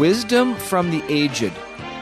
Wisdom 0.00 0.56
from 0.56 0.90
the 0.90 1.04
Aged. 1.12 1.52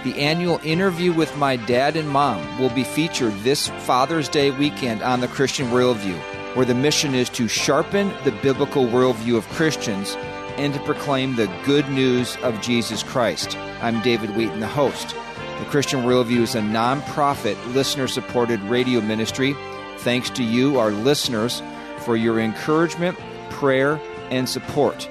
The 0.05 0.15
annual 0.21 0.61
interview 0.63 1.13
with 1.13 1.37
my 1.37 1.57
dad 1.57 1.97
and 1.97 2.09
mom 2.09 2.61
will 2.61 2.71
be 2.71 2.85
featured 2.85 3.37
this 3.41 3.71
Father's 3.81 4.29
Day 4.29 4.53
weekend 4.53 5.03
on 5.03 5.19
the 5.19 5.27
Christian 5.27 5.67
Worldview, 5.71 6.17
where 6.55 6.65
the 6.65 6.77
mission 6.77 7.13
is 7.17 7.29
to 7.31 7.49
sharpen 7.49 8.13
the 8.23 8.31
biblical 8.41 8.87
worldview 8.87 9.37
of 9.37 9.49
Christians 9.49 10.15
and 10.59 10.73
to 10.75 10.81
proclaim 10.85 11.35
the 11.35 11.53
good 11.65 11.89
news 11.89 12.37
of 12.45 12.61
Jesus 12.61 13.03
Christ. 13.03 13.57
I'm 13.83 14.01
David 14.03 14.37
Wheaton, 14.37 14.61
the 14.61 14.69
host. 14.69 15.17
The 15.59 15.65
Christian 15.65 16.03
Worldview 16.03 16.43
is 16.43 16.55
a 16.55 16.63
non-profit, 16.63 17.59
listener-supported 17.71 18.61
radio 18.63 19.01
ministry. 19.01 19.57
Thanks 19.97 20.31
to 20.31 20.45
you, 20.45 20.79
our 20.79 20.93
listeners, 20.93 21.65
for 22.05 22.17
your 22.17 22.39
encouragement, 22.39 23.19
prayer, 23.51 24.01
and 24.31 24.49
support. 24.49 25.09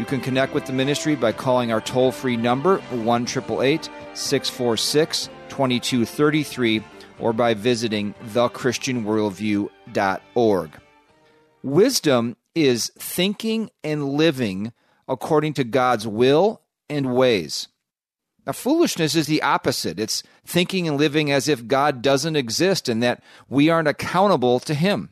You 0.00 0.06
can 0.06 0.22
connect 0.22 0.54
with 0.54 0.64
the 0.64 0.72
ministry 0.72 1.14
by 1.14 1.32
calling 1.32 1.70
our 1.70 1.82
toll 1.82 2.10
free 2.10 2.38
number, 2.38 2.78
1 2.78 3.26
646 3.26 5.28
2233, 5.50 6.82
or 7.18 7.34
by 7.34 7.52
visiting 7.52 8.14
thechristianworldview.org. 8.28 10.70
Wisdom 11.62 12.36
is 12.54 12.90
thinking 12.98 13.68
and 13.84 14.08
living 14.08 14.72
according 15.06 15.52
to 15.52 15.64
God's 15.64 16.08
will 16.08 16.62
and 16.88 17.14
ways. 17.14 17.68
Now, 18.46 18.52
foolishness 18.52 19.14
is 19.14 19.26
the 19.26 19.42
opposite. 19.42 20.00
It's 20.00 20.22
thinking 20.46 20.88
and 20.88 20.96
living 20.96 21.30
as 21.30 21.46
if 21.46 21.66
God 21.66 22.00
doesn't 22.00 22.36
exist 22.36 22.88
and 22.88 23.02
that 23.02 23.22
we 23.50 23.68
aren't 23.68 23.86
accountable 23.86 24.60
to 24.60 24.72
Him. 24.72 25.10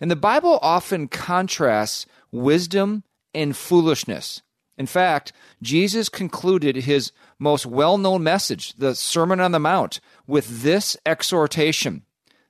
And 0.00 0.10
the 0.10 0.16
Bible 0.16 0.58
often 0.62 1.08
contrasts 1.08 2.06
wisdom 2.32 3.04
and 3.34 3.56
foolishness. 3.56 4.42
In 4.76 4.86
fact, 4.86 5.32
Jesus 5.60 6.08
concluded 6.08 6.76
his 6.76 7.10
most 7.38 7.66
well 7.66 7.98
known 7.98 8.22
message, 8.22 8.74
the 8.74 8.94
Sermon 8.94 9.40
on 9.40 9.52
the 9.52 9.58
Mount, 9.58 10.00
with 10.26 10.62
this 10.62 10.96
exhortation 11.04 12.04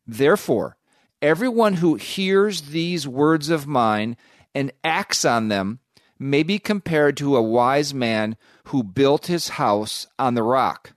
Therefore, 0.06 0.78
everyone 1.20 1.74
who 1.74 1.96
hears 1.96 2.62
these 2.62 3.06
words 3.06 3.50
of 3.50 3.66
mine 3.66 4.16
and 4.54 4.72
acts 4.82 5.24
on 5.26 5.48
them 5.48 5.80
may 6.18 6.42
be 6.42 6.58
compared 6.58 7.16
to 7.18 7.36
a 7.36 7.42
wise 7.42 7.92
man 7.92 8.36
who 8.64 8.82
built 8.82 9.26
his 9.26 9.50
house 9.50 10.06
on 10.18 10.34
the 10.34 10.42
rock. 10.42 10.92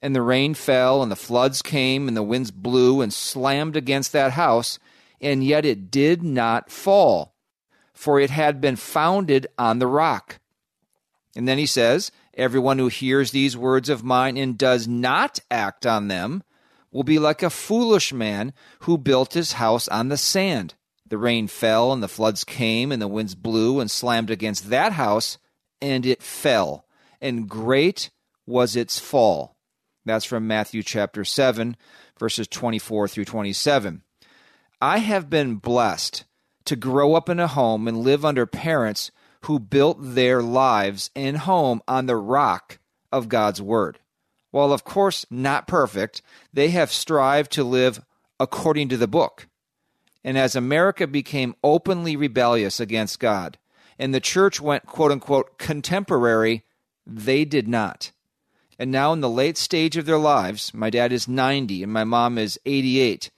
And 0.00 0.14
the 0.14 0.22
rain 0.22 0.54
fell, 0.54 1.02
and 1.02 1.10
the 1.10 1.16
floods 1.16 1.60
came, 1.60 2.08
and 2.08 2.16
the 2.16 2.22
winds 2.22 2.50
blew 2.50 3.00
and 3.00 3.12
slammed 3.12 3.76
against 3.76 4.12
that 4.12 4.32
house, 4.32 4.78
and 5.20 5.44
yet 5.44 5.64
it 5.64 5.90
did 5.90 6.22
not 6.22 6.70
fall 6.70 7.31
for 8.02 8.18
it 8.18 8.30
had 8.30 8.60
been 8.60 8.74
founded 8.74 9.46
on 9.56 9.78
the 9.78 9.86
rock. 9.86 10.40
And 11.36 11.46
then 11.46 11.56
he 11.56 11.66
says, 11.66 12.10
Everyone 12.34 12.78
who 12.78 12.88
hears 12.88 13.30
these 13.30 13.56
words 13.56 13.88
of 13.88 14.02
mine 14.02 14.36
and 14.36 14.58
does 14.58 14.88
not 14.88 15.38
act 15.52 15.86
on 15.86 16.08
them 16.08 16.42
will 16.90 17.04
be 17.04 17.20
like 17.20 17.44
a 17.44 17.48
foolish 17.48 18.12
man 18.12 18.54
who 18.80 18.98
built 18.98 19.34
his 19.34 19.52
house 19.52 19.86
on 19.86 20.08
the 20.08 20.16
sand. 20.16 20.74
The 21.06 21.16
rain 21.16 21.46
fell, 21.46 21.92
and 21.92 22.02
the 22.02 22.08
floods 22.08 22.42
came, 22.42 22.90
and 22.90 23.00
the 23.00 23.06
winds 23.06 23.36
blew 23.36 23.78
and 23.78 23.88
slammed 23.88 24.30
against 24.30 24.70
that 24.70 24.94
house, 24.94 25.38
and 25.80 26.04
it 26.04 26.24
fell. 26.24 26.84
And 27.20 27.48
great 27.48 28.10
was 28.46 28.74
its 28.74 28.98
fall. 28.98 29.54
That's 30.04 30.24
from 30.24 30.48
Matthew 30.48 30.82
chapter 30.82 31.24
7, 31.24 31.76
verses 32.18 32.48
24 32.48 33.06
through 33.06 33.26
27. 33.26 34.02
I 34.80 34.98
have 34.98 35.30
been 35.30 35.54
blessed 35.56 36.24
to 36.66 36.76
grow 36.76 37.14
up 37.14 37.28
in 37.28 37.40
a 37.40 37.46
home 37.46 37.88
and 37.88 37.98
live 37.98 38.24
under 38.24 38.46
parents 38.46 39.10
who 39.42 39.58
built 39.58 39.98
their 40.00 40.42
lives 40.42 41.10
and 41.16 41.38
home 41.38 41.82
on 41.88 42.06
the 42.06 42.16
rock 42.16 42.78
of 43.10 43.28
God's 43.28 43.60
Word. 43.60 43.98
While, 44.50 44.72
of 44.72 44.84
course, 44.84 45.26
not 45.30 45.66
perfect, 45.66 46.22
they 46.52 46.70
have 46.70 46.92
strived 46.92 47.50
to 47.52 47.64
live 47.64 48.04
according 48.38 48.88
to 48.90 48.96
the 48.96 49.08
book. 49.08 49.48
And 50.22 50.38
as 50.38 50.54
America 50.54 51.06
became 51.06 51.56
openly 51.64 52.16
rebellious 52.16 52.78
against 52.78 53.18
God, 53.18 53.58
and 53.98 54.14
the 54.14 54.20
church 54.20 54.60
went 54.60 54.86
quote 54.86 55.10
unquote 55.10 55.58
contemporary, 55.58 56.64
they 57.06 57.44
did 57.44 57.66
not. 57.66 58.12
And 58.78 58.90
now, 58.90 59.12
in 59.12 59.20
the 59.20 59.30
late 59.30 59.58
stage 59.58 59.96
of 59.96 60.06
their 60.06 60.18
lives, 60.18 60.72
my 60.74 60.90
dad 60.90 61.12
is 61.12 61.28
90 61.28 61.82
and 61.82 61.92
my 61.92 62.04
mom 62.04 62.38
is 62.38 62.58
88 62.64 63.30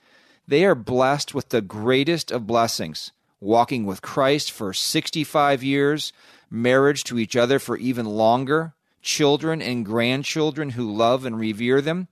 they 0.47 0.65
are 0.65 0.75
blessed 0.75 1.35
with 1.35 1.49
the 1.49 1.63
greatest 1.63 2.31
of 2.31 2.47
blessings 2.47 3.13
walking 3.45 3.85
with 3.85 4.03
Christ 4.03 4.51
for 4.51 4.73
65 4.73 5.63
years, 5.63 6.13
marriage 6.51 7.05
to 7.05 7.19
each 7.19 7.37
other 7.37 7.59
for 7.59 7.77
even 7.77 8.07
longer, 8.07 8.75
children 9.03 9.61
and 9.61 9.85
grandchildren 9.85 10.71
who 10.71 10.91
love 10.91 11.25
and 11.25 11.39
revere 11.39 11.81
them, 11.81 12.09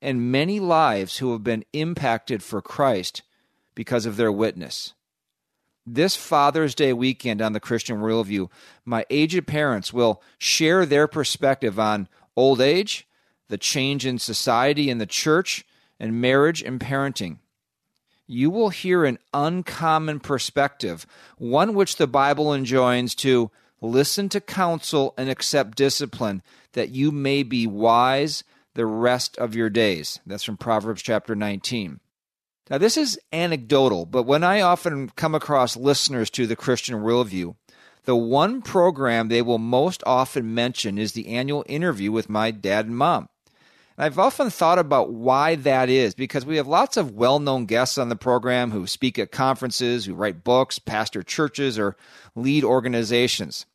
and 0.00 0.30
many 0.30 0.60
lives 0.60 1.18
who 1.18 1.32
have 1.32 1.42
been 1.42 1.64
impacted 1.72 2.42
for 2.42 2.62
Christ 2.62 3.22
because 3.74 4.06
of 4.06 4.16
their 4.16 4.32
witness. 4.32 4.94
This 5.84 6.14
Father's 6.14 6.74
Day 6.74 6.92
weekend 6.92 7.42
on 7.42 7.54
the 7.54 7.60
Christian 7.60 7.98
Worldview, 7.98 8.48
my 8.84 9.04
aged 9.10 9.46
parents 9.46 9.92
will 9.92 10.22
share 10.38 10.86
their 10.86 11.08
perspective 11.08 11.78
on 11.78 12.08
old 12.36 12.60
age, 12.60 13.08
the 13.48 13.58
change 13.58 14.06
in 14.06 14.18
society 14.18 14.90
and 14.90 15.00
the 15.00 15.06
church, 15.06 15.66
and 15.98 16.20
marriage 16.20 16.62
and 16.62 16.78
parenting 16.78 17.38
you 18.28 18.50
will 18.50 18.68
hear 18.68 19.04
an 19.04 19.18
uncommon 19.34 20.20
perspective, 20.20 21.06
one 21.38 21.74
which 21.74 21.96
the 21.96 22.06
Bible 22.06 22.52
enjoins 22.52 23.14
to 23.16 23.50
listen 23.80 24.28
to 24.28 24.40
counsel 24.40 25.14
and 25.16 25.28
accept 25.28 25.76
discipline, 25.76 26.42
that 26.74 26.90
you 26.90 27.10
may 27.10 27.42
be 27.42 27.66
wise 27.66 28.44
the 28.74 28.86
rest 28.86 29.36
of 29.38 29.56
your 29.56 29.70
days. 29.70 30.20
That's 30.26 30.44
from 30.44 30.58
Proverbs 30.58 31.02
chapter 31.02 31.34
19. 31.34 32.00
Now, 32.70 32.76
this 32.78 32.98
is 32.98 33.18
anecdotal, 33.32 34.04
but 34.04 34.24
when 34.24 34.44
I 34.44 34.60
often 34.60 35.08
come 35.16 35.34
across 35.34 35.76
listeners 35.76 36.28
to 36.30 36.46
the 36.46 36.56
Christian 36.56 36.96
Worldview, 36.96 37.56
the 38.04 38.16
one 38.16 38.60
program 38.60 39.28
they 39.28 39.42
will 39.42 39.58
most 39.58 40.02
often 40.06 40.54
mention 40.54 40.98
is 40.98 41.12
the 41.12 41.28
annual 41.28 41.64
interview 41.66 42.12
with 42.12 42.28
my 42.28 42.50
dad 42.50 42.86
and 42.86 42.96
mom. 42.96 43.30
And 43.98 44.04
I've 44.04 44.18
often 44.18 44.48
thought 44.48 44.78
about 44.78 45.12
why 45.12 45.56
that 45.56 45.88
is 45.88 46.14
because 46.14 46.46
we 46.46 46.56
have 46.56 46.68
lots 46.68 46.96
of 46.96 47.10
well 47.10 47.40
known 47.40 47.66
guests 47.66 47.98
on 47.98 48.08
the 48.08 48.16
program 48.16 48.70
who 48.70 48.86
speak 48.86 49.18
at 49.18 49.32
conferences, 49.32 50.04
who 50.04 50.14
write 50.14 50.44
books, 50.44 50.78
pastor 50.78 51.24
churches, 51.24 51.80
or 51.80 51.96
lead 52.36 52.62
organizations. 52.62 53.66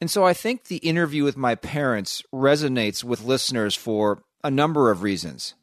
And 0.00 0.08
so 0.08 0.24
I 0.24 0.34
think 0.34 0.64
the 0.64 0.76
interview 0.76 1.24
with 1.24 1.36
my 1.36 1.56
parents 1.56 2.22
resonates 2.32 3.02
with 3.02 3.24
listeners 3.24 3.74
for 3.74 4.22
a 4.44 4.52
number 4.52 4.92
of 4.92 5.02
reasons. 5.02 5.54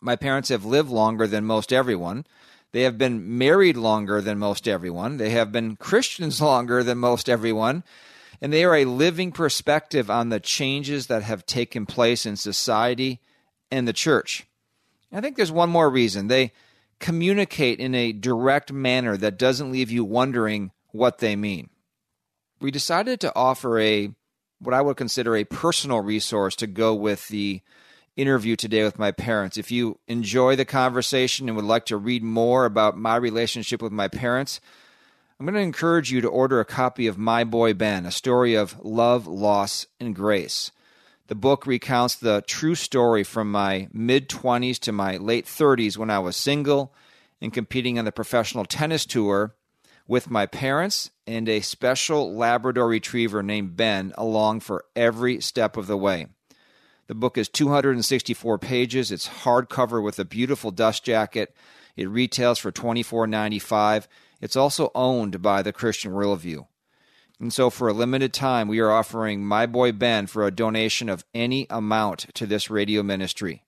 My 0.00 0.16
parents 0.16 0.48
have 0.48 0.64
lived 0.64 0.88
longer 0.88 1.26
than 1.26 1.44
most 1.44 1.70
everyone. 1.70 2.24
They 2.72 2.82
have 2.82 2.96
been 2.96 3.36
married 3.36 3.76
longer 3.76 4.22
than 4.22 4.38
most 4.38 4.66
everyone. 4.66 5.18
They 5.18 5.30
have 5.30 5.52
been 5.52 5.76
Christians 5.76 6.40
longer 6.40 6.82
than 6.82 6.96
most 6.96 7.28
everyone. 7.28 7.84
And 8.40 8.54
they 8.54 8.64
are 8.64 8.74
a 8.76 8.86
living 8.86 9.32
perspective 9.32 10.10
on 10.10 10.30
the 10.30 10.40
changes 10.40 11.08
that 11.08 11.22
have 11.22 11.44
taken 11.44 11.84
place 11.84 12.24
in 12.24 12.36
society 12.36 13.20
and 13.74 13.88
the 13.88 13.92
church. 13.92 14.46
I 15.12 15.20
think 15.20 15.36
there's 15.36 15.52
one 15.52 15.70
more 15.70 15.90
reason. 15.90 16.28
They 16.28 16.52
communicate 17.00 17.80
in 17.80 17.94
a 17.94 18.12
direct 18.12 18.72
manner 18.72 19.16
that 19.16 19.38
doesn't 19.38 19.72
leave 19.72 19.90
you 19.90 20.04
wondering 20.04 20.70
what 20.92 21.18
they 21.18 21.34
mean. 21.34 21.68
We 22.60 22.70
decided 22.70 23.20
to 23.20 23.34
offer 23.34 23.78
a 23.78 24.10
what 24.60 24.74
I 24.74 24.80
would 24.80 24.96
consider 24.96 25.36
a 25.36 25.44
personal 25.44 26.00
resource 26.00 26.56
to 26.56 26.66
go 26.66 26.94
with 26.94 27.28
the 27.28 27.60
interview 28.16 28.54
today 28.54 28.84
with 28.84 28.98
my 28.98 29.10
parents. 29.10 29.56
If 29.58 29.70
you 29.70 29.98
enjoy 30.06 30.54
the 30.56 30.64
conversation 30.64 31.48
and 31.48 31.56
would 31.56 31.64
like 31.64 31.86
to 31.86 31.96
read 31.96 32.22
more 32.22 32.64
about 32.64 32.96
my 32.96 33.16
relationship 33.16 33.82
with 33.82 33.92
my 33.92 34.06
parents, 34.08 34.60
I'm 35.38 35.46
going 35.46 35.54
to 35.54 35.60
encourage 35.60 36.12
you 36.12 36.20
to 36.20 36.28
order 36.28 36.60
a 36.60 36.64
copy 36.64 37.08
of 37.08 37.18
My 37.18 37.42
Boy 37.42 37.74
Ben, 37.74 38.06
a 38.06 38.12
story 38.12 38.54
of 38.54 38.82
love, 38.84 39.26
loss, 39.26 39.86
and 39.98 40.14
grace. 40.14 40.70
The 41.26 41.34
book 41.34 41.66
recounts 41.66 42.16
the 42.16 42.42
true 42.46 42.74
story 42.74 43.24
from 43.24 43.50
my 43.50 43.88
mid 43.92 44.28
20s 44.28 44.78
to 44.80 44.92
my 44.92 45.16
late 45.16 45.46
30s 45.46 45.96
when 45.96 46.10
I 46.10 46.18
was 46.18 46.36
single 46.36 46.92
and 47.40 47.52
competing 47.52 47.98
on 47.98 48.04
the 48.04 48.12
professional 48.12 48.66
tennis 48.66 49.06
tour 49.06 49.54
with 50.06 50.30
my 50.30 50.44
parents 50.44 51.10
and 51.26 51.48
a 51.48 51.62
special 51.62 52.34
Labrador 52.34 52.88
retriever 52.88 53.42
named 53.42 53.74
Ben 53.74 54.12
along 54.18 54.60
for 54.60 54.84
every 54.94 55.40
step 55.40 55.78
of 55.78 55.86
the 55.86 55.96
way. 55.96 56.26
The 57.06 57.14
book 57.14 57.38
is 57.38 57.48
264 57.48 58.58
pages. 58.58 59.10
It's 59.10 59.28
hardcover 59.28 60.02
with 60.02 60.18
a 60.18 60.26
beautiful 60.26 60.70
dust 60.70 61.04
jacket. 61.04 61.56
It 61.96 62.08
retails 62.08 62.58
for 62.58 62.70
$24.95. 62.70 64.08
It's 64.42 64.56
also 64.56 64.90
owned 64.94 65.40
by 65.40 65.62
the 65.62 65.72
Christian 65.72 66.12
Worldview. 66.12 66.66
And 67.44 67.52
so, 67.52 67.68
for 67.68 67.88
a 67.88 67.92
limited 67.92 68.32
time, 68.32 68.68
we 68.68 68.80
are 68.80 68.90
offering 68.90 69.44
My 69.44 69.66
Boy 69.66 69.92
Ben 69.92 70.26
for 70.26 70.46
a 70.46 70.50
donation 70.50 71.10
of 71.10 71.26
any 71.34 71.66
amount 71.68 72.20
to 72.36 72.46
this 72.46 72.70
radio 72.70 73.02
ministry. 73.02 73.64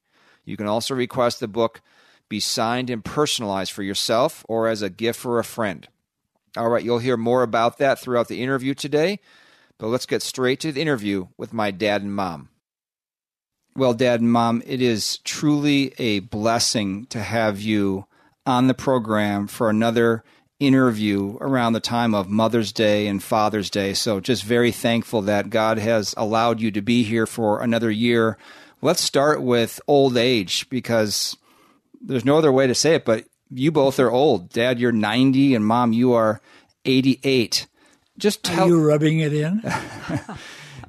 You 0.46 0.56
can 0.56 0.66
also 0.66 0.94
request 0.94 1.40
the 1.40 1.46
book 1.46 1.82
be 2.30 2.40
signed 2.40 2.88
and 2.88 3.04
personalized 3.04 3.72
for 3.72 3.82
yourself 3.82 4.46
or 4.48 4.66
as 4.66 4.80
a 4.80 4.88
gift 4.88 5.20
for 5.20 5.38
a 5.38 5.44
friend. 5.44 5.86
All 6.56 6.70
right, 6.70 6.82
you'll 6.82 7.00
hear 7.00 7.18
more 7.18 7.42
about 7.42 7.76
that 7.76 7.98
throughout 7.98 8.28
the 8.28 8.42
interview 8.42 8.72
today, 8.72 9.20
but 9.76 9.88
let's 9.88 10.06
get 10.06 10.22
straight 10.22 10.58
to 10.60 10.72
the 10.72 10.80
interview 10.80 11.26
with 11.36 11.52
my 11.52 11.70
dad 11.70 12.00
and 12.00 12.16
mom. 12.16 12.48
Well, 13.76 13.92
dad 13.92 14.22
and 14.22 14.32
mom, 14.32 14.62
it 14.64 14.80
is 14.80 15.18
truly 15.18 15.92
a 15.98 16.20
blessing 16.20 17.04
to 17.10 17.20
have 17.20 17.60
you 17.60 18.06
on 18.46 18.68
the 18.68 18.74
program 18.74 19.46
for 19.48 19.68
another 19.68 20.24
interview 20.58 21.36
around 21.40 21.72
the 21.72 21.80
time 21.80 22.14
of 22.14 22.28
Mother's 22.28 22.72
Day 22.72 23.06
and 23.06 23.22
Father's 23.22 23.70
Day. 23.70 23.92
So 23.94 24.20
just 24.20 24.44
very 24.44 24.72
thankful 24.72 25.22
that 25.22 25.50
God 25.50 25.78
has 25.78 26.14
allowed 26.16 26.60
you 26.60 26.70
to 26.72 26.82
be 26.82 27.02
here 27.02 27.26
for 27.26 27.60
another 27.60 27.90
year. 27.90 28.38
Let's 28.80 29.02
start 29.02 29.42
with 29.42 29.80
old 29.86 30.16
age 30.16 30.68
because 30.70 31.36
there's 32.00 32.24
no 32.24 32.38
other 32.38 32.52
way 32.52 32.66
to 32.66 32.74
say 32.74 32.94
it, 32.94 33.04
but 33.04 33.24
you 33.50 33.70
both 33.70 33.98
are 34.00 34.10
old. 34.10 34.50
Dad, 34.50 34.78
you're 34.78 34.92
90 34.92 35.54
and 35.54 35.66
mom, 35.66 35.92
you 35.92 36.12
are 36.12 36.40
88. 36.84 37.66
Just 38.18 38.42
tell 38.42 38.64
Are 38.64 38.68
you 38.68 38.86
rubbing 38.86 39.20
it 39.20 39.32
in? 39.32 39.62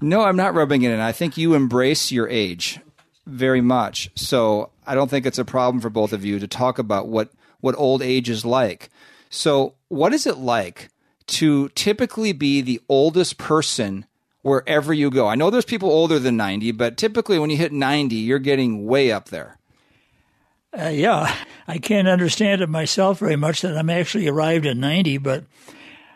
No, 0.02 0.22
I'm 0.22 0.36
not 0.36 0.54
rubbing 0.54 0.84
it 0.84 0.92
in. 0.92 1.00
I 1.00 1.12
think 1.12 1.38
you 1.38 1.56
embrace 1.56 2.12
your 2.12 2.30
age 2.30 2.80
very 3.26 3.62
much. 3.62 4.10
So 4.16 4.70
I 4.86 4.96
don't 4.96 5.10
think 5.10 5.26
it's 5.26 5.40
a 5.40 5.46
problem 5.46 5.82
for 5.82 5.90
both 5.90 6.14
of 6.14 6.24
you 6.24 6.40
to 6.40 6.48
talk 6.48 6.78
about 6.78 7.08
what, 7.08 7.32
what 7.62 7.76
old 7.78 8.02
age 8.02 8.30
is 8.30 8.46
like. 8.46 8.90
So, 9.30 9.76
what 9.88 10.14
is 10.14 10.26
it 10.26 10.38
like 10.38 10.90
to 11.28 11.70
typically 11.70 12.32
be 12.32 12.62
the 12.62 12.82
oldest 12.88 13.38
person 13.38 14.06
wherever 14.42 14.94
you 14.94 15.10
go? 15.10 15.28
I 15.28 15.36
know 15.36 15.50
there's 15.50 15.66
people 15.66 15.90
older 15.90 16.20
than 16.20 16.38
90, 16.38 16.72
but 16.72 16.98
typically 16.98 17.40
when 17.40 17.50
you 17.50 17.58
hit 17.58 17.72
90, 17.72 18.16
you're 18.16 18.40
getting 18.40 18.86
way 18.86 19.12
up 19.12 19.30
there. 19.30 19.58
Uh, 20.78 20.90
yeah, 20.90 21.36
I 21.68 21.78
can't 21.78 22.08
understand 22.08 22.62
it 22.62 22.70
myself 22.70 23.20
very 23.20 23.36
much 23.36 23.62
that 23.62 23.78
I'm 23.78 23.90
actually 23.90 24.28
arrived 24.28 24.66
at 24.66 24.78
90, 24.78 25.18
but 25.18 25.46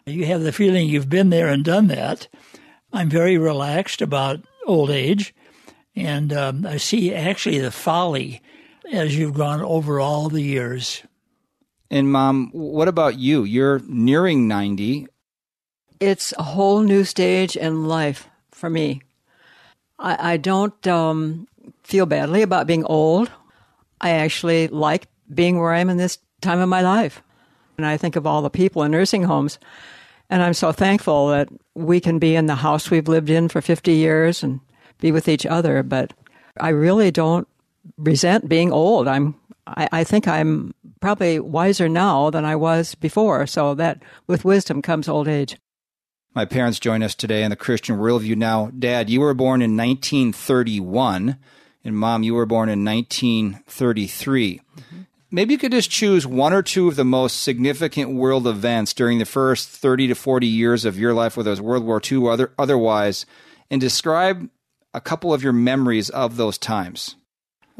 you 0.05 0.25
have 0.25 0.41
the 0.41 0.51
feeling 0.51 0.87
you've 0.87 1.09
been 1.09 1.29
there 1.29 1.47
and 1.47 1.63
done 1.63 1.87
that. 1.87 2.27
I'm 2.93 3.09
very 3.09 3.37
relaxed 3.37 4.01
about 4.01 4.41
old 4.65 4.89
age, 4.89 5.33
and 5.95 6.33
um, 6.33 6.65
I 6.65 6.77
see 6.77 7.13
actually 7.13 7.59
the 7.59 7.71
folly 7.71 8.41
as 8.91 9.17
you've 9.17 9.33
gone 9.33 9.61
over 9.61 9.99
all 9.99 10.29
the 10.29 10.41
years. 10.41 11.03
And 11.91 12.09
mom, 12.09 12.49
what 12.53 12.87
about 12.87 13.19
you? 13.19 13.43
You're 13.43 13.81
nearing 13.85 14.47
90. 14.47 15.07
It's 15.99 16.33
a 16.37 16.43
whole 16.43 16.79
new 16.79 17.03
stage 17.03 17.57
in 17.57 17.85
life 17.85 18.29
for 18.51 18.69
me. 18.69 19.01
I, 19.99 20.33
I 20.33 20.37
don't 20.37 20.87
um, 20.87 21.49
feel 21.83 22.05
badly 22.05 22.43
about 22.43 22.65
being 22.65 22.85
old. 22.85 23.29
I 23.99 24.11
actually 24.11 24.69
like 24.69 25.07
being 25.33 25.59
where 25.59 25.73
I 25.73 25.79
am 25.79 25.89
in 25.89 25.97
this 25.97 26.17
time 26.39 26.59
of 26.59 26.69
my 26.69 26.81
life. 26.81 27.21
And 27.77 27.85
I 27.85 27.97
think 27.97 28.15
of 28.15 28.25
all 28.25 28.41
the 28.41 28.49
people 28.49 28.83
in 28.83 28.91
nursing 28.91 29.23
homes. 29.23 29.59
And 30.29 30.41
I'm 30.41 30.53
so 30.53 30.71
thankful 30.71 31.27
that 31.27 31.49
we 31.75 31.99
can 31.99 32.19
be 32.19 32.37
in 32.37 32.45
the 32.45 32.55
house 32.55 32.89
we've 32.89 33.09
lived 33.09 33.29
in 33.29 33.49
for 33.49 33.61
50 33.61 33.91
years 33.91 34.43
and 34.43 34.61
be 35.01 35.11
with 35.11 35.27
each 35.27 35.45
other. 35.45 35.83
But 35.83 36.13
I 36.57 36.69
really 36.69 37.11
don't 37.11 37.49
resent 37.97 38.47
being 38.47 38.71
old. 38.71 39.09
I'm, 39.09 39.35
I, 39.67 39.89
I 39.91 40.03
think 40.05 40.25
I'm 40.25 40.73
probably 41.01 41.39
wiser 41.39 41.89
now 41.89 42.29
than 42.29 42.45
I 42.45 42.55
was 42.55 42.95
before. 42.95 43.45
So 43.47 43.75
that 43.75 44.01
with 44.27 44.45
wisdom 44.45 44.81
comes 44.81 45.09
old 45.09 45.27
age. 45.27 45.57
My 46.33 46.45
parents 46.45 46.79
join 46.79 47.03
us 47.03 47.13
today 47.13 47.43
in 47.43 47.49
the 47.49 47.57
Christian 47.57 47.97
Worldview. 47.97 48.37
Now, 48.37 48.71
Dad, 48.77 49.09
you 49.09 49.19
were 49.19 49.33
born 49.33 49.61
in 49.61 49.75
1931, 49.75 51.37
and 51.83 51.97
Mom, 51.97 52.23
you 52.23 52.35
were 52.35 52.45
born 52.45 52.69
in 52.69 52.85
1933. 52.85 54.61
Mm-hmm. 54.77 55.01
Maybe 55.29 55.53
you 55.53 55.57
could 55.57 55.73
just 55.73 55.89
choose 55.89 56.25
one 56.25 56.53
or 56.53 56.61
two 56.61 56.87
of 56.87 56.95
the 56.95 57.03
most 57.03 57.41
significant 57.41 58.13
world 58.13 58.47
events 58.47 58.93
during 58.93 59.17
the 59.19 59.25
first 59.25 59.67
30 59.67 60.07
to 60.07 60.15
40 60.15 60.47
years 60.47 60.85
of 60.85 60.97
your 60.97 61.13
life, 61.13 61.35
whether 61.35 61.49
it 61.49 61.53
was 61.53 61.61
World 61.61 61.83
War 61.83 62.01
II 62.09 62.19
or 62.19 62.31
other, 62.31 62.53
otherwise, 62.57 63.25
and 63.69 63.81
describe 63.81 64.49
a 64.93 65.01
couple 65.01 65.33
of 65.33 65.43
your 65.43 65.53
memories 65.53 66.09
of 66.09 66.37
those 66.37 66.57
times. 66.57 67.15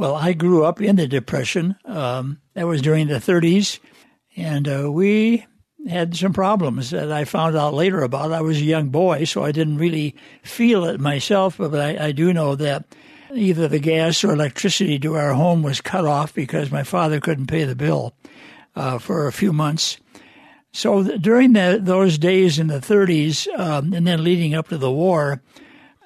Well, 0.01 0.15
I 0.15 0.33
grew 0.33 0.63
up 0.63 0.81
in 0.81 0.95
the 0.95 1.07
Depression. 1.07 1.75
Um, 1.85 2.41
that 2.55 2.65
was 2.65 2.81
during 2.81 3.05
the 3.05 3.19
30s, 3.19 3.77
and 4.35 4.67
uh, 4.67 4.91
we 4.91 5.45
had 5.87 6.15
some 6.15 6.33
problems 6.33 6.89
that 6.89 7.11
I 7.11 7.23
found 7.23 7.55
out 7.55 7.75
later 7.75 8.01
about. 8.01 8.31
I 8.31 8.41
was 8.41 8.57
a 8.57 8.65
young 8.65 8.89
boy, 8.89 9.25
so 9.25 9.43
I 9.43 9.51
didn't 9.51 9.77
really 9.77 10.15
feel 10.41 10.85
it 10.85 10.99
myself, 10.99 11.59
but 11.59 11.75
I, 11.75 12.07
I 12.07 12.11
do 12.13 12.33
know 12.33 12.55
that 12.55 12.85
either 13.31 13.67
the 13.67 13.77
gas 13.77 14.23
or 14.23 14.33
electricity 14.33 14.97
to 14.97 15.17
our 15.17 15.33
home 15.33 15.61
was 15.61 15.81
cut 15.81 16.05
off 16.05 16.33
because 16.33 16.71
my 16.71 16.81
father 16.81 17.19
couldn't 17.19 17.45
pay 17.45 17.65
the 17.65 17.75
bill 17.75 18.15
uh, 18.75 18.97
for 18.97 19.27
a 19.27 19.31
few 19.31 19.53
months. 19.53 19.99
So 20.71 21.03
th- 21.03 21.21
during 21.21 21.53
the, 21.53 21.79
those 21.79 22.17
days 22.17 22.57
in 22.57 22.65
the 22.65 22.79
30s, 22.79 23.47
um, 23.55 23.93
and 23.93 24.07
then 24.07 24.23
leading 24.23 24.55
up 24.55 24.69
to 24.69 24.79
the 24.79 24.91
war, 24.91 25.43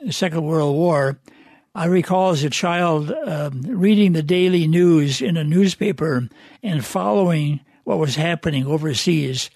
the 0.03 0.11
Second 0.11 0.43
World 0.43 0.75
War, 0.75 1.17
I 1.75 1.85
recall 1.87 2.29
as 2.29 2.45
a 2.45 2.49
child 2.49 3.11
um, 3.11 3.61
reading 3.63 4.13
the 4.13 4.23
daily 4.23 4.65
news 4.65 5.21
in 5.21 5.35
a 5.35 5.43
newspaper 5.43 6.29
and 6.63 6.85
following 6.85 7.59
what 7.83 7.99
was 7.99 8.15
happening 8.15 8.65
overseas. 8.65 9.49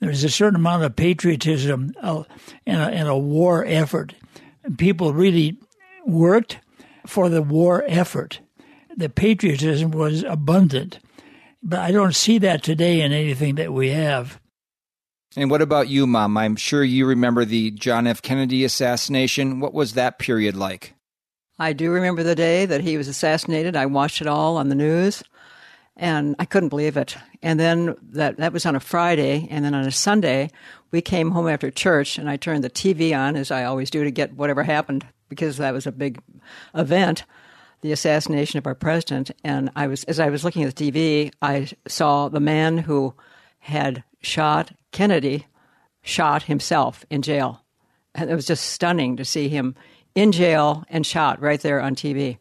There 0.00 0.08
was 0.08 0.24
a 0.24 0.28
certain 0.28 0.56
amount 0.56 0.82
of 0.82 0.96
patriotism 0.96 1.94
uh, 2.02 2.24
and, 2.66 2.82
a, 2.82 2.86
and 2.86 3.08
a 3.08 3.16
war 3.16 3.64
effort. 3.64 4.12
People 4.76 5.12
really 5.12 5.56
worked 6.04 6.58
for 7.06 7.28
the 7.28 7.42
war 7.42 7.84
effort. 7.86 8.40
The 8.96 9.08
patriotism 9.08 9.92
was 9.92 10.24
abundant. 10.24 10.98
But 11.62 11.78
I 11.78 11.92
don't 11.92 12.16
see 12.16 12.38
that 12.38 12.64
today 12.64 13.02
in 13.02 13.12
anything 13.12 13.54
that 13.54 13.72
we 13.72 13.90
have. 13.90 14.40
And 15.36 15.48
what 15.48 15.62
about 15.62 15.88
you, 15.88 16.08
Mom? 16.08 16.36
I'm 16.36 16.56
sure 16.56 16.82
you 16.82 17.06
remember 17.06 17.44
the 17.44 17.70
John 17.70 18.08
F. 18.08 18.20
Kennedy 18.20 18.64
assassination. 18.64 19.60
What 19.60 19.72
was 19.72 19.94
that 19.94 20.18
period 20.18 20.56
like? 20.56 20.94
I 21.62 21.72
do 21.72 21.92
remember 21.92 22.24
the 22.24 22.34
day 22.34 22.66
that 22.66 22.80
he 22.80 22.96
was 22.96 23.06
assassinated. 23.06 23.76
I 23.76 23.86
watched 23.86 24.20
it 24.20 24.26
all 24.26 24.56
on 24.56 24.68
the 24.68 24.74
news 24.74 25.22
and 25.96 26.34
I 26.40 26.44
couldn't 26.44 26.70
believe 26.70 26.96
it. 26.96 27.16
And 27.40 27.60
then 27.60 27.94
that 28.10 28.38
that 28.38 28.52
was 28.52 28.66
on 28.66 28.74
a 28.74 28.80
Friday, 28.80 29.46
and 29.48 29.64
then 29.64 29.72
on 29.72 29.86
a 29.86 29.92
Sunday, 29.92 30.50
we 30.90 31.00
came 31.00 31.30
home 31.30 31.46
after 31.46 31.70
church, 31.70 32.18
and 32.18 32.28
I 32.28 32.36
turned 32.36 32.64
the 32.64 32.70
TV 32.70 33.16
on 33.16 33.36
as 33.36 33.52
I 33.52 33.62
always 33.62 33.90
do 33.90 34.02
to 34.02 34.10
get 34.10 34.34
whatever 34.34 34.64
happened 34.64 35.06
because 35.28 35.58
that 35.58 35.72
was 35.72 35.86
a 35.86 35.92
big 35.92 36.20
event, 36.74 37.24
the 37.82 37.92
assassination 37.92 38.58
of 38.58 38.66
our 38.66 38.74
president. 38.74 39.30
And 39.44 39.70
I 39.76 39.86
was, 39.86 40.02
as 40.04 40.18
I 40.18 40.30
was 40.30 40.44
looking 40.44 40.64
at 40.64 40.74
the 40.74 40.90
TV, 40.90 41.32
I 41.40 41.68
saw 41.86 42.28
the 42.28 42.40
man 42.40 42.78
who 42.78 43.14
had 43.60 44.02
shot 44.20 44.72
Kennedy 44.90 45.46
shot 46.02 46.44
himself 46.44 47.04
in 47.08 47.22
jail. 47.22 47.62
And 48.14 48.30
it 48.30 48.34
was 48.34 48.46
just 48.46 48.70
stunning 48.70 49.16
to 49.16 49.24
see 49.24 49.48
him 49.48 49.76
in 50.14 50.32
jail 50.32 50.84
and 50.88 51.06
shot 51.06 51.40
right 51.40 51.60
there 51.60 51.80
on 51.80 51.94
TV. 51.94 52.38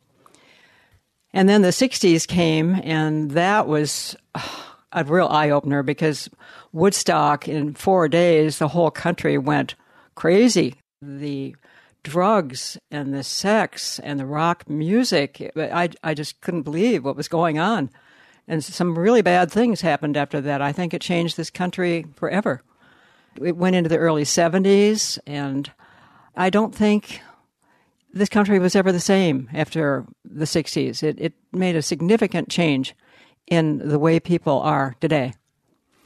And 1.34 1.48
then 1.48 1.62
the 1.62 1.70
60s 1.70 2.28
came, 2.28 2.76
and 2.84 3.32
that 3.32 3.68
was 3.68 4.16
uh, 4.36 4.42
a 4.92 5.04
real 5.04 5.28
eye 5.28 5.50
opener 5.50 5.82
because 5.84 6.30
Woodstock, 6.74 7.48
in 7.48 7.74
four 7.74 8.10
days, 8.10 8.58
the 8.58 8.68
whole 8.68 8.92
country 8.92 9.38
went 9.38 9.76
crazy. 10.16 10.76
The 11.02 11.56
drugs 12.04 12.78
and 12.90 13.14
the 13.14 13.24
sex 13.24 14.00
and 14.00 14.20
the 14.20 14.26
rock 14.26 14.70
music. 14.70 15.52
I, 15.56 15.90
I 16.04 16.14
just 16.14 16.42
couldn't 16.42 16.64
believe 16.64 17.06
what 17.06 17.16
was 17.16 17.28
going 17.28 17.60
on. 17.60 17.90
And 18.48 18.64
some 18.64 18.98
really 18.98 19.22
bad 19.22 19.52
things 19.52 19.82
happened 19.82 20.18
after 20.18 20.42
that. 20.42 20.62
I 20.62 20.72
think 20.72 20.94
it 20.94 21.02
changed 21.02 21.38
this 21.38 21.50
country 21.50 22.06
forever. 22.16 22.62
It 23.42 23.56
went 23.56 23.76
into 23.76 23.90
the 23.90 23.98
early 23.98 24.24
70s, 24.24 25.18
and 25.26 25.72
I 26.36 26.50
don't 26.50 26.76
think 26.76 27.22
this 28.14 28.30
country 28.30 28.60
was 28.60 28.76
ever 28.76 28.92
the 28.92 29.00
same 29.00 29.50
after 29.54 30.06
the 30.24 30.46
60s. 30.46 31.04
It, 31.04 31.20
it 31.20 31.34
made 31.52 31.76
a 31.76 31.82
significant 31.82 32.50
change 32.50 32.96
in 33.48 33.78
the 33.78 34.00
way 34.00 34.20
people 34.20 34.60
are 34.62 34.96
today. 35.02 35.34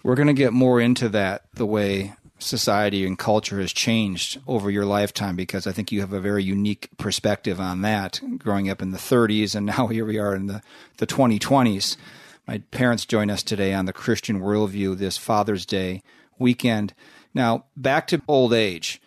We're 0.04 0.16
going 0.16 0.28
to 0.28 0.34
get 0.34 0.54
more 0.54 0.80
into 0.80 1.10
that, 1.10 1.44
the 1.54 1.66
way 1.66 2.14
society 2.38 3.06
and 3.06 3.18
culture 3.18 3.60
has 3.60 3.72
changed 3.72 4.40
over 4.46 4.70
your 4.70 4.86
lifetime 4.86 5.36
because 5.36 5.66
I 5.66 5.72
think 5.72 5.92
you 5.92 6.02
have 6.02 6.14
a 6.14 6.20
very 6.20 6.44
unique 6.44 6.90
perspective 6.98 7.60
on 7.60 7.82
that 7.82 8.20
growing 8.38 8.70
up 8.70 8.82
in 8.82 8.92
the 8.92 8.98
30s 8.98 9.56
and 9.56 9.66
now 9.66 9.88
here 9.88 10.06
we 10.06 10.20
are 10.20 10.36
in 10.36 10.48
the, 10.48 10.62
the 10.98 11.08
2020s. 11.08 11.96
My 12.48 12.60
parents 12.72 13.06
join 13.06 13.30
us 13.30 13.42
today 13.42 13.74
on 13.74 13.86
the 13.86 13.94
Christian 13.94 14.42
Worldview 14.42 14.98
this 14.98 15.18
Father's 15.18 15.66
Day 15.66 16.04
weekend. 16.38 16.94
Now, 17.34 17.66
back 17.76 18.08
to 18.08 18.22
old 18.28 18.54
age. 18.54 19.02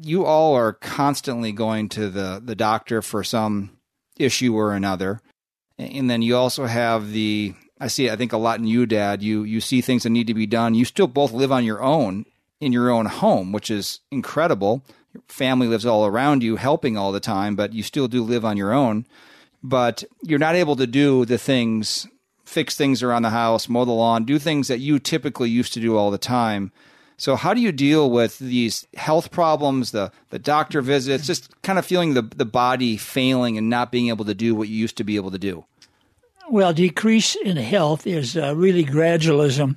You 0.00 0.24
all 0.24 0.54
are 0.54 0.72
constantly 0.72 1.52
going 1.52 1.88
to 1.90 2.08
the, 2.08 2.40
the 2.44 2.54
doctor 2.54 3.02
for 3.02 3.24
some 3.24 3.76
issue 4.18 4.54
or 4.54 4.72
another. 4.74 5.20
And 5.78 6.08
then 6.08 6.22
you 6.22 6.36
also 6.36 6.66
have 6.66 7.12
the 7.12 7.54
I 7.78 7.88
see 7.88 8.08
I 8.08 8.16
think 8.16 8.32
a 8.32 8.38
lot 8.38 8.58
in 8.58 8.66
you, 8.66 8.86
Dad. 8.86 9.22
You 9.22 9.42
you 9.42 9.60
see 9.60 9.80
things 9.80 10.04
that 10.04 10.10
need 10.10 10.26
to 10.28 10.34
be 10.34 10.46
done. 10.46 10.74
You 10.74 10.84
still 10.84 11.06
both 11.06 11.32
live 11.32 11.52
on 11.52 11.64
your 11.64 11.82
own 11.82 12.24
in 12.60 12.72
your 12.72 12.90
own 12.90 13.06
home, 13.06 13.52
which 13.52 13.70
is 13.70 14.00
incredible. 14.10 14.82
Your 15.12 15.22
family 15.28 15.66
lives 15.66 15.86
all 15.86 16.06
around 16.06 16.42
you, 16.42 16.56
helping 16.56 16.96
all 16.96 17.12
the 17.12 17.20
time, 17.20 17.56
but 17.56 17.72
you 17.72 17.82
still 17.82 18.08
do 18.08 18.22
live 18.22 18.44
on 18.44 18.56
your 18.56 18.72
own. 18.72 19.06
But 19.62 20.04
you're 20.22 20.38
not 20.38 20.54
able 20.54 20.76
to 20.76 20.86
do 20.86 21.24
the 21.24 21.38
things, 21.38 22.06
fix 22.44 22.76
things 22.76 23.02
around 23.02 23.22
the 23.22 23.30
house, 23.30 23.68
mow 23.68 23.84
the 23.84 23.92
lawn, 23.92 24.24
do 24.24 24.38
things 24.38 24.68
that 24.68 24.80
you 24.80 24.98
typically 24.98 25.50
used 25.50 25.74
to 25.74 25.80
do 25.80 25.96
all 25.96 26.10
the 26.10 26.18
time. 26.18 26.72
So 27.18 27.34
how 27.34 27.54
do 27.54 27.60
you 27.60 27.72
deal 27.72 28.10
with 28.10 28.38
these 28.38 28.86
health 28.94 29.30
problems, 29.30 29.90
the 29.90 30.12
the 30.30 30.38
doctor 30.38 30.82
visits, 30.82 31.26
just 31.26 31.60
kind 31.62 31.78
of 31.78 31.86
feeling 31.86 32.14
the 32.14 32.22
the 32.22 32.44
body 32.44 32.96
failing 32.96 33.56
and 33.56 33.70
not 33.70 33.90
being 33.90 34.08
able 34.08 34.24
to 34.26 34.34
do 34.34 34.54
what 34.54 34.68
you 34.68 34.76
used 34.76 34.96
to 34.98 35.04
be 35.04 35.16
able 35.16 35.30
to 35.30 35.38
do? 35.38 35.64
Well, 36.48 36.72
decrease 36.72 37.34
in 37.34 37.56
health 37.56 38.06
is 38.06 38.36
uh, 38.36 38.54
really 38.54 38.84
gradualism. 38.84 39.76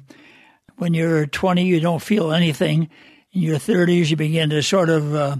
When 0.77 0.93
you're 0.93 1.25
20, 1.25 1.65
you 1.65 1.79
don't 1.79 2.01
feel 2.01 2.31
anything. 2.31 2.89
In 3.31 3.41
your 3.41 3.57
30s, 3.57 4.11
you 4.11 4.15
begin 4.15 4.51
to 4.51 4.61
sort 4.61 4.89
of 4.89 5.15
uh, 5.15 5.37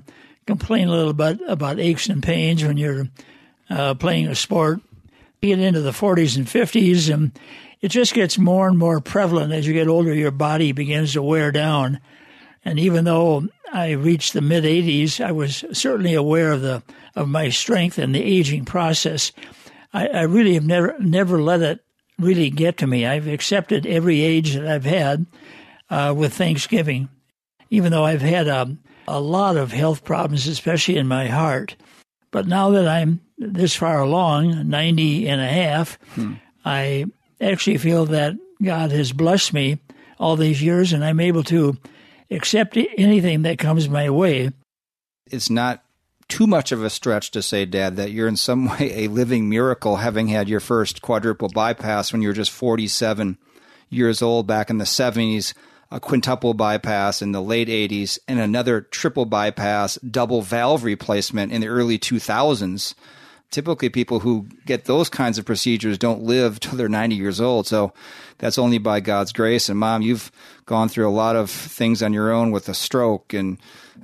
complain 0.48 0.88
a 0.88 0.92
little 0.92 1.14
bit 1.14 1.40
about 1.48 1.80
aches 1.80 2.10
and 2.10 2.24
pains 2.24 2.64
when 2.64 2.78
you're 2.78 3.10
uh, 3.70 3.94
playing 3.94 4.28
a 4.28 4.36
sport. 4.36 4.82
Get 5.42 5.60
into 5.60 5.82
the 5.82 5.92
40s 5.92 6.36
and 6.36 6.48
50s, 6.48 7.14
and 7.14 7.32
it 7.82 7.90
just 7.90 8.14
gets 8.14 8.38
more 8.38 8.68
and 8.68 8.78
more 8.78 9.00
prevalent 9.00 9.54
as 9.54 9.66
you 9.66 9.74
get 9.74 9.88
older. 9.88 10.14
Your 10.14 10.32
body 10.32 10.72
begins 10.72 11.14
to 11.14 11.22
wear 11.22 11.52
down. 11.52 12.00
And 12.66 12.78
even 12.80 13.06
though 13.06 13.48
I 13.72 13.92
reached 13.92 14.34
the 14.34 14.42
mid 14.42 14.64
80s, 14.64 15.24
I 15.24 15.32
was 15.32 15.64
certainly 15.72 16.14
aware 16.14 16.52
of 16.52 16.62
the 16.62 16.84
of 17.16 17.28
my 17.28 17.50
strength 17.50 17.98
and 17.98 18.14
the 18.14 18.24
aging 18.24 18.66
process. 18.66 19.32
I, 19.94 20.08
I 20.08 20.22
really 20.24 20.54
have 20.56 20.66
never 20.66 20.96
never 21.00 21.42
let 21.42 21.62
it 21.62 21.80
really 22.18 22.50
get 22.50 22.78
to 22.78 22.88
me. 22.88 23.06
I've 23.06 23.28
accepted 23.28 23.86
every 23.86 24.22
age 24.22 24.54
that 24.54 24.68
I've 24.68 24.86
had 24.86 25.26
uh, 25.90 26.14
with 26.16 26.34
Thanksgiving, 26.34 27.10
even 27.70 27.92
though 27.92 28.06
I've 28.06 28.22
had 28.22 28.48
a, 28.48 28.78
a 29.08 29.22
lot 29.22 29.56
of 29.56 29.72
health 29.72 30.04
problems, 30.04 30.48
especially 30.48 30.98
in 30.98 31.08
my 31.08 31.28
heart. 31.28 31.76
But 32.32 32.46
now 32.46 32.72
that 32.72 32.88
I'm 32.88 33.22
this 33.38 33.76
far 33.76 34.02
along, 34.02 34.70
90 34.70 35.30
and 35.30 35.42
a 35.42 35.48
half, 35.48 35.98
hmm. 36.14 36.34
I 36.66 37.06
actually 37.42 37.78
feel 37.78 38.06
that 38.08 38.36
God 38.62 38.92
has 38.92 39.12
blessed 39.12 39.54
me 39.54 39.80
all 40.20 40.36
these 40.36 40.62
years 40.62 40.94
and 40.94 41.04
I'm 41.04 41.20
able 41.20 41.44
to 41.46 41.78
accept 42.30 42.78
anything 42.98 43.44
that 43.44 43.58
comes 43.58 43.90
my 43.90 44.10
way. 44.10 44.52
It's 45.28 45.50
not 45.50 45.84
too 46.28 46.46
much 46.48 46.72
of 46.72 46.84
a 46.84 46.90
stretch 46.90 47.32
to 47.32 47.42
say, 47.42 47.66
Dad, 47.66 47.96
that 47.98 48.12
you're 48.12 48.28
in 48.28 48.38
some 48.38 48.66
way 48.70 49.06
a 49.06 49.08
living 49.08 49.50
miracle 49.50 49.98
having 49.98 50.28
had 50.28 50.48
your 50.48 50.60
first 50.60 51.02
quadruple 51.02 51.50
bypass 51.50 52.14
when 52.14 52.22
you 52.22 52.30
were 52.30 52.34
just 52.34 52.52
47 52.52 53.38
years 53.90 54.22
old 54.22 54.46
back 54.46 54.70
in 54.70 54.78
the 54.78 54.86
70s, 54.86 55.54
a 55.92 56.00
quintuple 56.00 56.54
bypass 56.54 57.22
in 57.22 57.32
the 57.32 57.42
late 57.42 57.68
80s, 57.68 58.20
and 58.28 58.40
another 58.40 58.82
triple 58.82 59.26
bypass 59.26 59.96
double 59.96 60.42
valve 60.42 60.84
replacement 60.84 61.52
in 61.52 61.62
the 61.62 61.68
early 61.68 61.98
2000s. 61.98 62.94
Typically, 63.52 63.90
people 63.90 64.20
who 64.20 64.48
get 64.66 64.86
those 64.86 65.10
kinds 65.10 65.38
of 65.40 65.46
procedures 65.46 65.98
don't 65.98 66.22
live 66.22 66.60
till 66.60 66.78
they're 66.78 66.88
90 66.88 67.16
years 67.16 67.42
old. 67.42 67.66
So 67.66 67.94
that's 68.38 68.60
only 68.60 68.78
by 68.78 69.00
God's 69.00 69.32
grace. 69.34 69.70
And, 69.70 69.80
Mom, 69.80 70.02
you've 70.04 70.32
gone 70.66 70.88
through 70.88 71.10
a 71.10 71.12
lot 71.12 71.36
of 71.36 71.50
things 71.50 72.04
on 72.04 72.14
your 72.14 72.32
own 72.32 72.52
with 72.52 72.70
a 72.70 72.76
stroke 72.76 73.34
and 73.34 73.58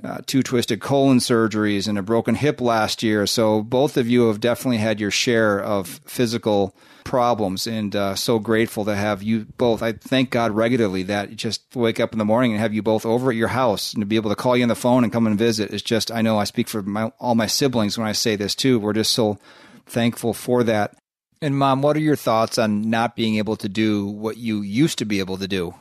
uh, 0.04 0.18
two 0.26 0.42
twisted 0.42 0.80
colon 0.80 1.18
surgeries 1.18 1.88
and 1.88 1.98
a 1.98 2.02
broken 2.02 2.34
hip 2.34 2.60
last 2.60 3.02
year. 3.02 3.26
So 3.26 3.62
both 3.62 3.96
of 3.96 4.08
you 4.08 4.28
have 4.28 4.40
definitely 4.40 4.78
had 4.78 5.00
your 5.00 5.10
share 5.10 5.60
of 5.60 6.00
physical 6.04 6.74
problems, 7.04 7.66
and 7.66 7.94
uh, 7.94 8.14
so 8.14 8.38
grateful 8.38 8.84
to 8.84 8.94
have 8.94 9.22
you 9.22 9.46
both. 9.56 9.82
I 9.82 9.92
thank 9.92 10.30
God 10.30 10.52
regularly 10.52 11.04
that 11.04 11.36
just 11.36 11.62
wake 11.74 12.00
up 12.00 12.12
in 12.12 12.18
the 12.18 12.24
morning 12.24 12.52
and 12.52 12.60
have 12.60 12.74
you 12.74 12.82
both 12.82 13.06
over 13.06 13.30
at 13.30 13.36
your 13.36 13.48
house 13.48 13.94
and 13.94 14.02
to 14.02 14.06
be 14.06 14.16
able 14.16 14.30
to 14.30 14.36
call 14.36 14.56
you 14.56 14.64
on 14.64 14.68
the 14.68 14.74
phone 14.74 15.04
and 15.04 15.12
come 15.12 15.26
and 15.26 15.38
visit 15.38 15.72
is 15.72 15.82
just. 15.82 16.10
I 16.10 16.22
know 16.22 16.38
I 16.38 16.44
speak 16.44 16.68
for 16.68 16.82
my, 16.82 17.12
all 17.20 17.34
my 17.34 17.46
siblings 17.46 17.96
when 17.96 18.08
I 18.08 18.12
say 18.12 18.36
this 18.36 18.54
too. 18.54 18.78
We're 18.78 18.92
just 18.92 19.12
so 19.12 19.38
thankful 19.86 20.34
for 20.34 20.64
that. 20.64 20.96
And 21.40 21.56
mom, 21.56 21.82
what 21.82 21.96
are 21.96 22.00
your 22.00 22.16
thoughts 22.16 22.58
on 22.58 22.90
not 22.90 23.14
being 23.14 23.36
able 23.36 23.56
to 23.56 23.68
do 23.68 24.06
what 24.06 24.36
you 24.36 24.62
used 24.62 24.98
to 24.98 25.04
be 25.04 25.20
able 25.20 25.36
to 25.36 25.46
do? 25.48 25.74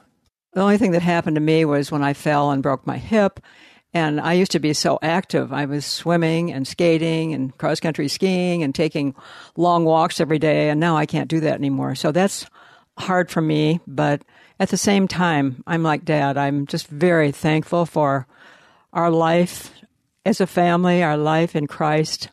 The 0.54 0.62
only 0.62 0.78
thing 0.78 0.92
that 0.92 1.02
happened 1.02 1.36
to 1.36 1.42
me 1.42 1.66
was 1.66 1.92
when 1.92 2.04
I 2.04 2.14
fell 2.14 2.52
and 2.52 2.64
broke 2.64 2.86
my 2.86 2.98
hip 2.98 3.40
and 3.96 4.20
I 4.20 4.34
used 4.34 4.52
to 4.52 4.60
be 4.60 4.74
so 4.74 5.00
active. 5.02 5.54
I 5.54 5.64
was 5.66 5.86
swimming 5.86 6.52
and 6.52 6.68
skating 6.68 7.34
and 7.34 7.58
cross 7.58 7.80
country 7.80 8.10
skiing 8.10 8.62
and 8.62 8.76
taking 8.76 9.16
long 9.56 9.86
walks 9.86 10.20
every 10.20 10.38
day. 10.38 10.70
And 10.70 10.82
now 10.82 10.98
I 10.98 11.06
can't 11.06 11.30
do 11.30 11.40
that 11.40 11.54
anymore. 11.54 11.96
So 11.96 12.12
that's 12.12 12.46
hard 12.98 13.32
for 13.32 13.42
me. 13.42 13.80
But 13.88 14.24
at 14.60 14.68
the 14.68 14.76
same 14.76 15.08
time, 15.08 15.64
I'm 15.66 15.82
like 15.82 16.04
dad. 16.04 16.38
I'm 16.38 16.68
just 16.68 16.88
very 16.88 17.32
thankful 17.32 17.86
for 17.86 18.28
our 18.92 19.10
life 19.10 19.72
as 20.26 20.42
a 20.42 20.48
family, 20.48 21.02
our 21.02 21.16
life 21.16 21.56
in 21.56 21.66
Christ, 21.66 22.28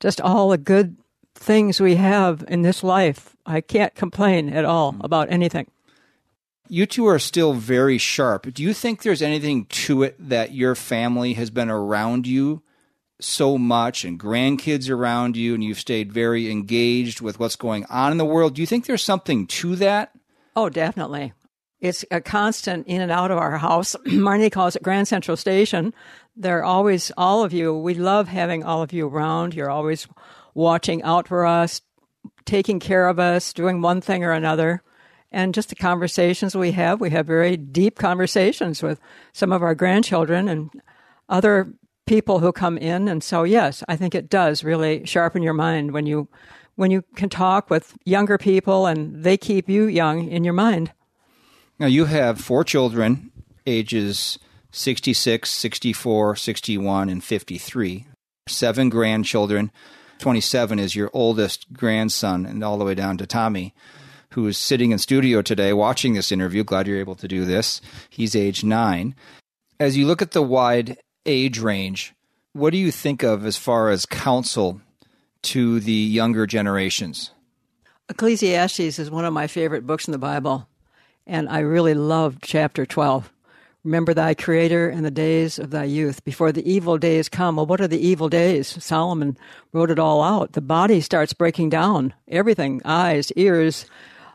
just 0.00 0.20
all 0.20 0.50
the 0.50 0.58
good 0.58 0.98
things 1.34 1.80
we 1.80 1.94
have 1.96 2.44
in 2.46 2.60
this 2.60 2.84
life. 2.84 3.34
I 3.46 3.62
can't 3.62 3.94
complain 3.94 4.50
at 4.50 4.66
all 4.66 4.96
about 5.00 5.32
anything. 5.32 5.66
You 6.68 6.86
two 6.86 7.06
are 7.06 7.18
still 7.18 7.52
very 7.52 7.98
sharp. 7.98 8.52
Do 8.54 8.62
you 8.62 8.72
think 8.72 9.02
there's 9.02 9.22
anything 9.22 9.66
to 9.66 10.02
it 10.02 10.16
that 10.18 10.54
your 10.54 10.74
family 10.74 11.34
has 11.34 11.50
been 11.50 11.70
around 11.70 12.26
you 12.26 12.62
so 13.20 13.58
much 13.58 14.04
and 14.04 14.18
grandkids 14.18 14.90
around 14.90 15.36
you 15.36 15.54
and 15.54 15.62
you've 15.62 15.78
stayed 15.78 16.12
very 16.12 16.50
engaged 16.50 17.20
with 17.20 17.38
what's 17.38 17.56
going 17.56 17.84
on 17.86 18.12
in 18.12 18.18
the 18.18 18.24
world? 18.24 18.54
Do 18.54 18.62
you 18.62 18.66
think 18.66 18.86
there's 18.86 19.02
something 19.02 19.46
to 19.46 19.76
that? 19.76 20.12
Oh, 20.56 20.70
definitely. 20.70 21.34
It's 21.80 22.04
a 22.10 22.22
constant 22.22 22.86
in 22.86 23.02
and 23.02 23.12
out 23.12 23.30
of 23.30 23.36
our 23.36 23.58
house. 23.58 23.94
Marnie 24.06 24.50
calls 24.50 24.74
it 24.74 24.82
Grand 24.82 25.06
Central 25.06 25.36
Station. 25.36 25.92
They're 26.34 26.64
always, 26.64 27.12
all 27.18 27.44
of 27.44 27.52
you, 27.52 27.76
we 27.76 27.92
love 27.92 28.28
having 28.28 28.64
all 28.64 28.80
of 28.80 28.92
you 28.92 29.06
around. 29.06 29.52
You're 29.52 29.70
always 29.70 30.08
watching 30.54 31.02
out 31.02 31.28
for 31.28 31.44
us, 31.44 31.82
taking 32.46 32.80
care 32.80 33.06
of 33.06 33.18
us, 33.18 33.52
doing 33.52 33.82
one 33.82 34.00
thing 34.00 34.24
or 34.24 34.32
another 34.32 34.82
and 35.34 35.52
just 35.52 35.68
the 35.68 35.74
conversations 35.74 36.56
we 36.56 36.72
have. 36.72 37.00
We 37.00 37.10
have 37.10 37.26
very 37.26 37.56
deep 37.56 37.98
conversations 37.98 38.82
with 38.82 39.00
some 39.32 39.52
of 39.52 39.62
our 39.62 39.74
grandchildren 39.74 40.48
and 40.48 40.70
other 41.28 41.74
people 42.06 42.38
who 42.38 42.52
come 42.52 42.78
in. 42.78 43.08
And 43.08 43.22
so, 43.22 43.42
yes, 43.42 43.82
I 43.88 43.96
think 43.96 44.14
it 44.14 44.30
does 44.30 44.62
really 44.62 45.04
sharpen 45.04 45.42
your 45.42 45.52
mind 45.52 45.92
when 45.92 46.06
you 46.06 46.28
when 46.76 46.90
you 46.90 47.04
can 47.14 47.28
talk 47.28 47.70
with 47.70 47.96
younger 48.04 48.36
people 48.36 48.86
and 48.86 49.22
they 49.22 49.36
keep 49.36 49.68
you 49.68 49.84
young 49.84 50.28
in 50.28 50.42
your 50.42 50.54
mind. 50.54 50.92
Now, 51.78 51.86
you 51.86 52.06
have 52.06 52.40
four 52.40 52.64
children, 52.64 53.30
ages 53.64 54.38
66, 54.72 55.50
64, 55.50 56.34
61, 56.34 57.08
and 57.08 57.22
53, 57.22 58.06
seven 58.48 58.88
grandchildren. 58.88 59.70
27 60.18 60.78
is 60.78 60.96
your 60.96 61.10
oldest 61.12 61.72
grandson, 61.72 62.44
and 62.46 62.64
all 62.64 62.78
the 62.78 62.84
way 62.84 62.94
down 62.94 63.18
to 63.18 63.26
Tommy 63.26 63.74
who 64.34 64.46
is 64.46 64.58
sitting 64.58 64.90
in 64.90 64.98
studio 64.98 65.42
today 65.42 65.72
watching 65.72 66.14
this 66.14 66.32
interview. 66.32 66.64
Glad 66.64 66.86
you're 66.86 66.98
able 66.98 67.14
to 67.14 67.28
do 67.28 67.44
this. 67.44 67.80
He's 68.10 68.34
age 68.34 68.64
nine. 68.64 69.14
As 69.78 69.96
you 69.96 70.06
look 70.06 70.22
at 70.22 70.32
the 70.32 70.42
wide 70.42 70.98
age 71.24 71.58
range, 71.58 72.14
what 72.52 72.70
do 72.70 72.78
you 72.78 72.90
think 72.90 73.22
of 73.22 73.46
as 73.46 73.56
far 73.56 73.90
as 73.90 74.06
counsel 74.06 74.80
to 75.42 75.80
the 75.80 75.92
younger 75.92 76.46
generations? 76.46 77.30
Ecclesiastes 78.08 78.98
is 78.98 79.10
one 79.10 79.24
of 79.24 79.32
my 79.32 79.46
favorite 79.46 79.86
books 79.86 80.06
in 80.06 80.12
the 80.12 80.18
Bible, 80.18 80.68
and 81.26 81.48
I 81.48 81.60
really 81.60 81.94
love 81.94 82.38
chapter 82.42 82.84
12. 82.84 83.32
Remember 83.84 84.14
thy 84.14 84.34
Creator 84.34 84.90
in 84.90 85.02
the 85.02 85.10
days 85.10 85.58
of 85.58 85.70
thy 85.70 85.84
youth, 85.84 86.24
before 86.24 86.52
the 86.52 86.68
evil 86.70 86.98
days 86.98 87.28
come. 87.28 87.56
Well, 87.56 87.66
what 87.66 87.80
are 87.80 87.88
the 87.88 88.04
evil 88.04 88.28
days? 88.28 88.82
Solomon 88.82 89.36
wrote 89.72 89.90
it 89.90 89.98
all 89.98 90.22
out. 90.22 90.52
The 90.52 90.60
body 90.60 91.00
starts 91.00 91.32
breaking 91.34 91.68
down. 91.68 92.14
Everything 92.28 92.80
eyes, 92.84 93.30
ears, 93.32 93.86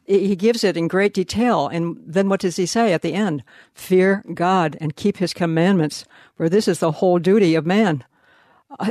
he 0.09 0.35
gives 0.35 0.63
it 0.63 0.75
in 0.75 0.87
great 0.87 1.13
detail. 1.13 1.67
And 1.67 1.97
then 2.05 2.29
what 2.29 2.39
does 2.41 2.55
he 2.55 2.65
say 2.65 2.93
at 2.93 3.03
the 3.03 3.13
end? 3.13 3.43
Fear 3.73 4.23
God 4.33 4.75
and 4.81 4.95
keep 4.95 5.17
his 5.17 5.33
commandments, 5.33 6.05
for 6.35 6.49
this 6.49 6.67
is 6.67 6.79
the 6.79 6.91
whole 6.91 7.19
duty 7.19 7.55
of 7.55 7.65
man. 7.65 8.03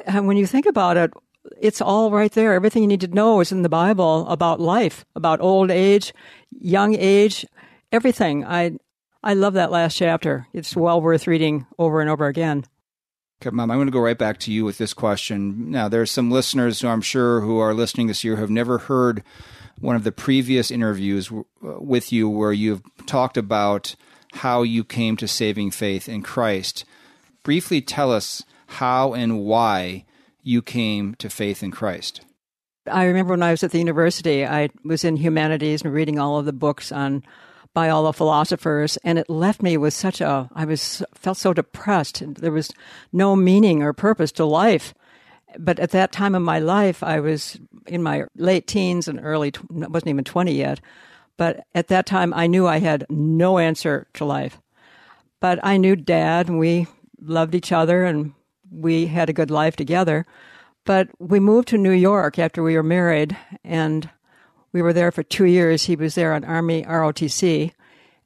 And 0.07 0.27
when 0.27 0.37
you 0.37 0.47
think 0.47 0.65
about 0.65 0.97
it, 0.97 1.13
it's 1.61 1.81
all 1.81 2.11
right 2.11 2.31
there. 2.33 2.55
Everything 2.55 2.83
you 2.83 2.89
need 2.89 3.01
to 3.01 3.09
know 3.09 3.41
is 3.41 3.53
in 3.53 3.63
the 3.63 3.69
Bible 3.69 4.29
about 4.29 4.61
life, 4.61 5.05
about 5.17 5.41
old 5.41 5.71
age, 5.71 6.15
young 6.61 6.95
age, 6.95 7.45
everything. 7.91 8.45
I 8.45 8.79
I 9.23 9.35
love 9.35 9.55
that 9.55 9.73
last 9.73 9.97
chapter. 9.97 10.47
It's 10.53 10.77
well 10.77 11.01
worth 11.01 11.27
reading 11.27 11.67
over 11.79 12.01
and 12.01 12.09
over 12.09 12.27
again. 12.27 12.65
Okay, 13.41 13.55
Mom, 13.55 13.71
I'm 13.71 13.79
going 13.79 13.87
to 13.87 13.93
go 13.93 14.01
right 14.01 14.19
back 14.19 14.39
to 14.41 14.53
you 14.53 14.65
with 14.65 14.79
this 14.79 14.93
question. 14.93 15.71
Now, 15.71 15.89
there's 15.89 16.11
some 16.11 16.31
listeners 16.31 16.81
who 16.81 16.89
I'm 16.89 17.01
sure 17.01 17.41
who 17.41 17.59
are 17.59 17.75
listening 17.75 18.09
this 18.09 18.25
year 18.25 18.37
who 18.37 18.41
have 18.41 18.51
never 18.51 18.79
heard 18.79 19.23
one 19.81 19.97
of 19.97 20.05
the 20.05 20.13
previous 20.13 20.71
interviews 20.71 21.27
w- 21.27 21.45
with 21.61 22.13
you 22.13 22.29
where 22.29 22.53
you've 22.53 22.83
talked 23.07 23.37
about 23.37 23.95
how 24.35 24.63
you 24.63 24.85
came 24.85 25.17
to 25.17 25.29
saving 25.29 25.71
faith 25.71 26.09
in 26.09 26.23
Christ. 26.23 26.85
Briefly 27.43 27.81
tell 27.81 28.13
us 28.13 28.43
how 28.67 29.15
and 29.15 29.41
why 29.41 30.05
you 30.43 30.63
came 30.63 31.15
to 31.17 31.31
faith 31.31 31.63
in 31.63 31.71
Christ. 31.71 32.21
I 32.91 33.05
remember 33.05 33.33
when 33.33 33.43
I 33.43 33.51
was 33.51 33.63
at 33.63 33.71
the 33.71 33.79
university, 33.79 34.47
I 34.47 34.71
was 34.85 35.05
in 35.05 35.17
humanities 35.17 35.83
and 35.83 35.93
reading 35.93 36.19
all 36.19 36.39
of 36.39 36.47
the 36.47 36.53
books 36.53 36.91
on 36.91 37.23
by 37.75 37.91
all 37.91 38.05
the 38.05 38.13
philosophers, 38.13 38.97
and 39.05 39.19
it 39.19 39.29
left 39.31 39.63
me 39.63 39.77
with 39.77 39.95
such 39.95 40.21
a 40.21 40.49
I 40.55 40.65
was 40.65 41.03
felt 41.15 41.37
so 41.37 41.53
depressed. 41.53 42.23
There 42.27 42.51
was 42.51 42.73
no 43.13 43.37
meaning 43.37 43.83
or 43.83 43.93
purpose 43.93 44.33
to 44.33 44.45
life. 44.45 44.95
But 45.59 45.79
at 45.79 45.91
that 45.93 46.13
time 46.13 46.35
of 46.35 46.43
my 46.43 46.59
life, 46.59 47.03
I 47.03 47.21
was 47.21 47.59
in 47.87 48.03
my 48.03 48.25
late 48.37 48.67
teens 48.67 49.09
and 49.09 49.21
early 49.23 49.53
wasn't 49.71 50.09
even 50.09 50.25
twenty 50.25 50.53
yet. 50.53 50.81
But 51.37 51.65
at 51.75 51.89
that 51.89 52.07
time, 52.07 52.35
I 52.35 52.49
knew 52.49 52.67
I 52.67 52.81
had 52.81 53.07
no 53.09 53.59
answer 53.59 54.09
to 54.15 54.25
life. 54.25 54.61
But 55.41 55.61
I 55.63 55.77
knew 55.77 55.95
Dad, 55.95 56.49
and 56.49 56.59
we 56.59 56.89
loved 57.21 57.55
each 57.55 57.71
other, 57.71 58.05
and 58.05 58.33
we 58.71 59.07
had 59.07 59.31
a 59.31 59.33
good 59.33 59.51
life 59.51 59.77
together. 59.77 60.27
But 60.85 61.09
we 61.19 61.39
moved 61.39 61.69
to 61.69 61.79
New 61.79 61.93
York 61.93 62.39
after 62.39 62.63
we 62.63 62.75
were 62.75 62.83
married, 62.83 63.37
and 63.63 64.11
we 64.73 64.83
were 64.83 64.93
there 64.93 65.13
for 65.13 65.23
two 65.23 65.45
years. 65.45 65.85
He 65.85 65.97
was 65.97 66.15
there 66.15 66.35
on 66.35 66.45
Army 66.45 66.83
ROTC. 66.83 67.73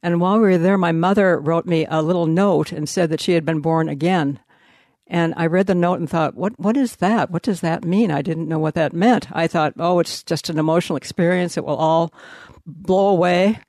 And 0.01 0.19
while 0.19 0.35
we 0.35 0.49
were 0.49 0.57
there, 0.57 0.77
my 0.77 0.91
mother 0.91 1.39
wrote 1.39 1.65
me 1.65 1.85
a 1.89 2.01
little 2.01 2.25
note 2.25 2.71
and 2.71 2.89
said 2.89 3.09
that 3.09 3.21
she 3.21 3.33
had 3.33 3.45
been 3.45 3.61
born 3.61 3.87
again. 3.87 4.39
And 5.13 5.35
I 5.37 5.45
read 5.45 5.67
the 5.67 5.75
note 5.75 5.99
and 5.99 6.09
thought, 6.09 6.33
what, 6.33 6.59
what 6.59 6.75
is 6.75 6.95
that? 6.95 7.29
What 7.29 7.43
does 7.43 7.61
that 7.61 7.85
mean? 7.85 8.09
I 8.09 8.23
didn't 8.23 8.47
know 8.47 8.57
what 8.57 8.73
that 8.73 8.93
meant. 8.93 9.27
I 9.31 9.45
thought, 9.45 9.75
oh, 9.77 9.99
it's 9.99 10.23
just 10.23 10.49
an 10.49 10.57
emotional 10.57 10.97
experience. 10.97 11.55
It 11.55 11.63
will 11.63 11.77
all 11.77 12.11
blow 12.65 13.09
away. 13.09 13.59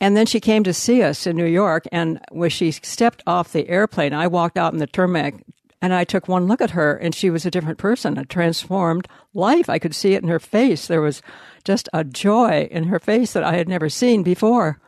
And 0.00 0.16
then 0.16 0.26
she 0.26 0.38
came 0.38 0.62
to 0.62 0.72
see 0.72 1.02
us 1.02 1.26
in 1.26 1.34
New 1.34 1.44
York. 1.44 1.88
And 1.90 2.20
when 2.30 2.50
she 2.50 2.70
stepped 2.70 3.24
off 3.26 3.52
the 3.52 3.68
airplane, 3.68 4.14
I 4.14 4.28
walked 4.28 4.56
out 4.56 4.74
in 4.74 4.78
the 4.78 4.86
tarmac 4.86 5.34
and 5.82 5.92
I 5.92 6.04
took 6.04 6.28
one 6.28 6.46
look 6.46 6.60
at 6.60 6.70
her, 6.70 6.96
and 6.96 7.14
she 7.14 7.30
was 7.30 7.44
a 7.44 7.50
different 7.50 7.78
person, 7.78 8.16
a 8.16 8.24
transformed 8.24 9.08
life. 9.34 9.68
I 9.68 9.78
could 9.78 9.94
see 9.94 10.14
it 10.14 10.22
in 10.22 10.28
her 10.28 10.40
face. 10.40 10.86
There 10.86 11.02
was 11.02 11.20
just 11.64 11.88
a 11.92 12.04
joy 12.04 12.68
in 12.70 12.84
her 12.84 12.98
face 13.00 13.32
that 13.32 13.44
I 13.44 13.56
had 13.56 13.68
never 13.68 13.88
seen 13.88 14.22
before. 14.22 14.80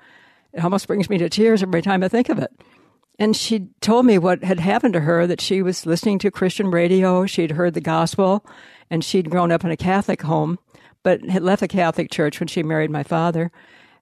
It 0.52 0.62
almost 0.64 0.87
brings 0.87 1.11
me 1.11 1.19
to 1.19 1.28
tears 1.28 1.62
every 1.62 1.83
time 1.83 2.02
I 2.02 2.09
think 2.09 2.28
of 2.28 2.38
it. 2.38 2.52
And 3.18 3.37
she 3.37 3.68
told 3.80 4.06
me 4.06 4.18
what 4.18 4.44
had 4.44 4.60
happened 4.60 4.94
to 4.94 5.00
her 5.00 5.26
that 5.26 5.40
she 5.40 5.60
was 5.60 5.87
listening 5.87 6.18
to 6.20 6.30
Christian 6.30 6.70
radio, 6.70 7.26
she'd 7.26 7.52
heard 7.52 7.75
the 7.75 7.80
gospel, 7.80 8.46
and 8.90 9.04
she'd 9.04 9.30
grown 9.30 9.50
up 9.50 9.64
in 9.64 9.70
a 9.70 9.76
Catholic 9.76 10.22
home, 10.22 10.58
but 11.02 11.25
had 11.25 11.42
left 11.42 11.60
the 11.60 11.68
Catholic 11.68 12.10
church 12.10 12.38
when 12.38 12.46
she 12.46 12.62
married 12.62 12.90
my 12.90 13.02
father. 13.02 13.50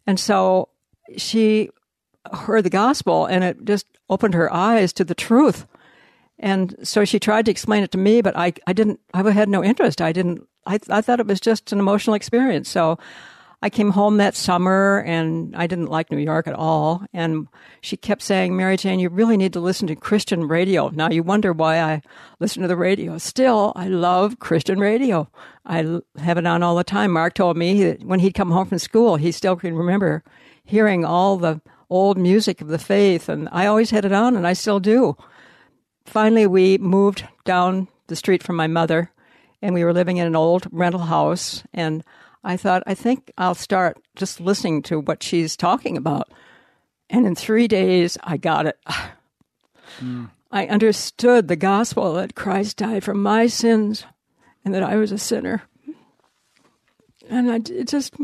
And 0.07 0.21
so 0.21 0.69
she 1.17 1.71
heard 2.33 2.65
the 2.65 2.71
gospel, 2.71 3.27
and 3.27 3.43
it 3.43 3.65
just 3.65 3.87
opened 4.11 4.35
her 4.35 4.53
eyes 4.53 4.93
to 4.95 5.05
the 5.05 5.15
truth 5.15 5.67
and 6.39 6.75
so 6.83 7.05
she 7.05 7.19
tried 7.19 7.47
to 7.47 7.51
explain 7.51 7.83
it 7.83 7.91
to 7.93 7.99
me, 7.99 8.21
but 8.21 8.37
I, 8.37 8.53
I 8.67 8.73
didn't, 8.73 9.01
I 9.15 9.29
had 9.31 9.49
no 9.49 9.65
interest. 9.65 10.03
I 10.03 10.13
didn't, 10.13 10.47
I, 10.67 10.79
I 10.91 11.01
thought 11.01 11.21
it 11.21 11.27
was 11.27 11.41
just 11.41 11.73
an 11.73 11.79
emotional 11.79 12.15
experience. 12.15 12.69
So 12.69 12.99
I 13.63 13.71
came 13.71 13.91
home 13.91 14.19
that 14.19 14.35
summer 14.35 15.03
and 15.07 15.57
I 15.57 15.67
didn't 15.67 15.87
like 15.87 16.11
New 16.11 16.19
York 16.19 16.47
at 16.47 16.55
all. 16.55 17.05
And 17.13 17.49
she 17.81 17.97
kept 17.97 18.23
saying, 18.23 18.57
Mary 18.57 18.77
Jane, 18.77 18.99
you 18.99 19.09
really 19.09 19.37
need 19.37 19.53
to 19.55 19.61
listen 19.61 19.89
to 19.89 19.97
Christian 19.97 20.47
radio. 20.47 20.89
Now 20.91 21.11
you 21.11 21.23
wonder 21.23 21.53
why 21.53 21.81
I 21.81 22.03
listen 22.39 22.63
to 22.63 22.69
the 22.69 22.77
radio. 22.77 23.19
Still, 23.19 23.73
I 23.75 23.89
love 23.89 24.39
Christian 24.39 24.79
radio. 24.79 25.29
I 25.65 26.01
have 26.19 26.39
it 26.39 26.47
on 26.47 26.63
all 26.63 26.77
the 26.77 26.85
time. 26.85 27.13
Mark 27.13 27.35
told 27.35 27.57
me 27.57 27.83
that 27.85 28.05
when 28.05 28.21
he'd 28.21 28.35
come 28.35 28.51
home 28.51 28.67
from 28.67 28.79
school, 28.79 29.17
he 29.17 29.33
still 29.33 29.57
can 29.57 29.75
remember 29.75 30.23
hearing 30.65 31.05
all 31.05 31.37
the 31.37 31.61
old 31.89 32.19
music 32.19 32.61
of 32.61 32.69
the 32.69 32.79
faith. 32.79 33.29
And 33.29 33.49
I 33.53 33.67
always 33.67 33.91
had 33.91 34.05
it 34.05 34.13
on 34.13 34.37
and 34.37 34.47
I 34.47 34.53
still 34.53 34.81
do 34.81 35.17
finally, 36.07 36.47
we 36.47 36.79
moved 36.79 37.27
down 37.45 37.89
the 38.07 38.17
street 38.17 38.43
from 38.43 38.57
my 38.57 38.67
mother, 38.67 39.11
and 39.61 39.75
we 39.75 39.85
were 39.85 39.93
living 39.93 40.17
in 40.17 40.27
an 40.27 40.37
old 40.37 40.67
rental 40.71 41.01
house. 41.01 41.63
And 41.75 42.05
I 42.47 42.57
thought, 42.57 42.85
I 42.87 42.95
think 42.95 43.33
I'll 43.37 43.57
start 43.57 43.99
just 44.15 44.41
listening 44.41 44.83
to 44.83 45.01
what 45.01 45.21
she's 45.21 45.57
talking 45.57 45.97
about. 45.97 46.31
And 47.11 47.27
in 47.27 47.35
three 47.35 47.67
days, 47.67 48.17
I 48.23 48.37
got 48.37 48.67
it. 48.67 48.79
Mm. 50.01 50.31
I 50.53 50.69
understood 50.69 51.49
the 51.49 51.57
gospel 51.57 52.15
that 52.15 52.37
Christ 52.37 52.77
died 52.77 53.03
for 53.03 53.15
my 53.15 53.49
sins 53.49 54.05
and 54.65 54.73
that 54.73 54.83
I 54.85 54.95
was 54.95 55.11
a 55.11 55.19
sinner. 55.19 55.65
And 57.29 57.51
I 57.51 57.59
just, 57.59 58.15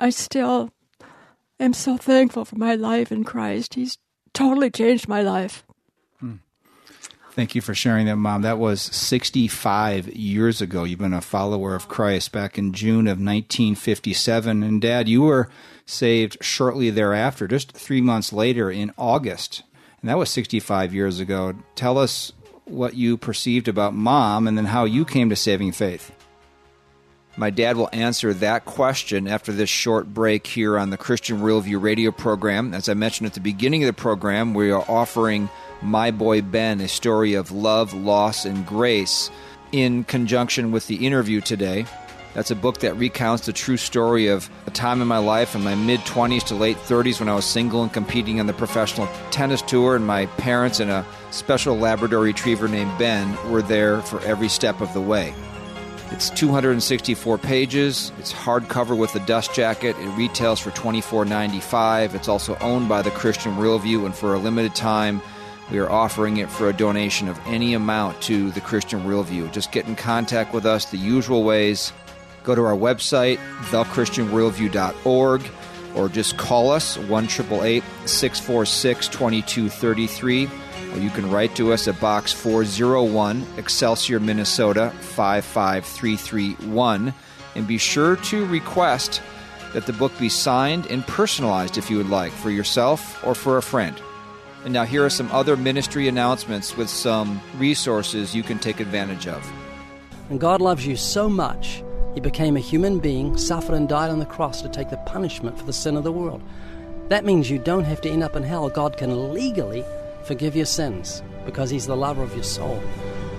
I 0.00 0.10
still 0.10 0.72
am 1.60 1.72
so 1.72 1.96
thankful 1.96 2.44
for 2.44 2.56
my 2.56 2.74
life 2.74 3.12
in 3.12 3.22
Christ. 3.22 3.74
He's 3.74 3.98
totally 4.34 4.70
changed 4.70 5.06
my 5.06 5.22
life. 5.22 5.64
Thank 7.40 7.54
you 7.54 7.62
for 7.62 7.74
sharing 7.74 8.04
that, 8.04 8.16
Mom. 8.16 8.42
That 8.42 8.58
was 8.58 8.82
65 8.82 10.08
years 10.08 10.60
ago. 10.60 10.84
You've 10.84 10.98
been 10.98 11.14
a 11.14 11.22
follower 11.22 11.74
of 11.74 11.88
Christ 11.88 12.32
back 12.32 12.58
in 12.58 12.74
June 12.74 13.06
of 13.06 13.16
1957. 13.16 14.62
And, 14.62 14.78
Dad, 14.78 15.08
you 15.08 15.22
were 15.22 15.48
saved 15.86 16.36
shortly 16.44 16.90
thereafter, 16.90 17.48
just 17.48 17.72
three 17.72 18.02
months 18.02 18.30
later 18.30 18.70
in 18.70 18.92
August. 18.98 19.62
And 20.02 20.10
that 20.10 20.18
was 20.18 20.28
65 20.28 20.92
years 20.92 21.18
ago. 21.18 21.54
Tell 21.76 21.96
us 21.96 22.30
what 22.66 22.92
you 22.92 23.16
perceived 23.16 23.68
about 23.68 23.94
Mom 23.94 24.46
and 24.46 24.58
then 24.58 24.66
how 24.66 24.84
you 24.84 25.06
came 25.06 25.30
to 25.30 25.34
saving 25.36 25.72
faith. 25.72 26.12
My 27.38 27.48
dad 27.48 27.78
will 27.78 27.88
answer 27.90 28.34
that 28.34 28.66
question 28.66 29.26
after 29.26 29.50
this 29.50 29.70
short 29.70 30.12
break 30.12 30.46
here 30.46 30.78
on 30.78 30.90
the 30.90 30.98
Christian 30.98 31.40
Worldview 31.40 31.80
radio 31.80 32.10
program. 32.10 32.74
As 32.74 32.90
I 32.90 32.92
mentioned 32.92 33.28
at 33.28 33.32
the 33.32 33.40
beginning 33.40 33.82
of 33.82 33.86
the 33.86 33.98
program, 33.98 34.52
we 34.52 34.70
are 34.70 34.84
offering 34.86 35.48
my 35.82 36.10
Boy 36.10 36.42
Ben, 36.42 36.80
a 36.80 36.88
story 36.88 37.34
of 37.34 37.52
love, 37.52 37.94
loss, 37.94 38.44
and 38.44 38.66
grace, 38.66 39.30
in 39.72 40.04
conjunction 40.04 40.72
with 40.72 40.86
the 40.86 41.06
interview 41.06 41.40
today. 41.40 41.86
That's 42.34 42.50
a 42.50 42.56
book 42.56 42.78
that 42.78 42.96
recounts 42.96 43.46
the 43.46 43.52
true 43.52 43.76
story 43.76 44.28
of 44.28 44.48
a 44.66 44.70
time 44.70 45.02
in 45.02 45.08
my 45.08 45.18
life 45.18 45.56
in 45.56 45.64
my 45.64 45.74
mid 45.74 46.00
20s 46.00 46.44
to 46.44 46.54
late 46.54 46.76
30s 46.76 47.18
when 47.18 47.28
I 47.28 47.34
was 47.34 47.44
single 47.44 47.82
and 47.82 47.92
competing 47.92 48.38
on 48.38 48.46
the 48.46 48.52
professional 48.52 49.08
tennis 49.30 49.62
tour, 49.62 49.96
and 49.96 50.06
my 50.06 50.26
parents 50.26 50.78
and 50.78 50.90
a 50.90 51.04
special 51.32 51.76
Labrador 51.76 52.20
retriever 52.20 52.68
named 52.68 52.96
Ben 52.98 53.36
were 53.50 53.62
there 53.62 54.00
for 54.02 54.20
every 54.20 54.48
step 54.48 54.80
of 54.80 54.92
the 54.94 55.00
way. 55.00 55.34
It's 56.12 56.30
264 56.30 57.38
pages. 57.38 58.10
It's 58.18 58.32
hardcover 58.32 58.96
with 58.96 59.14
a 59.14 59.20
dust 59.26 59.54
jacket. 59.54 59.96
It 59.98 60.08
retails 60.16 60.58
for 60.58 60.70
$24.95. 60.70 62.14
It's 62.14 62.28
also 62.28 62.56
owned 62.58 62.88
by 62.88 63.02
the 63.02 63.12
Christian 63.12 63.54
Worldview, 63.54 64.04
and 64.06 64.14
for 64.14 64.34
a 64.34 64.38
limited 64.38 64.74
time, 64.74 65.20
we 65.70 65.78
are 65.78 65.90
offering 65.90 66.38
it 66.38 66.50
for 66.50 66.68
a 66.68 66.72
donation 66.72 67.28
of 67.28 67.38
any 67.46 67.74
amount 67.74 68.20
to 68.22 68.50
the 68.52 68.60
Christian 68.60 69.04
Worldview. 69.04 69.52
Just 69.52 69.70
get 69.70 69.86
in 69.86 69.94
contact 69.94 70.52
with 70.52 70.66
us 70.66 70.86
the 70.86 70.98
usual 70.98 71.44
ways. 71.44 71.92
Go 72.42 72.54
to 72.54 72.64
our 72.64 72.76
website, 72.76 73.36
thechristianworldview.org, 73.66 75.42
or 75.94 76.08
just 76.08 76.36
call 76.36 76.70
us 76.70 76.98
1 76.98 77.28
646 77.28 79.08
2233. 79.08 80.48
Or 80.92 80.98
you 80.98 81.10
can 81.10 81.30
write 81.30 81.54
to 81.54 81.72
us 81.72 81.86
at 81.86 82.00
Box 82.00 82.32
401, 82.32 83.46
Excelsior, 83.56 84.18
Minnesota 84.18 84.90
55331. 84.90 87.14
And 87.54 87.66
be 87.66 87.78
sure 87.78 88.16
to 88.16 88.44
request 88.46 89.22
that 89.72 89.86
the 89.86 89.92
book 89.92 90.10
be 90.18 90.28
signed 90.28 90.86
and 90.86 91.06
personalized 91.06 91.78
if 91.78 91.88
you 91.90 91.98
would 91.98 92.10
like, 92.10 92.32
for 92.32 92.50
yourself 92.50 93.24
or 93.24 93.36
for 93.36 93.56
a 93.56 93.62
friend. 93.62 94.02
And 94.64 94.74
now, 94.74 94.84
here 94.84 95.04
are 95.04 95.10
some 95.10 95.30
other 95.32 95.56
ministry 95.56 96.06
announcements 96.06 96.76
with 96.76 96.90
some 96.90 97.40
resources 97.56 98.34
you 98.34 98.42
can 98.42 98.58
take 98.58 98.78
advantage 98.78 99.26
of. 99.26 99.50
And 100.28 100.38
God 100.38 100.60
loves 100.60 100.86
you 100.86 100.96
so 100.96 101.28
much, 101.28 101.82
He 102.14 102.20
became 102.20 102.56
a 102.56 102.60
human 102.60 102.98
being, 102.98 103.38
suffered 103.38 103.74
and 103.74 103.88
died 103.88 104.10
on 104.10 104.18
the 104.18 104.26
cross 104.26 104.60
to 104.62 104.68
take 104.68 104.90
the 104.90 104.98
punishment 104.98 105.58
for 105.58 105.64
the 105.64 105.72
sin 105.72 105.96
of 105.96 106.04
the 106.04 106.12
world. 106.12 106.42
That 107.08 107.24
means 107.24 107.50
you 107.50 107.58
don't 107.58 107.84
have 107.84 108.00
to 108.02 108.10
end 108.10 108.22
up 108.22 108.36
in 108.36 108.42
hell. 108.42 108.68
God 108.68 108.96
can 108.96 109.32
legally 109.32 109.84
forgive 110.24 110.54
your 110.54 110.66
sins 110.66 111.22
because 111.44 111.70
He's 111.70 111.86
the 111.86 111.96
lover 111.96 112.22
of 112.22 112.34
your 112.34 112.44
soul. 112.44 112.80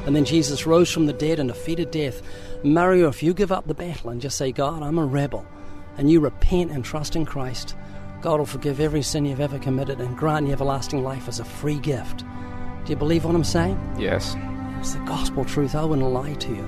And 0.05 0.15
then 0.15 0.25
Jesus 0.25 0.65
rose 0.65 0.91
from 0.91 1.05
the 1.05 1.13
dead 1.13 1.39
and 1.39 1.49
defeated 1.49 1.91
death. 1.91 2.21
Mario, 2.63 3.07
if 3.07 3.21
you 3.21 3.33
give 3.33 3.51
up 3.51 3.67
the 3.67 3.73
battle 3.75 4.09
and 4.09 4.19
just 4.19 4.37
say, 4.37 4.51
God, 4.51 4.81
I'm 4.81 4.97
a 4.97 5.05
rebel, 5.05 5.45
and 5.97 6.09
you 6.09 6.19
repent 6.19 6.71
and 6.71 6.83
trust 6.83 7.15
in 7.15 7.25
Christ, 7.25 7.75
God 8.21 8.37
will 8.37 8.45
forgive 8.45 8.79
every 8.79 9.01
sin 9.01 9.25
you've 9.25 9.39
ever 9.39 9.57
committed 9.57 9.99
and 9.99 10.15
grant 10.15 10.45
you 10.45 10.53
everlasting 10.53 11.03
life 11.03 11.27
as 11.27 11.39
a 11.39 11.45
free 11.45 11.79
gift. 11.79 12.23
Do 12.85 12.91
you 12.91 12.95
believe 12.95 13.25
what 13.25 13.33
I'm 13.33 13.43
saying? 13.43 13.79
Yes. 13.97 14.35
It's 14.79 14.93
the 14.93 14.99
gospel 15.05 15.43
truth. 15.43 15.73
I 15.73 15.83
wouldn't 15.83 16.07
lie 16.07 16.33
to 16.35 16.49
you. 16.49 16.63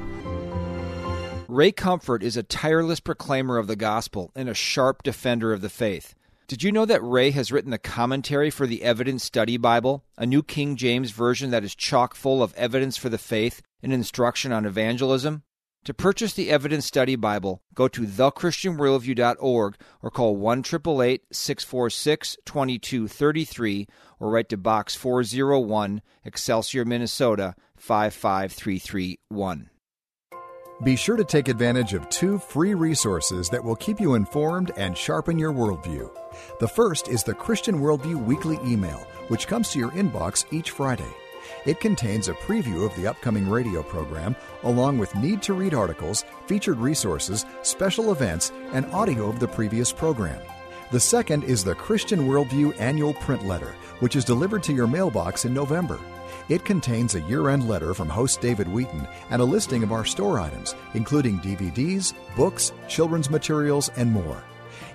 Ray 1.48 1.72
Comfort 1.72 2.24
is 2.24 2.36
a 2.36 2.44
tireless 2.44 3.00
proclaimer 3.00 3.60
of 3.60 3.68
the 3.68 3.76
gospel 3.76 4.32
and 4.36 4.50
a 4.50 4.56
sharp 4.56 5.04
defender 5.04 5.54
of 5.54 5.62
the 5.62 5.70
faith. 5.70 6.16
Did 6.48 6.64
you 6.64 6.72
know 6.72 6.86
that 6.86 7.04
Ray 7.04 7.30
has 7.32 7.52
written 7.52 7.72
the 7.72 7.78
commentary 7.78 8.50
for 8.50 8.66
the 8.66 8.82
Evidence 8.82 9.24
Study 9.24 9.58
Bible, 9.58 10.04
a 10.18 10.26
new 10.26 10.42
King 10.42 10.76
James 10.76 11.12
version 11.12 11.52
that 11.52 11.64
is 11.64 11.76
chock 11.76 12.16
full 12.16 12.42
of 12.42 12.56
evidence 12.56 12.98
for 12.98 13.10
the 13.10 13.20
faith 13.20 13.62
and 13.84 13.94
instruction 13.94 14.52
on 14.52 14.66
evangelism? 14.66 15.44
To 15.86 15.94
purchase 15.94 16.34
the 16.34 16.50
Evidence 16.50 16.86
Study 16.86 17.18
Bible, 17.18 17.62
go 17.76 17.90
to 17.90 18.02
thechristianworldview.org 18.04 19.76
or 20.02 20.12
call 20.12 20.38
1 20.38 20.64
646 20.64 22.38
2233 22.46 23.88
or 24.18 24.30
write 24.30 24.48
to 24.48 24.58
Box 24.58 24.96
401, 24.96 26.02
Excelsior, 26.24 26.86
Minnesota 26.86 27.56
55331. 27.76 29.70
Be 30.84 30.96
sure 30.96 31.18
to 31.18 31.26
take 31.26 31.50
advantage 31.50 31.94
of 31.94 32.08
two 32.10 32.40
free 32.40 32.74
resources 32.74 33.50
that 33.50 33.64
will 33.64 33.76
keep 33.76 34.00
you 34.00 34.16
informed 34.16 34.72
and 34.78 34.98
sharpen 34.98 35.38
your 35.38 35.52
worldview. 35.52 36.10
The 36.62 36.68
first 36.68 37.10
is 37.10 37.24
the 37.24 37.34
Christian 37.34 37.80
Worldview 37.80 38.26
Weekly 38.26 38.58
Email, 38.66 39.06
which 39.28 39.48
comes 39.48 39.70
to 39.70 39.80
your 39.80 39.92
inbox 39.92 40.46
each 40.52 40.72
Friday. 40.72 41.14
It 41.66 41.80
contains 41.80 42.28
a 42.28 42.34
preview 42.34 42.86
of 42.86 42.94
the 42.96 43.08
upcoming 43.08 43.50
radio 43.50 43.84
program, 43.84 44.36
along 44.64 44.98
with 44.98 45.16
need 45.16 45.42
to 45.44 45.54
read 45.54 45.74
articles, 45.74 46.26
featured 46.46 46.78
resources, 46.78 47.46
special 47.62 48.12
events, 48.12 48.52
and 48.74 48.86
audio 48.88 49.30
of 49.30 49.40
the 49.40 49.48
previous 49.48 49.92
program. 49.92 50.42
The 50.92 51.00
second 51.00 51.46
is 51.46 51.64
the 51.64 51.74
Christian 51.74 52.28
Worldview 52.28 52.80
Annual 52.80 53.14
Print 53.16 53.46
Letter, 53.46 53.74
which 54.00 54.18
is 54.18 54.26
delivered 54.26 54.62
to 54.64 54.74
your 54.74 54.88
mailbox 54.88 55.46
in 55.46 55.54
November. 55.54 56.00
It 56.50 56.66
contains 56.66 57.16
a 57.16 57.22
year 57.22 57.50
end 57.50 57.70
letter 57.70 57.94
from 57.94 58.10
host 58.10 58.42
David 58.42 58.68
Wheaton 58.68 59.08
and 59.30 59.42
a 59.42 59.46
listing 59.46 59.84
of 59.84 59.94
our 59.94 60.04
store 60.04 60.42
items, 60.42 60.76
including 60.94 61.40
DVDs, 61.40 62.14
books, 62.36 62.74
children's 62.90 63.30
materials, 63.30 63.90
and 63.96 64.12
more. 64.12 64.44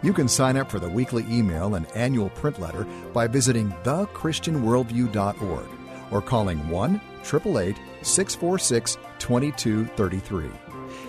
You 0.02 0.12
can 0.12 0.28
sign 0.28 0.58
up 0.58 0.70
for 0.70 0.78
the 0.78 0.90
weekly 0.90 1.24
email 1.30 1.76
and 1.76 1.86
annual 1.96 2.28
print 2.30 2.60
letter 2.60 2.86
by 3.14 3.26
visiting 3.26 3.72
thechristianworldview.org 3.84 5.77
or 6.10 6.22
calling 6.22 6.68
1 6.68 7.00
888 7.20 7.76
646 8.02 8.98
2233. 9.18 10.50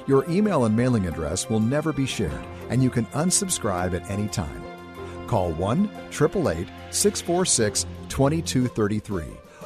Your 0.08 0.30
email 0.30 0.66
and 0.66 0.76
mailing 0.76 1.08
address 1.08 1.50
will 1.50 1.60
never 1.60 1.94
be 1.94 2.06
shared, 2.06 2.46
and 2.70 2.82
you 2.82 2.90
can 2.90 3.06
unsubscribe 3.08 3.94
at 3.94 4.10
any 4.10 4.28
time. 4.28 4.64
Call 5.28 5.52
1 5.54 5.86
888 6.10 6.68
646 6.90 7.86
2233 8.10 9.24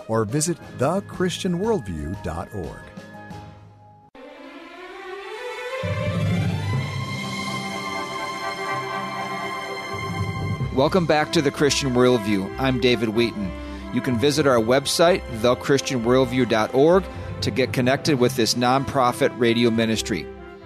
or 0.07 0.25
visit 0.25 0.57
thechristianworldview.org. 0.77 2.79
Welcome 10.75 11.05
back 11.05 11.31
to 11.33 11.41
the 11.43 11.51
Christian 11.51 11.93
Worldview. 11.93 12.59
I'm 12.59 12.79
David 12.79 13.09
Wheaton. 13.09 13.51
You 13.93 14.01
can 14.01 14.17
visit 14.17 14.47
our 14.47 14.57
website, 14.57 15.21
thechristianworldview.org, 15.41 17.03
to 17.41 17.51
get 17.51 17.73
connected 17.73 18.19
with 18.19 18.35
this 18.35 18.55
nonprofit 18.55 19.37
radio 19.39 19.69
ministry. 19.69 20.25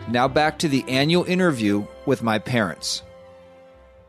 Now 0.10 0.28
back 0.28 0.60
to 0.60 0.70
the 0.70 0.86
annual 0.88 1.26
interview 1.26 1.86
with 2.06 2.24
my 2.24 2.40
parents. 2.40 3.04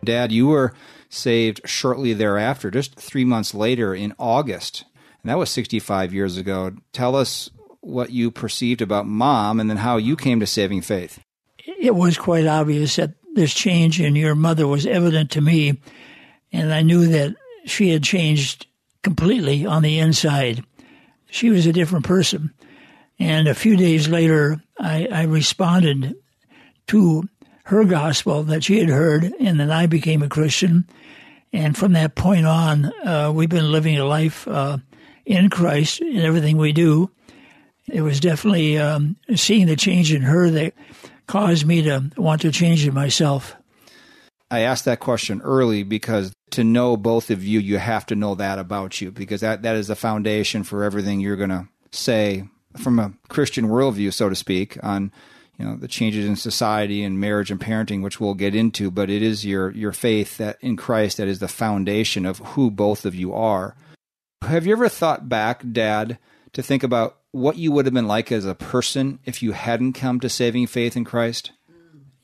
Dad, 0.04 0.30
you 0.30 0.46
were 0.46 0.72
saved 1.08 1.62
shortly 1.64 2.12
thereafter, 2.12 2.70
just 2.70 2.94
three 2.94 3.24
months 3.24 3.54
later 3.54 3.94
in 3.94 4.14
August. 4.18 4.84
And 5.22 5.30
that 5.30 5.38
was 5.38 5.50
65 5.50 6.14
years 6.14 6.36
ago. 6.36 6.72
Tell 6.92 7.16
us 7.16 7.50
what 7.80 8.10
you 8.10 8.30
perceived 8.30 8.82
about 8.82 9.06
mom 9.06 9.58
and 9.58 9.68
then 9.68 9.78
how 9.78 9.96
you 9.96 10.14
came 10.14 10.40
to 10.40 10.46
saving 10.46 10.82
faith. 10.82 11.18
It 11.80 11.94
was 11.94 12.16
quite 12.16 12.46
obvious 12.46 12.96
that 12.96 13.14
this 13.34 13.52
change 13.52 14.00
in 14.00 14.14
your 14.14 14.34
mother 14.34 14.66
was 14.66 14.86
evident 14.86 15.32
to 15.32 15.40
me. 15.40 15.80
And 16.52 16.72
I 16.72 16.82
knew 16.82 17.06
that 17.08 17.34
she 17.64 17.90
had 17.90 18.02
changed 18.02 18.66
completely 19.02 19.66
on 19.66 19.82
the 19.82 19.98
inside. 19.98 20.64
She 21.30 21.50
was 21.50 21.66
a 21.66 21.72
different 21.72 22.04
person. 22.04 22.52
And 23.18 23.48
a 23.48 23.54
few 23.54 23.76
days 23.76 24.08
later, 24.08 24.62
I, 24.78 25.08
I 25.10 25.22
responded 25.24 26.14
to 26.88 27.28
her 27.64 27.84
gospel 27.84 28.44
that 28.44 28.64
she 28.64 28.78
had 28.78 28.88
heard, 28.88 29.24
and 29.40 29.60
then 29.60 29.70
I 29.70 29.86
became 29.86 30.22
a 30.22 30.28
Christian. 30.28 30.88
And 31.52 31.76
from 31.76 31.92
that 31.92 32.14
point 32.14 32.46
on, 32.46 32.86
uh, 33.04 33.32
we've 33.34 33.48
been 33.48 33.72
living 33.72 33.98
a 33.98 34.04
life 34.04 34.46
uh, 34.48 34.78
in 35.26 35.50
Christ 35.50 36.00
in 36.00 36.18
everything 36.18 36.56
we 36.56 36.72
do. 36.72 37.10
It 37.86 38.02
was 38.02 38.20
definitely 38.20 38.78
um, 38.78 39.16
seeing 39.34 39.66
the 39.66 39.76
change 39.76 40.12
in 40.12 40.22
her 40.22 40.48
that 40.50 40.74
caused 41.26 41.66
me 41.66 41.82
to 41.82 42.10
want 42.16 42.42
to 42.42 42.52
change 42.52 42.86
it 42.86 42.92
myself. 42.92 43.54
I 44.50 44.60
asked 44.60 44.86
that 44.86 45.00
question 45.00 45.40
early 45.42 45.82
because 45.82 46.32
to 46.52 46.64
know 46.64 46.96
both 46.96 47.30
of 47.30 47.44
you, 47.44 47.60
you 47.60 47.78
have 47.78 48.06
to 48.06 48.16
know 48.16 48.34
that 48.36 48.58
about 48.58 49.00
you 49.00 49.10
because 49.10 49.42
that, 49.42 49.62
that 49.62 49.76
is 49.76 49.88
the 49.88 49.96
foundation 49.96 50.64
for 50.64 50.84
everything 50.84 51.20
you're 51.20 51.36
going 51.36 51.50
to 51.50 51.68
say 51.90 52.44
from 52.76 52.98
a 52.98 53.12
Christian 53.28 53.66
worldview, 53.66 54.12
so 54.12 54.28
to 54.28 54.34
speak, 54.34 54.82
on 54.82 55.12
you 55.58 55.64
know 55.64 55.76
the 55.76 55.88
changes 55.88 56.26
in 56.26 56.36
society 56.36 57.02
and 57.02 57.18
marriage 57.18 57.50
and 57.50 57.60
parenting, 57.60 58.02
which 58.02 58.20
we'll 58.20 58.34
get 58.34 58.54
into. 58.54 58.90
But 58.90 59.10
it 59.10 59.22
is 59.22 59.44
your 59.44 59.70
your 59.72 59.92
faith 59.92 60.36
that 60.38 60.56
in 60.60 60.76
Christ 60.76 61.16
that 61.16 61.28
is 61.28 61.40
the 61.40 61.48
foundation 61.48 62.24
of 62.24 62.38
who 62.38 62.70
both 62.70 63.04
of 63.04 63.14
you 63.14 63.34
are. 63.34 63.76
Have 64.42 64.66
you 64.66 64.72
ever 64.72 64.88
thought 64.88 65.28
back, 65.28 65.62
Dad, 65.72 66.18
to 66.52 66.62
think 66.62 66.82
about 66.82 67.18
what 67.32 67.56
you 67.56 67.72
would 67.72 67.86
have 67.86 67.94
been 67.94 68.06
like 68.06 68.30
as 68.30 68.44
a 68.44 68.54
person 68.54 69.18
if 69.24 69.42
you 69.42 69.52
hadn't 69.52 69.94
come 69.94 70.20
to 70.20 70.28
saving 70.28 70.68
faith 70.68 70.96
in 70.96 71.04
Christ? 71.04 71.50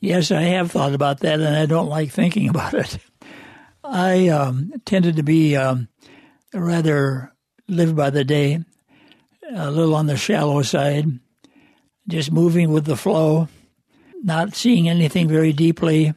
Yes, 0.04 0.30
I 0.30 0.42
have 0.42 0.70
thought 0.70 0.92
about 0.92 1.20
that, 1.20 1.40
and 1.40 1.56
I 1.56 1.64
don't 1.64 1.88
like 1.88 2.10
thinking 2.10 2.50
about 2.50 2.74
it. 2.74 2.98
I 3.82 4.28
um, 4.28 4.70
tended 4.84 5.16
to 5.16 5.22
be 5.22 5.56
um, 5.56 5.88
rather 6.52 7.32
live 7.68 7.96
by 7.96 8.10
the 8.10 8.22
day, 8.22 8.62
a 9.50 9.70
little 9.70 9.94
on 9.94 10.06
the 10.06 10.18
shallow 10.18 10.60
side, 10.60 11.06
just 12.06 12.30
moving 12.30 12.70
with 12.70 12.84
the 12.84 12.98
flow, 12.98 13.48
not 14.22 14.54
seeing 14.54 14.90
anything 14.90 15.26
very 15.26 15.54
deeply, 15.54 16.12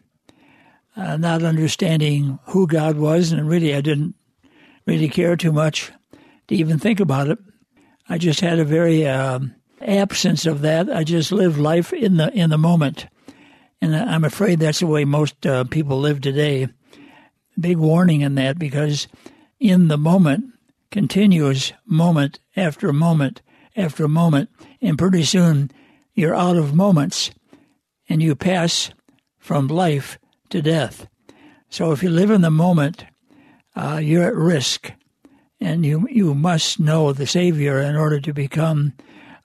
uh, 0.97 1.15
not 1.15 1.43
understanding 1.43 2.39
who 2.47 2.67
God 2.67 2.97
was, 2.97 3.31
and 3.31 3.47
really 3.47 3.73
I 3.73 3.79
didn't 3.79 4.15
really 4.85 5.07
care 5.07 5.37
too 5.37 5.53
much 5.53 5.93
to 6.49 6.55
even 6.55 6.77
think 6.77 6.99
about 6.99 7.29
it. 7.29 7.39
I 8.09 8.17
just 8.17 8.41
had 8.41 8.59
a 8.59 8.65
very 8.65 9.07
um, 9.07 9.55
absence 9.79 10.45
of 10.45 10.59
that. 10.63 10.93
I 10.93 11.05
just 11.05 11.31
lived 11.31 11.57
life 11.57 11.93
in 11.93 12.17
the 12.17 12.33
in 12.33 12.49
the 12.49 12.57
moment, 12.57 13.07
and 13.81 13.95
I'm 13.95 14.23
afraid 14.23 14.59
that's 14.59 14.79
the 14.79 14.87
way 14.87 15.05
most 15.05 15.45
uh, 15.45 15.63
people 15.65 15.99
live 15.99 16.21
today 16.21 16.67
big 17.59 17.77
warning 17.77 18.21
in 18.21 18.35
that 18.35 18.59
because 18.59 19.07
in 19.59 19.87
the 19.87 19.97
moment, 19.97 20.53
continuous 20.91 21.73
moment 21.85 22.39
after 22.55 22.93
moment 22.93 23.41
after 23.75 24.07
moment, 24.07 24.49
and 24.81 24.97
pretty 24.97 25.23
soon 25.23 25.71
you're 26.13 26.35
out 26.35 26.57
of 26.57 26.73
moments 26.73 27.31
and 28.09 28.21
you 28.21 28.35
pass 28.35 28.91
from 29.37 29.67
life 29.67 30.17
to 30.49 30.61
death. 30.61 31.07
So 31.69 31.91
if 31.91 32.01
you 32.01 32.09
live 32.09 32.31
in 32.31 32.41
the 32.41 32.51
moment, 32.51 33.05
uh, 33.75 33.99
you're 34.01 34.23
at 34.23 34.35
risk, 34.35 34.91
and 35.59 35.85
you 35.85 36.07
you 36.09 36.33
must 36.33 36.79
know 36.79 37.13
the 37.13 37.27
Savior 37.27 37.79
in 37.79 37.95
order 37.95 38.19
to 38.19 38.33
become 38.33 38.93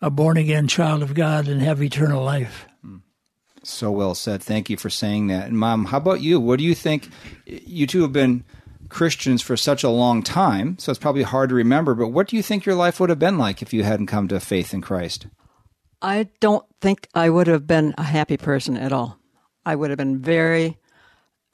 a 0.00 0.10
born 0.10 0.36
again 0.36 0.68
child 0.68 1.02
of 1.02 1.14
God 1.14 1.48
and 1.48 1.60
have 1.60 1.82
eternal 1.82 2.24
life. 2.24 2.66
So 3.62 3.90
well 3.90 4.14
said. 4.14 4.42
Thank 4.42 4.70
you 4.70 4.76
for 4.76 4.90
saying 4.90 5.28
that. 5.28 5.46
And 5.46 5.58
mom, 5.58 5.86
how 5.86 5.98
about 5.98 6.20
you? 6.20 6.40
What 6.40 6.58
do 6.58 6.64
you 6.64 6.74
think? 6.74 7.08
You 7.46 7.86
two 7.86 8.02
have 8.02 8.12
been 8.12 8.44
Christians 8.92 9.40
for 9.40 9.56
such 9.56 9.82
a 9.82 9.88
long 9.88 10.22
time, 10.22 10.78
so 10.78 10.90
it's 10.90 10.98
probably 10.98 11.22
hard 11.22 11.48
to 11.48 11.54
remember, 11.54 11.94
but 11.94 12.08
what 12.08 12.28
do 12.28 12.36
you 12.36 12.42
think 12.42 12.66
your 12.66 12.74
life 12.74 13.00
would 13.00 13.08
have 13.08 13.18
been 13.18 13.38
like 13.38 13.62
if 13.62 13.72
you 13.72 13.84
hadn't 13.84 14.06
come 14.06 14.28
to 14.28 14.38
faith 14.38 14.74
in 14.74 14.82
Christ? 14.82 15.26
I 16.02 16.28
don't 16.40 16.66
think 16.80 17.08
I 17.14 17.30
would 17.30 17.46
have 17.46 17.66
been 17.66 17.94
a 17.96 18.02
happy 18.02 18.36
person 18.36 18.76
at 18.76 18.92
all. 18.92 19.18
I 19.64 19.76
would 19.76 19.90
have 19.90 19.96
been 19.96 20.20
very 20.20 20.76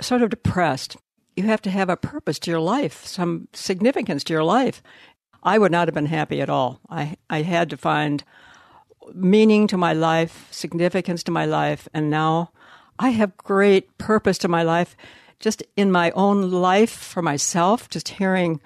sort 0.00 0.22
of 0.22 0.30
depressed. 0.30 0.96
You 1.36 1.44
have 1.44 1.62
to 1.62 1.70
have 1.70 1.88
a 1.88 1.96
purpose 1.96 2.38
to 2.40 2.50
your 2.50 2.60
life, 2.60 3.04
some 3.04 3.48
significance 3.52 4.24
to 4.24 4.32
your 4.32 4.44
life. 4.44 4.82
I 5.42 5.58
would 5.58 5.70
not 5.70 5.86
have 5.86 5.94
been 5.94 6.06
happy 6.06 6.40
at 6.40 6.50
all. 6.50 6.80
I 6.90 7.16
I 7.30 7.42
had 7.42 7.70
to 7.70 7.76
find 7.76 8.24
meaning 9.14 9.66
to 9.68 9.76
my 9.76 9.92
life, 9.92 10.48
significance 10.50 11.22
to 11.24 11.30
my 11.30 11.44
life, 11.44 11.88
and 11.92 12.10
now 12.10 12.50
I 12.98 13.10
have 13.10 13.36
great 13.36 13.96
purpose 13.98 14.38
to 14.38 14.48
my 14.48 14.62
life 14.62 14.96
just 15.40 15.62
in 15.76 15.92
my 15.92 16.10
own 16.12 16.50
life 16.50 16.90
for 16.90 17.22
myself, 17.22 17.88
just 17.88 18.08
hearing 18.08 18.60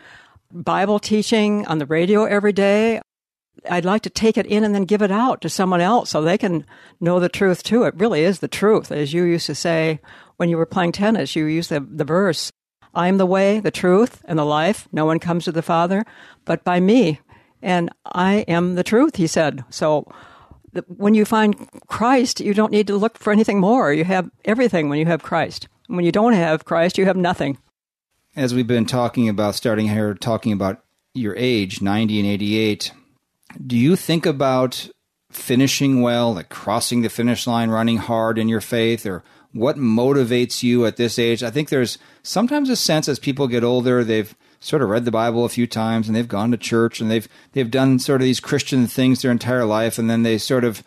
Bible 0.51 0.99
teaching 0.99 1.67
on 1.67 1.79
the 1.79 1.87
radio 1.87 2.25
every 2.25 2.53
day. 2.53 3.01
I'd 3.69 3.85
like 3.85 4.03
to 4.03 4.11
take 4.11 4.37
it 4.37 4.47
in 4.47 4.65
and 4.65 4.75
then 4.75 4.85
give 4.85 5.03
it 5.03 5.11
out 5.11 5.41
to 5.43 5.49
someone 5.49 5.81
else 5.81 6.11
so 6.11 6.23
they 6.23 6.39
can 6.39 6.65
know 7.01 7.21
the 7.21 7.29
truth 7.29 7.63
too. 7.63 7.85
It 7.85 7.95
really 7.97 8.23
is 8.23 8.41
the 8.41 8.49
truth. 8.49 8.91
As 8.91 9.13
you 9.13 9.25
used 9.25 9.47
to 9.47 9.55
say 9.55 10.01
when 10.37 10.49
you 10.49 10.57
were 10.57 10.67
playing 10.67 10.93
tennis, 10.93 11.37
you 11.37 11.45
used 11.45 11.71
the, 11.71 11.81
the 11.81 12.05
verse, 12.05 12.51
I 12.95 13.09
am 13.09 13.19
the 13.19 13.27
way, 13.27 13.61
the 13.61 13.71
truth, 13.71 14.23
and 14.25 14.39
the 14.39 14.45
life. 14.45 14.89
No 14.93 15.05
one 15.05 15.19
comes 15.19 15.45
to 15.45 15.53
the 15.53 15.63
Father 15.63 16.05
but 16.45 16.65
by 16.65 16.81
me. 16.81 17.21
And 17.61 17.91
I 18.05 18.45
am 18.49 18.75
the 18.75 18.83
truth, 18.83 19.17
he 19.17 19.27
said. 19.27 19.65
So 19.71 20.11
when 20.87 21.15
you 21.15 21.25
find 21.25 21.69
Christ, 21.87 22.41
you 22.41 22.55
don't 22.55 22.73
need 22.73 22.87
to 22.87 22.97
look 22.97 23.19
for 23.19 23.33
anything 23.33 23.61
more. 23.61 23.93
You 23.93 24.05
have 24.05 24.31
everything 24.45 24.89
when 24.89 24.99
you 24.99 25.07
have 25.07 25.23
Christ. 25.23 25.69
When 25.87 26.05
you 26.05 26.13
don't 26.13 26.33
have 26.33 26.65
Christ, 26.65 26.99
you 26.99 27.05
have 27.05 27.17
nothing. 27.17 27.59
As 28.35 28.55
we've 28.55 28.67
been 28.67 28.87
talking 28.87 29.29
about, 29.29 29.55
starting 29.55 29.89
here, 29.89 30.15
talking 30.15 30.53
about 30.53 30.83
your 31.15 31.37
age, 31.37 31.83
90 31.83 32.21
and 32.21 32.29
88, 32.29 32.93
do 33.67 33.77
you 33.77 33.97
think 33.97 34.25
about 34.25 34.89
finishing 35.31 36.01
well, 36.01 36.35
like 36.35 36.49
crossing 36.49 37.03
the 37.03 37.11
finish 37.11 37.47
line, 37.47 37.71
running 37.71 37.99
hard 37.99 38.39
in 38.39 38.49
your 38.49 38.61
faith, 38.61 39.05
or 39.05 39.23
what 39.53 39.77
motivates 39.77 40.63
you 40.63 40.87
at 40.87 40.97
this 40.97 41.19
age? 41.19 41.43
I 41.43 41.51
think 41.51 41.69
there's 41.69 41.99
sometimes 42.23 42.71
a 42.71 42.77
sense 42.77 43.09
as 43.09 43.19
people 43.19 43.49
get 43.49 43.65
older, 43.65 44.03
they've 44.03 44.35
sort 44.63 44.81
of 44.81 44.89
read 44.89 45.05
the 45.05 45.11
Bible 45.11 45.45
a 45.45 45.49
few 45.49 45.67
times 45.67 46.07
and 46.07 46.15
they've 46.15 46.29
gone 46.29 46.53
to 46.53 46.57
church 46.57 47.01
and 47.01 47.11
they've 47.11 47.29
they've 47.53 47.71
done 47.71 47.99
sort 47.99 48.21
of 48.21 48.25
these 48.25 48.41
Christian 48.41 48.87
things 48.87 49.21
their 49.21 49.31
entire 49.31 49.65
life, 49.65 49.99
and 49.99 50.09
then 50.09 50.23
they 50.23 50.39
sort 50.39 50.65
of 50.65 50.83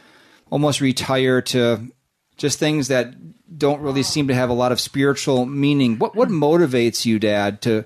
almost 0.49 0.81
retire 0.81 1.41
to 1.41 1.91
just 2.37 2.57
things 2.57 2.87
that 2.87 3.13
don't 3.57 3.81
really 3.81 4.03
seem 4.03 4.27
to 4.27 4.35
have 4.35 4.49
a 4.49 4.53
lot 4.53 4.71
of 4.71 4.79
spiritual 4.79 5.45
meaning. 5.45 5.99
What 5.99 6.15
what 6.15 6.29
motivates 6.29 7.05
you, 7.05 7.19
Dad, 7.19 7.61
to 7.63 7.83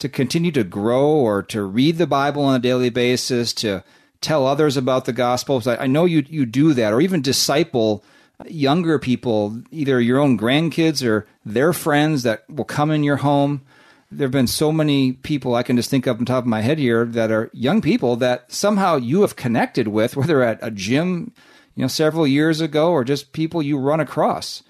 to 0.00 0.08
continue 0.08 0.52
to 0.52 0.64
grow 0.64 1.06
or 1.06 1.42
to 1.44 1.62
read 1.62 1.98
the 1.98 2.06
Bible 2.06 2.42
on 2.44 2.56
a 2.56 2.60
daily 2.60 2.90
basis, 2.90 3.52
to 3.54 3.82
tell 4.20 4.46
others 4.46 4.76
about 4.76 5.04
the 5.04 5.12
gospel? 5.12 5.62
I, 5.66 5.76
I 5.76 5.86
know 5.86 6.04
you 6.04 6.24
you 6.28 6.46
do 6.46 6.74
that, 6.74 6.92
or 6.92 7.00
even 7.00 7.22
disciple 7.22 8.04
younger 8.46 8.98
people, 8.98 9.62
either 9.70 10.00
your 10.00 10.18
own 10.18 10.38
grandkids 10.38 11.06
or 11.06 11.26
their 11.44 11.72
friends 11.72 12.22
that 12.24 12.44
will 12.48 12.64
come 12.64 12.90
in 12.90 13.04
your 13.04 13.16
home. 13.16 13.62
There 14.10 14.24
have 14.24 14.32
been 14.32 14.46
so 14.46 14.72
many 14.72 15.12
people 15.12 15.54
I 15.54 15.62
can 15.62 15.76
just 15.76 15.90
think 15.90 16.06
of 16.06 16.18
on 16.18 16.24
top 16.24 16.44
of 16.44 16.48
my 16.48 16.62
head 16.62 16.78
here 16.78 17.04
that 17.04 17.30
are 17.30 17.50
young 17.52 17.82
people 17.82 18.16
that 18.16 18.50
somehow 18.50 18.96
you 18.96 19.20
have 19.20 19.36
connected 19.36 19.88
with, 19.88 20.16
whether 20.16 20.42
at 20.42 20.58
a 20.62 20.70
gym, 20.70 21.34
you 21.74 21.82
know, 21.82 21.88
several 21.88 22.26
years 22.26 22.62
ago, 22.62 22.90
or 22.90 23.04
just 23.04 23.32
people 23.32 23.62
you 23.62 23.78
run 23.78 24.00
across. 24.00 24.62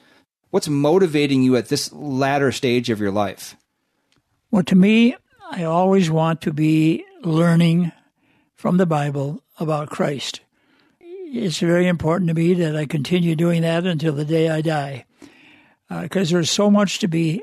What's 0.51 0.69
motivating 0.69 1.43
you 1.43 1.57
at 1.57 1.69
this 1.69 1.93
latter 1.93 2.51
stage 2.51 2.91
of 2.91 3.01
your 3.01 3.13
life? 3.13 3.55
Well, 4.51 4.65
to 4.65 4.75
me, 4.75 5.15
I 5.51 5.65
always 5.65 6.11
want 6.11 6.41
to 6.43 6.53
be 6.53 7.05
learning 7.23 7.93
from 8.57 8.77
the 8.77 8.87
Bible 8.87 9.43
about 9.61 9.91
Christ. 9.91 10.41
It's 11.01 11.59
very 11.59 11.87
important 11.87 12.29
to 12.29 12.35
me 12.35 12.55
that 12.55 12.75
I 12.75 12.87
continue 12.87 13.37
doing 13.37 13.63
that 13.63 13.87
until 13.87 14.15
the 14.15 14.25
day 14.25 14.49
I 14.49 14.63
die, 14.63 15.05
because 15.89 16.33
uh, 16.33 16.37
there's 16.37 16.51
so 16.51 16.71
much 16.71 16.99
to 17.01 17.09
be 17.09 17.43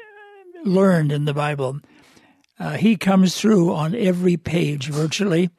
learned 0.65 1.11
in 1.11 1.25
the 1.25 1.33
Bible. 1.33 1.79
Uh, 2.59 2.71
he 2.71 2.95
comes 2.95 3.39
through 3.39 3.73
on 3.73 3.95
every 3.95 4.37
page 4.37 4.87
virtually, 4.87 5.49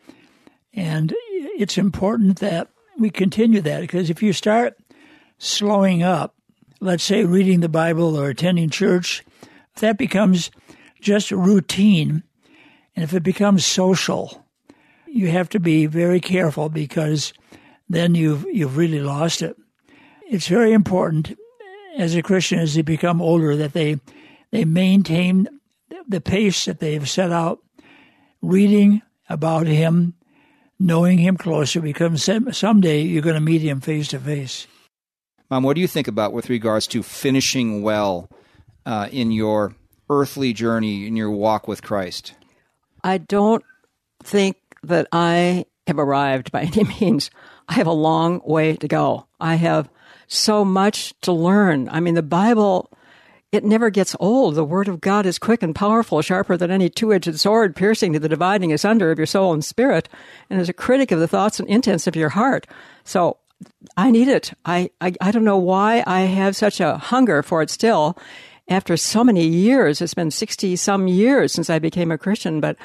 and 0.75 1.14
it's 1.59 1.79
important 1.79 2.40
that 2.40 2.69
we 2.99 3.11
continue 3.11 3.61
that 3.61 3.81
because 3.81 4.11
if 4.11 4.23
you 4.23 4.33
start 4.33 4.77
slowing 5.38 6.03
up, 6.03 6.35
let's 6.81 7.05
say 7.05 7.25
reading 7.25 7.61
the 7.61 7.69
Bible 7.69 8.19
or 8.19 8.29
attending 8.29 8.71
church, 8.71 9.25
that 9.77 9.99
becomes 9.99 10.51
just 11.01 11.31
routine. 11.31 12.23
And 12.95 13.03
if 13.03 13.12
it 13.12 13.23
becomes 13.23 13.64
social, 13.64 14.47
you 15.07 15.29
have 15.29 15.49
to 15.51 15.61
be 15.61 15.87
very 15.87 16.21
careful 16.21 16.69
because 16.69 17.33
then 17.88 18.14
you've 18.14 18.45
you've 18.53 18.77
really 18.77 19.01
lost 19.01 19.42
it. 19.42 19.57
It's 20.29 20.49
very 20.49 20.73
important 20.73 21.38
as 21.97 22.14
a 22.14 22.23
Christian 22.23 22.59
as 22.59 22.75
they 22.75 22.83
become 22.83 23.23
older 23.23 23.57
that 23.57 23.73
they 23.73 24.01
they 24.57 24.64
maintain 24.64 25.49
the 26.09 26.21
pace 26.21 26.64
that 26.64 26.81
they've 26.81 27.09
set 27.09 27.31
out, 27.31 27.59
reading 28.40 29.03
about 29.29 29.66
him, 29.66 30.14
knowing 30.79 31.19
him 31.19 31.37
closer, 31.37 31.83
because 31.83 32.31
someday 32.53 33.03
you're 33.03 33.23
going 33.23 33.35
to 33.35 33.40
meet 33.40 33.61
him 33.61 33.83
face 33.83 34.09
to 34.09 34.19
face. 34.19 34.66
Mom, 35.51 35.62
what 35.62 35.75
do 35.75 35.83
you 35.83 35.87
think 35.87 36.09
about 36.09 36.33
with 36.33 36.49
regards 36.49 36.87
to 36.88 37.03
finishing 37.03 37.83
well 37.83 38.31
uh, 38.87 39.09
in 39.12 39.31
your 39.31 39.75
earthly 40.09 40.55
journey 40.55 41.07
in 41.07 41.16
your 41.16 41.31
walk 41.31 41.69
with 41.69 41.83
Christ? 41.83 42.33
I 43.05 43.19
don't 43.19 43.62
think 44.23 44.57
that 44.83 45.07
I 45.12 45.66
have 45.87 45.99
arrived 45.99 46.51
by 46.51 46.62
any 46.62 46.85
means. 47.01 47.31
I 47.69 47.75
have 47.75 47.87
a 47.87 47.92
long 47.92 48.40
way 48.42 48.77
to 48.77 48.88
go. 48.88 49.27
I 49.38 49.57
have 49.57 49.90
so 50.29 50.64
much 50.64 51.12
to 51.21 51.33
learn. 51.33 51.90
I 51.90 52.01
mean, 52.01 52.14
the 52.14 52.23
Bible, 52.23 52.90
it 53.57 53.64
never 53.64 53.90
gets 53.90 54.14
old. 54.21 54.55
The 54.55 54.64
Word 54.64 54.87
of 54.87 55.01
God 55.01 55.27
is 55.27 55.38
quick 55.38 55.62
and 55.62 55.75
powerful, 55.75 56.23
sharper 56.23 56.57
than 56.57 56.71
any 56.71 56.88
two 56.88 57.12
edged 57.12 57.38
sword, 57.40 57.75
piercing 57.75 58.12
to 58.12 58.19
the 58.21 58.29
dividing 58.29 58.73
asunder 58.73 59.11
of 59.11 59.19
your 59.19 59.27
soul 59.27 59.53
and 59.53 59.64
spirit, 59.64 60.09
and 60.49 60.61
is 60.61 60.69
a 60.69 60.75
critic 60.75 61.11
of 61.11 61.19
the 61.19 61.29
thoughts 61.29 61.59
and 61.59 61.69
intents 61.69 62.07
of 62.07 62.14
your 62.14 62.29
heart. 62.29 62.66
So 63.05 63.38
I 63.97 64.11
need 64.11 64.29
it. 64.29 64.53
I, 64.64 64.90
I, 65.01 65.14
I 65.21 65.31
don't 65.31 65.45
know 65.45 65.57
why 65.57 66.05
I 66.07 66.21
have 66.21 66.55
such 66.55 66.81
a 66.81 66.99
hunger 66.99 67.42
for 67.42 67.62
it 67.62 67.71
still 67.71 68.16
after 68.69 68.97
so 68.97 69.25
many 69.25 69.47
years. 69.47 70.01
It's 70.01 70.14
been 70.14 70.31
60 70.31 70.77
some 70.77 71.09
years 71.09 71.53
since 71.53 71.71
I 71.71 71.79
became 71.79 72.11
a 72.11 72.19
Christian, 72.19 72.61
but 72.61 72.77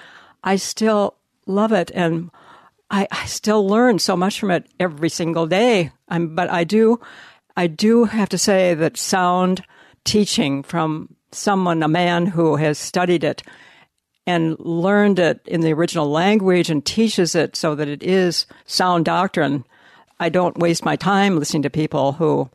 I 0.44 0.56
still 0.56 1.16
love 1.46 1.72
it. 1.72 1.92
And 1.94 2.32
I, 2.90 3.08
I 3.12 3.26
still 3.26 3.68
learn 3.68 4.00
so 4.00 4.16
much 4.16 4.40
from 4.40 4.52
it 4.52 4.68
every 4.80 5.10
single 5.10 5.48
day. 5.48 5.92
I'm, 6.08 6.36
but 6.36 6.50
I 6.50 6.64
do, 6.64 7.00
I 7.58 7.68
do 7.68 8.06
have 8.06 8.30
to 8.30 8.38
say 8.38 8.74
that 8.74 8.98
sound 8.98 9.64
teaching 10.06 10.64
from 10.64 11.16
someone, 11.32 11.84
a 11.84 11.88
man 11.88 12.26
who 12.26 12.56
has 12.56 12.78
studied 12.78 13.24
it 13.24 13.44
and 14.28 14.60
learned 14.60 15.20
it 15.20 15.42
in 15.46 15.62
the 15.62 15.74
original 15.74 16.10
language 16.10 16.70
and 16.70 16.86
teaches 16.86 17.36
it 17.36 17.56
so 17.56 17.76
that 17.76 17.88
it 17.88 18.04
is 18.04 18.46
sound 18.66 19.06
doctrine. 19.06 19.66
I 20.20 20.30
don't 20.30 20.58
waste 20.58 20.86
my 20.86 20.96
time 20.96 21.40
listening 21.40 21.64
to 21.64 21.70
people 21.70 22.14
who 22.14 22.50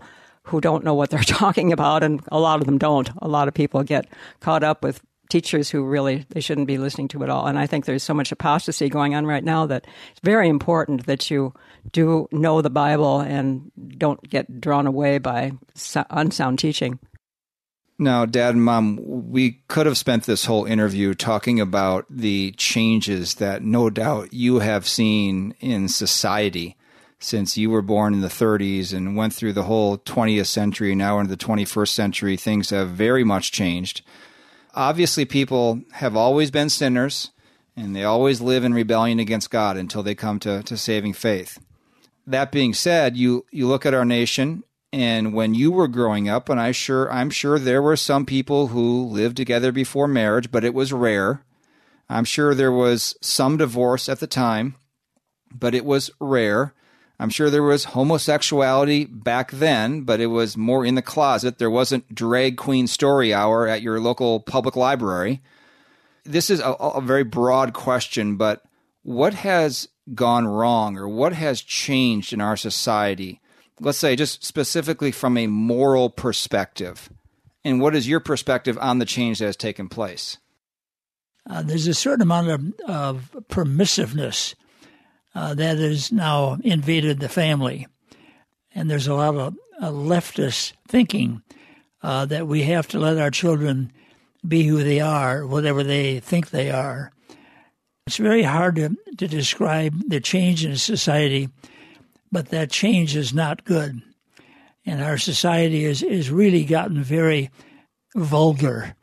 who 0.45 0.61
don't 0.61 0.85
know 0.85 0.95
what 0.95 1.11
they're 1.11 1.21
talking 1.25 1.73
about 1.73 2.05
and 2.05 2.23
a 2.31 2.39
lot 2.39 2.61
of 2.61 2.67
them 2.67 2.79
don't. 2.79 3.11
A 3.19 3.27
lot 3.27 3.49
of 3.49 3.55
people 3.55 3.83
get 3.83 4.07
caught 4.41 4.63
up 4.63 4.85
with 4.85 5.03
teachers 5.29 5.71
who 5.71 5.85
really 5.85 6.25
they 6.29 6.41
shouldn't 6.41 6.69
be 6.69 6.79
listening 6.79 7.09
to 7.09 7.25
at 7.25 7.31
all. 7.31 7.47
And 7.47 7.59
I 7.59 7.67
think 7.67 7.85
there's 7.85 8.05
so 8.05 8.15
much 8.15 8.31
apostasy 8.31 8.89
going 8.89 9.17
on 9.17 9.27
right 9.27 9.43
now 9.43 9.67
that 9.67 9.87
it's 10.13 10.21
very 10.23 10.49
important 10.49 11.07
that 11.07 11.31
you 11.31 11.53
do 11.91 12.29
know 12.31 12.63
the 12.63 12.71
Bible 12.71 13.21
and 13.21 13.73
don't 13.99 14.23
get 14.29 14.61
drawn 14.61 14.87
away 14.87 15.19
by 15.19 15.53
unsound 16.11 16.61
teaching. 16.61 17.01
Now, 17.99 18.27
Dad 18.27 18.55
and 18.55 18.65
Mom, 18.65 18.99
we 19.31 19.63
could 19.69 19.87
have 19.87 19.97
spent 19.97 20.25
this 20.25 20.45
whole 20.45 20.67
interview 20.67 21.15
talking 21.15 21.61
about 21.61 22.05
the 22.11 22.53
changes 22.53 23.37
that 23.37 23.63
no 23.63 23.89
doubt 23.89 24.35
you 24.35 24.59
have 24.59 24.87
seen 24.87 25.55
in 25.61 25.89
society 25.89 26.77
since 27.19 27.57
you 27.57 27.71
were 27.71 27.81
born 27.81 28.13
in 28.13 28.21
the 28.21 28.29
30s 28.29 28.93
and 28.93 29.17
went 29.17 29.33
through 29.33 29.55
the 29.55 29.63
whole 29.63 29.97
20th 29.97 30.47
century. 30.47 30.95
Now 30.95 31.19
into 31.19 31.35
the 31.35 31.43
21st 31.43 31.89
century, 31.89 32.37
things 32.37 32.69
have 32.69 32.91
very 32.91 33.25
much 33.25 33.51
changed 33.51 34.03
obviously 34.77 35.25
people 35.25 35.81
have 35.93 36.15
always 36.15 36.51
been 36.51 36.69
sinners 36.69 37.31
and 37.77 37.97
they 37.97 38.05
always 38.05 38.41
live 38.41 38.63
in 38.63 38.75
rebellion 38.75 39.19
against 39.19 39.51
God 39.51 39.77
until 39.77 40.03
they 40.03 40.15
come 40.15 40.39
to, 40.41 40.63
to 40.63 40.77
saving 40.77 41.15
faith. 41.15 41.59
That 42.27 42.53
being 42.53 42.75
said, 42.75 43.17
you, 43.17 43.47
you 43.51 43.67
look 43.67 43.87
at 43.87 43.95
our 43.95 44.05
nation 44.05 44.63
and 44.97 45.35
when 45.35 45.53
you 45.53 45.71
were 45.71 45.89
growing 45.89 46.27
up, 46.27 46.49
and 46.49 46.59
I 46.59 46.73
sure 46.73 47.13
I'm 47.13 47.29
sure 47.29 47.59
there 47.59 47.83
were 47.83 47.97
some 47.97 48.25
people 48.25 48.69
who 48.69 49.05
lived 49.05 49.37
together 49.37 49.71
before 49.71 50.09
marriage, 50.09 50.51
but 50.51 50.65
it 50.65 50.73
was 50.73 50.91
rare. 50.91 51.45
I'm 52.09 52.25
sure 52.25 52.55
there 52.55 52.73
was 52.73 53.15
some 53.21 53.59
divorce 53.59 54.09
at 54.09 54.21
the 54.21 54.27
time, 54.27 54.75
but 55.55 55.75
it 55.75 55.85
was 55.85 56.11
rare. 56.19 56.73
I'm 57.21 57.29
sure 57.29 57.51
there 57.51 57.63
was 57.63 57.85
homosexuality 57.85 59.05
back 59.05 59.51
then, 59.51 60.01
but 60.01 60.19
it 60.19 60.29
was 60.29 60.57
more 60.57 60.83
in 60.87 60.95
the 60.95 61.03
closet. 61.03 61.59
There 61.59 61.71
wasn't 61.71 62.15
drag 62.15 62.57
queen 62.57 62.87
story 62.87 63.35
hour 63.35 63.69
at 63.69 63.83
your 63.83 64.01
local 64.01 64.41
public 64.41 64.77
library. 64.77 65.43
This 66.25 66.49
is 66.49 66.61
a, 66.61 66.73
a 66.73 67.03
very 67.03 67.25
broad 67.25 67.75
question, 67.75 68.37
but 68.37 68.63
what 69.03 69.35
has 69.35 69.89
gone 70.15 70.47
wrong 70.47 70.97
or 70.97 71.07
what 71.07 71.35
has 71.35 71.61
changed 71.61 72.33
in 72.33 72.41
our 72.41 72.57
society? 72.57 73.43
Let's 73.81 73.99
say 73.99 74.17
just 74.17 74.45
specifically 74.45 75.13
from 75.13 75.37
a 75.37 75.47
moral 75.47 76.11
perspective. 76.11 77.11
And 77.65 77.81
what 77.81 77.95
is 77.95 78.09
your 78.09 78.21
perspective 78.21 78.79
on 78.81 78.99
the 78.99 79.05
change 79.05 79.39
that 79.39 79.47
has 79.47 79.57
taken 79.57 79.89
place? 79.89 80.39
Uh, 81.49 81.63
there's 81.63 81.87
a 81.87 81.95
certain 81.95 82.23
amount 82.23 82.49
of, 82.49 82.73
of 82.89 83.37
permissiveness 83.49 84.55
uh, 85.35 85.55
that 85.55 85.79
has 85.79 86.11
now 86.11 86.59
invaded 86.65 87.21
the 87.21 87.29
family. 87.29 87.87
And 88.75 88.91
there's 88.91 89.07
a 89.07 89.15
lot 89.15 89.35
of 89.35 89.55
uh, 89.81 89.91
leftist 89.91 90.73
thinking 90.89 91.43
uh, 92.03 92.25
that 92.27 92.47
we 92.47 92.63
have 92.63 92.89
to 92.89 92.99
let 92.99 93.19
our 93.19 93.31
children 93.31 93.93
be 94.47 94.65
who 94.65 94.83
they 94.83 95.01
are, 95.01 95.47
whatever 95.47 95.83
they 95.83 96.21
think 96.21 96.51
they 96.51 96.71
are. 96.71 97.13
It's 98.07 98.17
very 98.17 98.43
hard 98.43 98.77
to, 98.77 98.97
to 99.19 99.27
describe 99.27 100.09
the 100.09 100.21
change 100.21 100.65
in 100.65 100.77
society, 100.77 101.49
but 102.31 102.49
that 102.49 102.71
change 102.71 103.17
is 103.17 103.33
not 103.33 103.65
good. 103.65 104.03
And 104.85 105.03
our 105.03 105.19
society 105.19 105.85
has 105.85 106.03
is, 106.03 106.27
is 106.27 106.31
really 106.31 106.65
gotten 106.65 107.03
very 107.03 107.51
vulgar. 108.15 108.95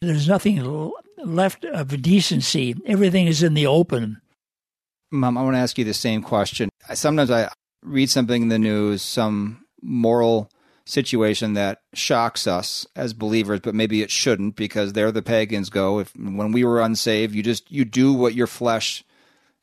There's 0.00 0.28
nothing 0.28 0.92
left 1.24 1.64
of 1.64 2.02
decency. 2.02 2.74
Everything 2.86 3.26
is 3.26 3.42
in 3.42 3.54
the 3.54 3.66
open. 3.66 4.20
Mom, 5.10 5.38
I 5.38 5.42
want 5.42 5.54
to 5.54 5.60
ask 5.60 5.78
you 5.78 5.84
the 5.84 5.94
same 5.94 6.22
question. 6.22 6.68
Sometimes 6.94 7.30
I 7.30 7.50
read 7.82 8.10
something 8.10 8.42
in 8.42 8.48
the 8.48 8.58
news, 8.58 9.02
some 9.02 9.64
moral 9.80 10.50
situation 10.84 11.54
that 11.54 11.82
shocks 11.94 12.46
us 12.46 12.86
as 12.96 13.12
believers, 13.12 13.60
but 13.60 13.74
maybe 13.74 14.02
it 14.02 14.10
shouldn't 14.10 14.56
because 14.56 14.92
there 14.92 15.12
the 15.12 15.22
pagans 15.22 15.70
go. 15.70 16.00
If 16.00 16.14
when 16.16 16.52
we 16.52 16.64
were 16.64 16.80
unsaved, 16.80 17.34
you 17.34 17.42
just 17.42 17.70
you 17.70 17.84
do 17.84 18.12
what 18.12 18.34
your 18.34 18.46
flesh 18.46 19.04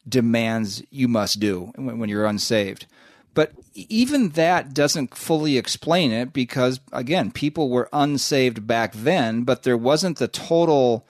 demands 0.10 0.84
you 0.90 1.08
must 1.08 1.40
do 1.40 1.72
when, 1.76 2.00
when 2.00 2.10
you're 2.10 2.26
unsaved. 2.26 2.86
But 3.34 3.54
even 3.76 4.30
that 4.30 4.74
doesn't 4.74 5.16
fully 5.16 5.58
explain 5.58 6.12
it 6.12 6.34
because, 6.34 6.80
again, 6.92 7.32
people 7.32 7.70
were 7.70 7.90
unsaved 7.94 8.66
back 8.66 8.94
then, 8.94 9.44
but 9.44 9.64
there 9.64 9.78
wasn't 9.78 10.18
the 10.18 10.28
total 10.28 11.06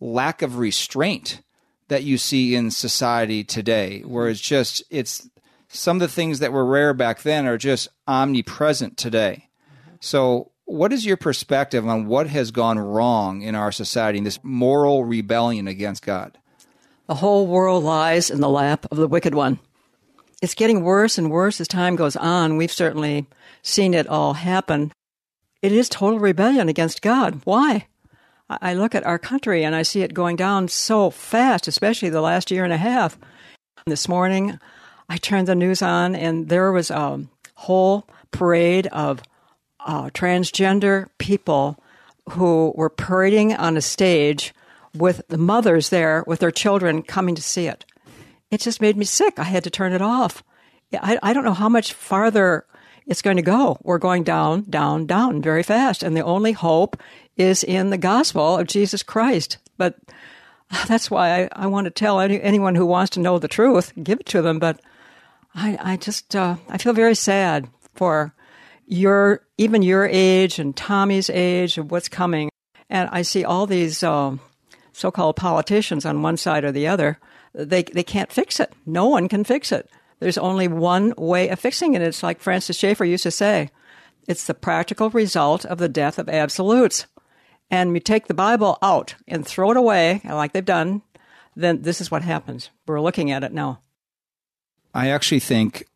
lack 0.00 0.42
of 0.42 0.58
restraint 0.58 1.40
that 1.88 2.02
you 2.04 2.18
see 2.18 2.54
in 2.54 2.70
society 2.70 3.44
today, 3.44 4.00
where 4.00 4.28
it's 4.28 4.40
just, 4.40 4.82
it's 4.90 5.28
some 5.68 5.96
of 5.96 6.00
the 6.00 6.08
things 6.08 6.40
that 6.40 6.52
were 6.52 6.64
rare 6.64 6.92
back 6.94 7.22
then 7.22 7.46
are 7.46 7.58
just 7.58 7.88
omnipresent 8.06 8.96
today. 8.96 9.48
So, 10.00 10.50
what 10.64 10.92
is 10.92 11.04
your 11.04 11.16
perspective 11.16 11.86
on 11.86 12.06
what 12.06 12.28
has 12.28 12.52
gone 12.52 12.78
wrong 12.78 13.42
in 13.42 13.56
our 13.56 13.72
society 13.72 14.18
in 14.18 14.24
this 14.24 14.38
moral 14.42 15.04
rebellion 15.04 15.66
against 15.66 16.04
God? 16.04 16.38
The 17.10 17.16
whole 17.16 17.48
world 17.48 17.82
lies 17.82 18.30
in 18.30 18.40
the 18.40 18.48
lap 18.48 18.86
of 18.92 18.96
the 18.96 19.08
wicked 19.08 19.34
one 19.34 19.58
it's 20.40 20.54
getting 20.54 20.84
worse 20.84 21.18
and 21.18 21.28
worse 21.28 21.60
as 21.60 21.66
time 21.66 21.96
goes 21.96 22.14
on. 22.14 22.56
We've 22.56 22.70
certainly 22.70 23.26
seen 23.62 23.94
it 23.94 24.06
all 24.06 24.34
happen. 24.34 24.92
It 25.60 25.72
is 25.72 25.88
total 25.88 26.20
rebellion 26.20 26.68
against 26.68 27.02
God. 27.02 27.40
Why? 27.42 27.88
I 28.48 28.74
look 28.74 28.94
at 28.94 29.04
our 29.04 29.18
country 29.18 29.64
and 29.64 29.74
I 29.74 29.82
see 29.82 30.02
it 30.02 30.14
going 30.14 30.36
down 30.36 30.68
so 30.68 31.10
fast, 31.10 31.66
especially 31.66 32.10
the 32.10 32.20
last 32.20 32.52
year 32.52 32.62
and 32.62 32.72
a 32.72 32.76
half. 32.76 33.18
This 33.86 34.06
morning, 34.06 34.60
I 35.08 35.16
turned 35.16 35.48
the 35.48 35.56
news 35.56 35.82
on 35.82 36.14
and 36.14 36.48
there 36.48 36.70
was 36.70 36.92
a 36.92 37.24
whole 37.56 38.06
parade 38.30 38.86
of 38.86 39.20
uh, 39.84 40.10
transgender 40.10 41.08
people 41.18 41.76
who 42.30 42.72
were 42.76 42.88
parading 42.88 43.52
on 43.56 43.76
a 43.76 43.82
stage 43.82 44.54
with 44.94 45.22
the 45.28 45.38
mothers 45.38 45.90
there 45.90 46.24
with 46.26 46.40
their 46.40 46.50
children 46.50 47.02
coming 47.02 47.34
to 47.34 47.42
see 47.42 47.66
it 47.66 47.84
it 48.50 48.60
just 48.60 48.80
made 48.80 48.96
me 48.96 49.04
sick. 49.04 49.38
I 49.38 49.44
had 49.44 49.64
to 49.64 49.70
turn 49.70 49.92
it 49.92 50.02
off. 50.02 50.42
I, 50.92 51.18
I 51.22 51.32
don't 51.32 51.44
know 51.44 51.54
how 51.54 51.68
much 51.68 51.92
farther 51.92 52.66
it's 53.06 53.22
going 53.22 53.36
to 53.36 53.42
go. 53.42 53.78
We're 53.82 53.98
going 53.98 54.24
down, 54.24 54.62
down, 54.68 55.06
down 55.06 55.40
very 55.40 55.62
fast. 55.62 56.02
And 56.02 56.16
the 56.16 56.24
only 56.24 56.52
hope 56.52 57.00
is 57.36 57.62
in 57.62 57.90
the 57.90 57.98
gospel 57.98 58.58
of 58.58 58.66
Jesus 58.66 59.02
Christ. 59.02 59.58
But 59.78 59.96
that's 60.88 61.10
why 61.10 61.44
I, 61.44 61.48
I 61.52 61.66
want 61.68 61.84
to 61.84 61.90
tell 61.90 62.20
any, 62.20 62.40
anyone 62.40 62.74
who 62.74 62.86
wants 62.86 63.10
to 63.10 63.20
know 63.20 63.38
the 63.38 63.48
truth, 63.48 63.92
give 64.02 64.20
it 64.20 64.26
to 64.26 64.42
them. 64.42 64.58
But 64.58 64.80
I, 65.54 65.78
I 65.80 65.96
just, 65.96 66.34
uh, 66.34 66.56
I 66.68 66.78
feel 66.78 66.92
very 66.92 67.14
sad 67.14 67.68
for 67.94 68.34
your, 68.86 69.44
even 69.58 69.82
your 69.82 70.06
age 70.06 70.58
and 70.58 70.76
Tommy's 70.76 71.30
age 71.30 71.78
of 71.78 71.90
what's 71.92 72.08
coming. 72.08 72.50
And 72.88 73.08
I 73.12 73.22
see 73.22 73.44
all 73.44 73.66
these 73.66 74.02
uh, 74.02 74.36
so 74.92 75.10
called 75.10 75.36
politicians 75.36 76.04
on 76.04 76.22
one 76.22 76.36
side 76.36 76.64
or 76.64 76.72
the 76.72 76.86
other 76.86 77.18
they, 77.54 77.82
they 77.82 78.02
can't 78.02 78.32
fix 78.32 78.60
it. 78.60 78.72
No 78.86 79.06
one 79.06 79.28
can 79.28 79.44
fix 79.44 79.72
it. 79.72 79.88
There's 80.18 80.38
only 80.38 80.68
one 80.68 81.14
way 81.16 81.48
of 81.48 81.58
fixing 81.58 81.94
it. 81.94 82.02
It's 82.02 82.22
like 82.22 82.40
Francis 82.40 82.76
Schaeffer 82.76 83.04
used 83.04 83.22
to 83.24 83.30
say 83.30 83.70
it's 84.28 84.46
the 84.46 84.54
practical 84.54 85.10
result 85.10 85.64
of 85.64 85.78
the 85.78 85.88
death 85.88 86.18
of 86.18 86.28
absolutes. 86.28 87.06
And 87.70 87.92
we 87.92 88.00
take 88.00 88.26
the 88.26 88.34
Bible 88.34 88.78
out 88.82 89.14
and 89.26 89.46
throw 89.46 89.70
it 89.70 89.76
away, 89.76 90.20
like 90.24 90.52
they've 90.52 90.64
done, 90.64 91.02
then 91.56 91.82
this 91.82 92.00
is 92.00 92.10
what 92.10 92.22
happens. 92.22 92.70
We're 92.86 93.00
looking 93.00 93.30
at 93.30 93.44
it 93.44 93.52
now. 93.52 93.80
I 94.92 95.08
actually 95.08 95.40
think 95.40 95.86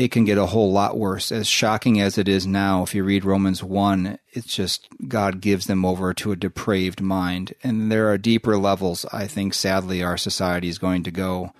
it 0.00 0.10
can 0.10 0.24
get 0.24 0.38
a 0.38 0.46
whole 0.46 0.72
lot 0.72 0.96
worse. 0.96 1.30
As 1.30 1.46
shocking 1.46 2.00
as 2.00 2.16
it 2.16 2.26
is 2.26 2.46
now, 2.46 2.82
if 2.82 2.94
you 2.94 3.04
read 3.04 3.22
Romans 3.22 3.62
1, 3.62 4.18
it's 4.32 4.54
just 4.54 4.88
God 5.06 5.42
gives 5.42 5.66
them 5.66 5.84
over 5.84 6.14
to 6.14 6.32
a 6.32 6.36
depraved 6.36 7.02
mind. 7.02 7.52
And 7.62 7.92
there 7.92 8.10
are 8.10 8.16
deeper 8.16 8.56
levels, 8.56 9.04
I 9.12 9.26
think, 9.26 9.52
sadly, 9.52 10.02
our 10.02 10.16
society 10.16 10.68
is 10.68 10.78
going 10.78 11.02
to 11.02 11.10
go. 11.10 11.52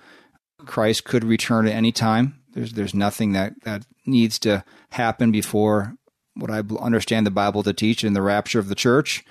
Christ 0.65 1.03
could 1.03 1.23
return 1.23 1.67
at 1.67 1.75
any 1.75 1.91
time. 1.91 2.41
There's, 2.53 2.73
there's 2.73 2.95
nothing 2.95 3.33
that, 3.33 3.53
that 3.63 3.85
needs 4.07 4.39
to 4.39 4.63
happen 4.89 5.31
before 5.31 5.95
what 6.33 6.49
I 6.49 6.63
understand 6.79 7.27
the 7.27 7.31
Bible 7.31 7.61
to 7.61 7.73
teach 7.73 8.03
in 8.03 8.13
the 8.13 8.23
rapture 8.23 8.57
of 8.57 8.69
the 8.69 8.75
church 8.75 9.23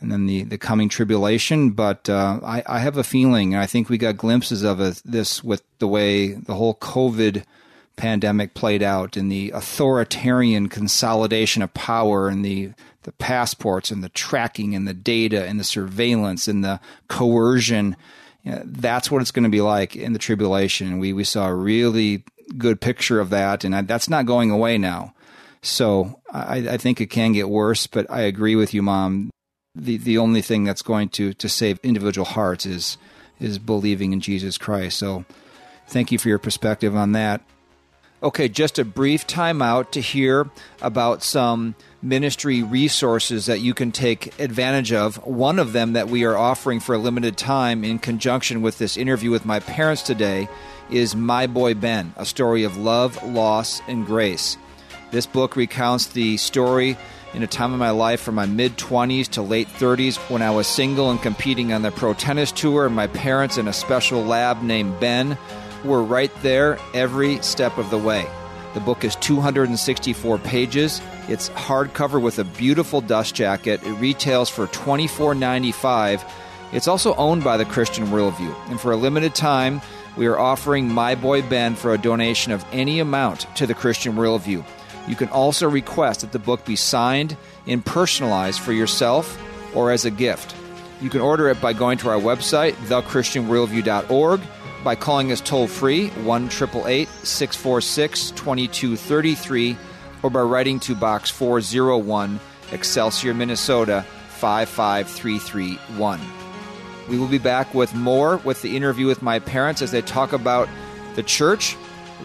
and 0.00 0.12
then 0.12 0.26
the, 0.26 0.44
the 0.44 0.58
coming 0.58 0.88
tribulation. 0.88 1.70
But 1.70 2.08
uh, 2.08 2.38
I, 2.44 2.62
I 2.66 2.78
have 2.78 2.98
a 2.98 3.04
feeling, 3.04 3.52
and 3.52 3.62
I 3.62 3.66
think 3.66 3.88
we 3.88 3.98
got 3.98 4.16
glimpses 4.16 4.62
of 4.62 4.78
this 5.02 5.42
with 5.42 5.64
the 5.80 5.88
way 5.88 6.34
the 6.34 6.54
whole 6.54 6.76
COVID 6.76 7.44
pandemic 7.96 8.54
played 8.54 8.82
out 8.82 9.16
and 9.16 9.30
the 9.30 9.50
authoritarian 9.50 10.68
consolidation 10.68 11.62
of 11.62 11.72
power 11.74 12.28
and 12.28 12.44
the 12.44 12.72
the 13.02 13.12
passports 13.12 13.90
and 13.90 14.02
the 14.02 14.08
tracking 14.08 14.74
and 14.74 14.88
the 14.88 14.94
data 14.94 15.44
and 15.44 15.60
the 15.60 15.64
surveillance 15.64 16.48
and 16.48 16.64
the 16.64 16.80
coercion 17.08 17.96
you 18.42 18.52
know, 18.52 18.62
that's 18.64 19.10
what 19.10 19.22
it's 19.22 19.30
going 19.30 19.44
to 19.44 19.50
be 19.50 19.60
like 19.60 19.96
in 19.96 20.12
the 20.12 20.18
tribulation. 20.18 20.98
We 20.98 21.12
we 21.12 21.24
saw 21.24 21.48
a 21.48 21.54
really 21.54 22.24
good 22.58 22.80
picture 22.80 23.20
of 23.20 23.30
that 23.30 23.64
and 23.64 23.74
I, 23.74 23.82
that's 23.82 24.08
not 24.08 24.26
going 24.26 24.50
away 24.50 24.76
now. 24.76 25.14
So 25.62 26.20
I, 26.30 26.56
I 26.70 26.76
think 26.76 27.00
it 27.00 27.06
can 27.06 27.32
get 27.32 27.48
worse 27.48 27.86
but 27.86 28.10
I 28.10 28.22
agree 28.22 28.56
with 28.56 28.74
you 28.74 28.82
mom. 28.82 29.30
The 29.74 29.98
the 29.98 30.18
only 30.18 30.42
thing 30.42 30.64
that's 30.64 30.82
going 30.82 31.10
to 31.10 31.32
to 31.34 31.48
save 31.48 31.78
individual 31.82 32.26
hearts 32.26 32.66
is 32.66 32.98
is 33.38 33.58
believing 33.58 34.12
in 34.12 34.20
Jesus 34.20 34.58
Christ. 34.58 34.98
So 34.98 35.24
thank 35.86 36.10
you 36.10 36.18
for 36.18 36.28
your 36.28 36.38
perspective 36.38 36.96
on 36.96 37.12
that 37.12 37.42
Okay, 38.24 38.48
just 38.48 38.78
a 38.78 38.86
brief 38.86 39.26
timeout 39.26 39.90
to 39.90 40.00
hear 40.00 40.48
about 40.80 41.22
some 41.22 41.74
ministry 42.00 42.62
resources 42.62 43.44
that 43.44 43.60
you 43.60 43.74
can 43.74 43.92
take 43.92 44.40
advantage 44.40 44.94
of. 44.94 45.16
One 45.26 45.58
of 45.58 45.74
them 45.74 45.92
that 45.92 46.08
we 46.08 46.24
are 46.24 46.34
offering 46.34 46.80
for 46.80 46.94
a 46.94 46.98
limited 46.98 47.36
time 47.36 47.84
in 47.84 47.98
conjunction 47.98 48.62
with 48.62 48.78
this 48.78 48.96
interview 48.96 49.30
with 49.30 49.44
my 49.44 49.60
parents 49.60 50.00
today 50.00 50.48
is 50.90 51.14
My 51.14 51.46
Boy 51.46 51.74
Ben, 51.74 52.14
a 52.16 52.24
story 52.24 52.64
of 52.64 52.78
love, 52.78 53.22
loss, 53.22 53.82
and 53.88 54.06
grace. 54.06 54.56
This 55.10 55.26
book 55.26 55.54
recounts 55.54 56.06
the 56.06 56.38
story 56.38 56.96
in 57.34 57.42
a 57.42 57.46
time 57.46 57.74
of 57.74 57.78
my 57.78 57.90
life 57.90 58.22
from 58.22 58.36
my 58.36 58.46
mid 58.46 58.78
20s 58.78 59.28
to 59.32 59.42
late 59.42 59.68
30s 59.68 60.16
when 60.30 60.40
I 60.40 60.50
was 60.50 60.66
single 60.66 61.10
and 61.10 61.20
competing 61.20 61.74
on 61.74 61.82
the 61.82 61.90
pro 61.90 62.14
tennis 62.14 62.52
tour, 62.52 62.86
and 62.86 62.96
my 62.96 63.06
parents 63.06 63.58
in 63.58 63.68
a 63.68 63.72
special 63.74 64.22
lab 64.24 64.62
named 64.62 64.98
Ben 64.98 65.36
we're 65.84 66.02
right 66.02 66.32
there 66.42 66.78
every 66.94 67.40
step 67.42 67.78
of 67.78 67.90
the 67.90 67.98
way. 67.98 68.26
The 68.74 68.80
book 68.80 69.04
is 69.04 69.14
264 69.16 70.38
pages. 70.38 71.00
It's 71.28 71.48
hardcover 71.50 72.20
with 72.20 72.38
a 72.38 72.44
beautiful 72.44 73.00
dust 73.00 73.34
jacket. 73.34 73.82
It 73.84 73.92
retails 73.92 74.50
for 74.50 74.66
$24.95. 74.66 76.24
It's 76.72 76.88
also 76.88 77.14
owned 77.14 77.44
by 77.44 77.56
the 77.56 77.64
Christian 77.64 78.06
Worldview. 78.06 78.52
And 78.68 78.80
for 78.80 78.90
a 78.90 78.96
limited 78.96 79.34
time, 79.34 79.80
we 80.16 80.26
are 80.26 80.38
offering 80.38 80.88
My 80.88 81.14
Boy 81.14 81.42
Ben 81.42 81.76
for 81.76 81.94
a 81.94 81.98
donation 81.98 82.50
of 82.50 82.64
any 82.72 82.98
amount 82.98 83.46
to 83.56 83.66
the 83.66 83.74
Christian 83.74 84.14
Worldview. 84.14 84.64
You 85.06 85.16
can 85.16 85.28
also 85.28 85.68
request 85.68 86.22
that 86.22 86.32
the 86.32 86.38
book 86.38 86.64
be 86.64 86.76
signed 86.76 87.36
and 87.66 87.84
personalized 87.84 88.60
for 88.60 88.72
yourself 88.72 89.40
or 89.74 89.92
as 89.92 90.04
a 90.04 90.10
gift. 90.10 90.56
You 91.00 91.10
can 91.10 91.20
order 91.20 91.48
it 91.48 91.60
by 91.60 91.74
going 91.74 91.98
to 91.98 92.08
our 92.08 92.18
website, 92.18 92.72
thechristianworldview.org 92.86 94.40
by 94.84 94.94
calling 94.94 95.32
us 95.32 95.40
toll 95.40 95.66
free 95.66 96.10
1 96.10 96.50
646 96.50 98.30
2233 98.32 99.76
or 100.22 100.30
by 100.30 100.40
writing 100.40 100.78
to 100.80 100.94
Box 100.94 101.30
401, 101.30 102.38
Excelsior, 102.72 103.34
Minnesota 103.34 104.04
55331. 104.36 106.20
We 107.08 107.18
will 107.18 107.28
be 107.28 107.38
back 107.38 107.74
with 107.74 107.94
more 107.94 108.36
with 108.38 108.62
the 108.62 108.76
interview 108.76 109.06
with 109.06 109.22
my 109.22 109.38
parents 109.38 109.82
as 109.82 109.90
they 109.90 110.02
talk 110.02 110.32
about 110.32 110.68
the 111.14 111.22
church 111.22 111.76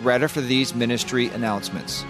right 0.02 0.22
after 0.22 0.42
these 0.42 0.74
ministry 0.76 1.28
announcements. 1.28 2.06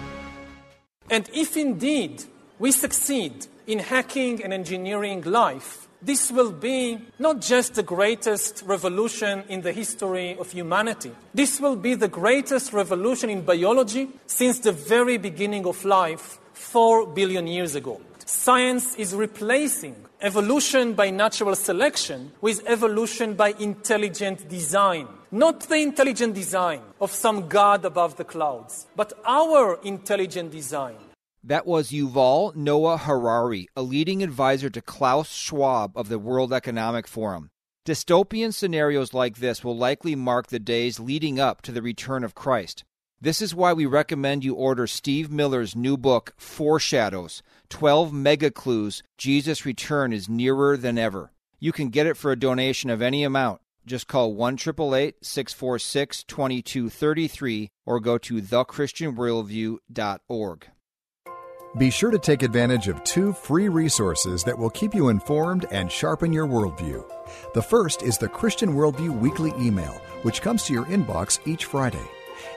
And 1.10 1.28
if 1.32 1.56
indeed 1.56 2.24
we 2.58 2.70
succeed 2.72 3.46
in 3.66 3.78
hacking 3.80 4.42
and 4.44 4.52
engineering 4.52 5.22
life, 5.22 5.88
this 6.02 6.30
will 6.30 6.52
be 6.52 6.98
not 7.18 7.40
just 7.40 7.74
the 7.74 7.82
greatest 7.82 8.62
revolution 8.66 9.44
in 9.48 9.60
the 9.60 9.72
history 9.72 10.36
of 10.38 10.50
humanity. 10.50 11.12
This 11.34 11.60
will 11.60 11.76
be 11.76 11.94
the 11.94 12.08
greatest 12.08 12.72
revolution 12.72 13.28
in 13.30 13.42
biology 13.42 14.08
since 14.26 14.60
the 14.60 14.72
very 14.72 15.18
beginning 15.18 15.66
of 15.66 15.84
life, 15.84 16.38
four 16.52 17.06
billion 17.06 17.46
years 17.46 17.74
ago. 17.74 18.00
Science 18.24 18.94
is 18.94 19.14
replacing 19.14 19.96
evolution 20.20 20.94
by 20.94 21.10
natural 21.10 21.54
selection 21.54 22.32
with 22.40 22.62
evolution 22.66 23.34
by 23.34 23.54
intelligent 23.58 24.48
design. 24.48 25.08
Not 25.30 25.60
the 25.60 25.76
intelligent 25.76 26.34
design 26.34 26.80
of 27.00 27.12
some 27.12 27.48
god 27.48 27.84
above 27.84 28.16
the 28.16 28.24
clouds, 28.24 28.86
but 28.96 29.12
our 29.24 29.78
intelligent 29.82 30.52
design 30.52 30.96
that 31.42 31.66
was 31.66 31.90
Yuval 31.90 32.54
Noah 32.54 32.98
Harari, 32.98 33.66
a 33.74 33.82
leading 33.82 34.22
advisor 34.22 34.70
to 34.70 34.82
Klaus 34.82 35.30
Schwab 35.30 35.96
of 35.96 36.08
the 36.08 36.18
World 36.18 36.52
Economic 36.52 37.08
Forum. 37.08 37.50
Dystopian 37.86 38.52
scenarios 38.52 39.14
like 39.14 39.36
this 39.36 39.64
will 39.64 39.76
likely 39.76 40.14
mark 40.14 40.48
the 40.48 40.58
days 40.58 41.00
leading 41.00 41.40
up 41.40 41.62
to 41.62 41.72
the 41.72 41.80
return 41.80 42.24
of 42.24 42.34
Christ. 42.34 42.84
This 43.22 43.40
is 43.40 43.54
why 43.54 43.72
we 43.72 43.86
recommend 43.86 44.44
you 44.44 44.52
order 44.54 44.86
Steve 44.86 45.30
Miller's 45.30 45.74
new 45.74 45.96
book, 45.96 46.34
Foreshadows 46.36 47.42
12 47.70 48.12
Mega 48.12 48.50
Clues 48.50 49.02
Jesus' 49.16 49.64
Return 49.64 50.12
is 50.12 50.28
Nearer 50.28 50.76
Than 50.76 50.98
Ever. 50.98 51.32
You 51.58 51.72
can 51.72 51.88
get 51.88 52.06
it 52.06 52.18
for 52.18 52.32
a 52.32 52.38
donation 52.38 52.90
of 52.90 53.00
any 53.00 53.24
amount. 53.24 53.62
Just 53.86 54.08
call 54.08 54.34
1 54.34 54.58
646 54.58 56.24
2233 56.24 57.70
or 57.86 57.98
go 57.98 58.18
to 58.18 58.42
thechristianworldview.org. 58.42 60.66
Be 61.78 61.88
sure 61.88 62.10
to 62.10 62.18
take 62.18 62.42
advantage 62.42 62.88
of 62.88 63.04
two 63.04 63.32
free 63.32 63.68
resources 63.68 64.42
that 64.42 64.58
will 64.58 64.70
keep 64.70 64.92
you 64.92 65.08
informed 65.08 65.66
and 65.70 65.90
sharpen 65.90 66.32
your 66.32 66.48
worldview. 66.48 67.04
The 67.54 67.62
first 67.62 68.02
is 68.02 68.18
the 68.18 68.28
Christian 68.28 68.74
Worldview 68.74 69.16
Weekly 69.20 69.52
Email, 69.56 70.02
which 70.22 70.42
comes 70.42 70.64
to 70.64 70.72
your 70.72 70.86
inbox 70.86 71.38
each 71.46 71.66
Friday. 71.66 72.02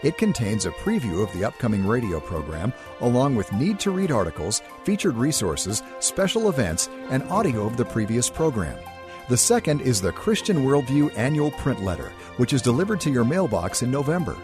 It 0.01 0.17
contains 0.17 0.65
a 0.65 0.71
preview 0.71 1.21
of 1.21 1.31
the 1.31 1.45
upcoming 1.45 1.85
radio 1.85 2.19
program, 2.19 2.73
along 3.01 3.35
with 3.35 3.53
need 3.53 3.79
to 3.81 3.91
read 3.91 4.09
articles, 4.09 4.63
featured 4.83 5.15
resources, 5.15 5.83
special 5.99 6.49
events, 6.49 6.89
and 7.11 7.21
audio 7.29 7.67
of 7.67 7.77
the 7.77 7.85
previous 7.85 8.31
program. 8.31 8.79
The 9.29 9.37
second 9.37 9.81
is 9.81 10.01
the 10.01 10.11
Christian 10.11 10.65
Worldview 10.65 11.15
Annual 11.15 11.51
Print 11.51 11.83
Letter, 11.83 12.11
which 12.37 12.51
is 12.51 12.63
delivered 12.63 12.99
to 13.01 13.11
your 13.11 13.25
mailbox 13.25 13.83
in 13.83 13.91
November. 13.91 14.35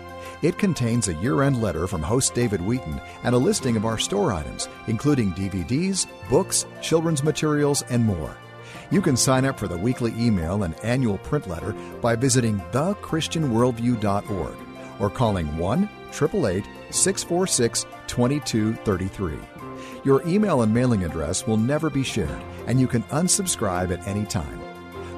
It 0.41 0.57
contains 0.57 1.07
a 1.09 1.13
year 1.15 1.41
end 1.41 1.61
letter 1.61 1.85
from 1.85 2.01
host 2.01 2.33
David 2.33 2.61
Wheaton 2.61 3.01
and 3.23 3.35
a 3.35 3.37
listing 3.37 3.75
of 3.75 3.85
our 3.85 3.97
store 3.97 4.31
items, 4.31 4.69
including 4.87 5.33
DVDs, 5.33 6.07
books, 6.29 6.65
children's 6.81 7.23
materials, 7.23 7.83
and 7.89 8.05
more. 8.05 8.37
You 8.89 9.01
can 9.01 9.17
sign 9.17 9.45
up 9.45 9.59
for 9.59 9.67
the 9.67 9.77
weekly 9.77 10.13
email 10.17 10.63
and 10.63 10.79
annual 10.83 11.17
print 11.19 11.47
letter 11.47 11.73
by 12.01 12.15
visiting 12.15 12.59
thechristianworldview.org 12.71 14.55
or 14.99 15.09
calling 15.09 15.57
1 15.57 15.89
888 16.09 16.65
646 16.89 17.85
2233. 18.07 19.37
Your 20.03 20.25
email 20.25 20.61
and 20.61 20.73
mailing 20.73 21.03
address 21.03 21.45
will 21.45 21.57
never 21.57 21.89
be 21.89 22.03
shared, 22.03 22.41
and 22.67 22.79
you 22.79 22.87
can 22.87 23.03
unsubscribe 23.03 23.91
at 23.91 24.07
any 24.07 24.25
time. 24.25 24.61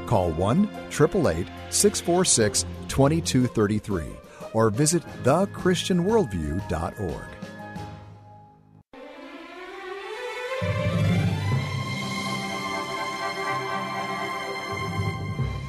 Call 0.08 0.32
1 0.32 0.64
888 0.90 1.48
646 1.70 2.66
2233 2.88 4.21
or 4.54 4.70
visit 4.70 5.04
thechristianworldview.org. 5.24 7.32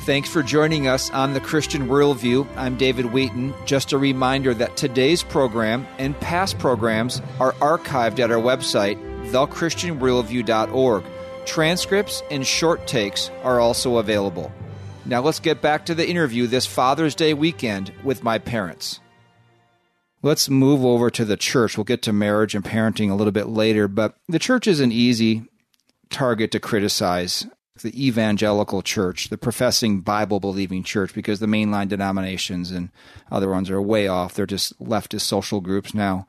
Thanks 0.02 0.28
for 0.28 0.42
joining 0.42 0.88
us 0.88 1.10
on 1.10 1.32
the 1.32 1.38
Christian 1.38 1.86
Worldview. 1.86 2.48
I'm 2.56 2.76
David 2.76 3.06
Wheaton. 3.06 3.54
Just 3.66 3.92
a 3.92 3.98
reminder 3.98 4.52
that 4.52 4.76
today's 4.76 5.22
program 5.22 5.86
and 5.96 6.18
past 6.18 6.58
programs 6.58 7.22
are 7.38 7.52
archived 7.52 8.18
at 8.18 8.32
our 8.32 8.42
website, 8.42 8.96
thechristianworldview.org. 9.30 11.04
Transcripts 11.46 12.20
and 12.32 12.44
short 12.44 12.88
takes 12.88 13.30
are 13.44 13.60
also 13.60 13.98
available. 13.98 14.52
Now 15.04 15.20
let's 15.20 15.40
get 15.40 15.60
back 15.60 15.86
to 15.86 15.94
the 15.94 16.08
interview 16.08 16.46
this 16.46 16.66
Father's 16.66 17.14
Day 17.16 17.34
weekend 17.34 17.92
with 18.04 18.22
my 18.22 18.38
parents. 18.38 19.00
Let's 20.22 20.48
move 20.48 20.84
over 20.84 21.10
to 21.10 21.24
the 21.24 21.36
church. 21.36 21.76
We'll 21.76 21.84
get 21.84 22.02
to 22.02 22.12
marriage 22.12 22.54
and 22.54 22.64
parenting 22.64 23.10
a 23.10 23.14
little 23.14 23.32
bit 23.32 23.48
later, 23.48 23.88
but 23.88 24.14
the 24.28 24.38
church 24.38 24.68
is 24.68 24.78
an 24.78 24.92
easy 24.92 25.42
target 26.10 26.52
to 26.52 26.60
criticize. 26.60 27.46
The 27.82 28.06
evangelical 28.06 28.82
church, 28.82 29.28
the 29.28 29.38
professing 29.38 30.02
Bible 30.02 30.38
believing 30.38 30.84
church, 30.84 31.14
because 31.14 31.40
the 31.40 31.46
mainline 31.46 31.88
denominations 31.88 32.70
and 32.70 32.90
other 33.30 33.50
ones 33.50 33.70
are 33.70 33.82
way 33.82 34.06
off. 34.06 34.34
They're 34.34 34.46
just 34.46 34.78
leftist 34.78 35.22
social 35.22 35.60
groups 35.60 35.92
now. 35.92 36.28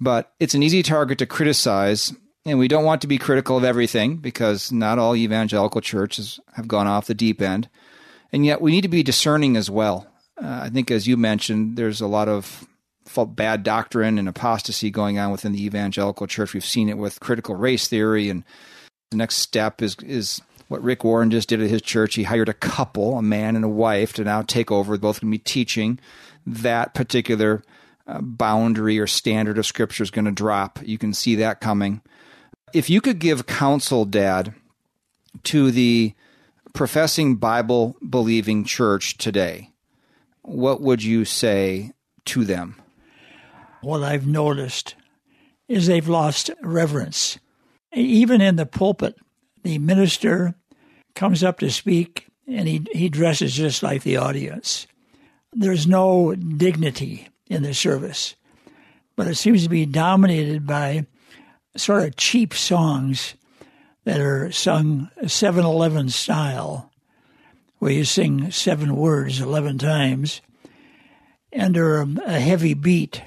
But 0.00 0.32
it's 0.38 0.54
an 0.54 0.62
easy 0.62 0.84
target 0.84 1.18
to 1.18 1.26
criticize 1.26 2.12
and 2.46 2.58
we 2.58 2.68
don't 2.68 2.84
want 2.84 3.00
to 3.00 3.06
be 3.06 3.18
critical 3.18 3.56
of 3.56 3.64
everything 3.64 4.18
because 4.18 4.70
not 4.70 4.98
all 4.98 5.16
evangelical 5.16 5.80
churches 5.80 6.38
have 6.54 6.68
gone 6.68 6.86
off 6.86 7.06
the 7.06 7.14
deep 7.14 7.40
end. 7.40 7.68
And 8.32 8.44
yet 8.44 8.60
we 8.60 8.70
need 8.70 8.82
to 8.82 8.88
be 8.88 9.02
discerning 9.02 9.56
as 9.56 9.70
well. 9.70 10.06
Uh, 10.36 10.60
I 10.64 10.68
think, 10.68 10.90
as 10.90 11.06
you 11.06 11.16
mentioned, 11.16 11.76
there's 11.76 12.00
a 12.00 12.06
lot 12.06 12.28
of 12.28 12.66
bad 13.28 13.62
doctrine 13.62 14.18
and 14.18 14.28
apostasy 14.28 14.90
going 14.90 15.18
on 15.18 15.30
within 15.30 15.52
the 15.52 15.64
evangelical 15.64 16.26
church. 16.26 16.54
We've 16.54 16.64
seen 16.64 16.88
it 16.88 16.98
with 16.98 17.20
critical 17.20 17.54
race 17.54 17.86
theory. 17.86 18.28
And 18.28 18.44
the 19.10 19.18
next 19.18 19.36
step 19.36 19.82
is, 19.82 19.96
is 20.02 20.42
what 20.68 20.82
Rick 20.82 21.04
Warren 21.04 21.30
just 21.30 21.48
did 21.48 21.62
at 21.62 21.70
his 21.70 21.82
church. 21.82 22.16
He 22.16 22.24
hired 22.24 22.48
a 22.48 22.54
couple, 22.54 23.18
a 23.18 23.22
man 23.22 23.54
and 23.54 23.64
a 23.64 23.68
wife, 23.68 24.14
to 24.14 24.24
now 24.24 24.42
take 24.42 24.72
over. 24.72 24.98
Both 24.98 25.20
going 25.20 25.32
to 25.32 25.38
be 25.38 25.42
teaching 25.42 26.00
that 26.46 26.94
particular 26.94 27.62
uh, 28.06 28.20
boundary 28.20 28.98
or 28.98 29.06
standard 29.06 29.58
of 29.58 29.66
Scripture 29.66 30.02
is 30.02 30.10
going 30.10 30.24
to 30.24 30.32
drop. 30.32 30.80
You 30.82 30.98
can 30.98 31.14
see 31.14 31.36
that 31.36 31.60
coming 31.60 32.00
if 32.74 32.90
you 32.90 33.00
could 33.00 33.20
give 33.20 33.46
counsel, 33.46 34.04
Dad, 34.04 34.52
to 35.44 35.70
the 35.70 36.12
professing 36.74 37.36
Bible 37.36 37.96
believing 38.06 38.64
church 38.64 39.16
today, 39.16 39.70
what 40.42 40.82
would 40.82 41.02
you 41.02 41.24
say 41.24 41.92
to 42.26 42.44
them? 42.44 42.76
What 43.80 44.02
I've 44.02 44.26
noticed 44.26 44.94
is 45.68 45.86
they've 45.86 46.08
lost 46.08 46.50
reverence. 46.60 47.38
Even 47.94 48.40
in 48.40 48.56
the 48.56 48.66
pulpit, 48.66 49.16
the 49.62 49.78
minister 49.78 50.54
comes 51.14 51.42
up 51.42 51.60
to 51.60 51.70
speak 51.70 52.26
and 52.46 52.68
he, 52.68 52.86
he 52.92 53.08
dresses 53.08 53.54
just 53.54 53.82
like 53.82 54.02
the 54.02 54.16
audience. 54.16 54.86
There's 55.52 55.86
no 55.86 56.34
dignity 56.34 57.28
in 57.48 57.62
the 57.62 57.72
service, 57.72 58.34
but 59.16 59.28
it 59.28 59.36
seems 59.36 59.62
to 59.62 59.68
be 59.68 59.86
dominated 59.86 60.66
by 60.66 61.06
sort 61.76 62.02
of 62.02 62.16
cheap 62.16 62.52
songs 62.52 63.34
that 64.04 64.20
are 64.20 64.52
sung 64.52 65.10
7 65.26 65.64
Eleven 65.64 66.08
style, 66.08 66.90
where 67.78 67.92
you 67.92 68.04
sing 68.04 68.50
seven 68.50 68.96
words 68.96 69.40
11 69.40 69.78
times, 69.78 70.40
under 71.56 72.00
a 72.00 72.40
heavy 72.40 72.74
beat. 72.74 73.22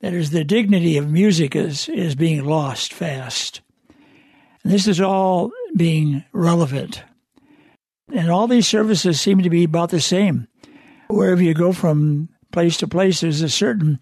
That 0.00 0.12
is, 0.12 0.30
the 0.30 0.44
dignity 0.44 0.96
of 0.96 1.10
music 1.10 1.56
is, 1.56 1.88
is 1.88 2.14
being 2.14 2.44
lost 2.44 2.92
fast. 2.92 3.60
And 4.62 4.72
this 4.72 4.86
is 4.86 5.00
all 5.00 5.50
being 5.76 6.24
relevant. 6.32 7.02
And 8.12 8.30
all 8.30 8.46
these 8.46 8.66
services 8.66 9.20
seem 9.20 9.42
to 9.42 9.50
be 9.50 9.64
about 9.64 9.90
the 9.90 10.00
same. 10.00 10.46
Wherever 11.08 11.42
you 11.42 11.54
go 11.54 11.72
from 11.72 12.28
place 12.52 12.76
to 12.78 12.88
place, 12.88 13.20
there's 13.20 13.42
a 13.42 13.48
certain 13.48 14.00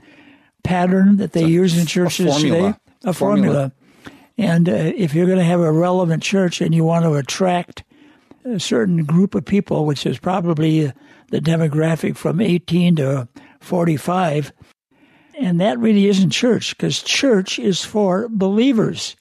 pattern 0.63 1.17
that 1.17 1.33
they 1.33 1.45
a, 1.45 1.49
use 1.49 1.79
in 1.79 1.87
churches 1.87 2.37
today 2.37 2.75
a 3.05 3.13
formula. 3.13 3.15
formula. 3.15 3.73
And 4.39 4.69
uh, 4.69 4.73
if 4.73 5.15
you're 5.15 5.27
going 5.27 5.39
to 5.39 5.45
have 5.45 5.61
a 5.61 5.73
relevant 5.73 6.23
church 6.23 6.61
and 6.61 6.75
you 6.75 6.85
want 6.85 7.05
to 7.05 7.15
attract 7.15 7.85
a 8.45 8.61
certain 8.61 9.05
group 9.05 9.35
of 9.35 9.45
people, 9.45 9.87
which 9.87 10.07
is 10.07 10.19
probably 10.19 10.93
the 11.31 11.41
demographic 11.41 12.17
from 12.17 12.41
18 12.41 12.97
to 12.97 13.29
45, 13.61 14.53
and 15.39 15.61
that 15.61 15.79
really 15.79 16.07
isn't 16.07 16.31
church 16.31 16.77
because 16.77 17.03
church 17.03 17.59
is 17.59 17.85
for 17.85 18.29
believers. 18.29 19.17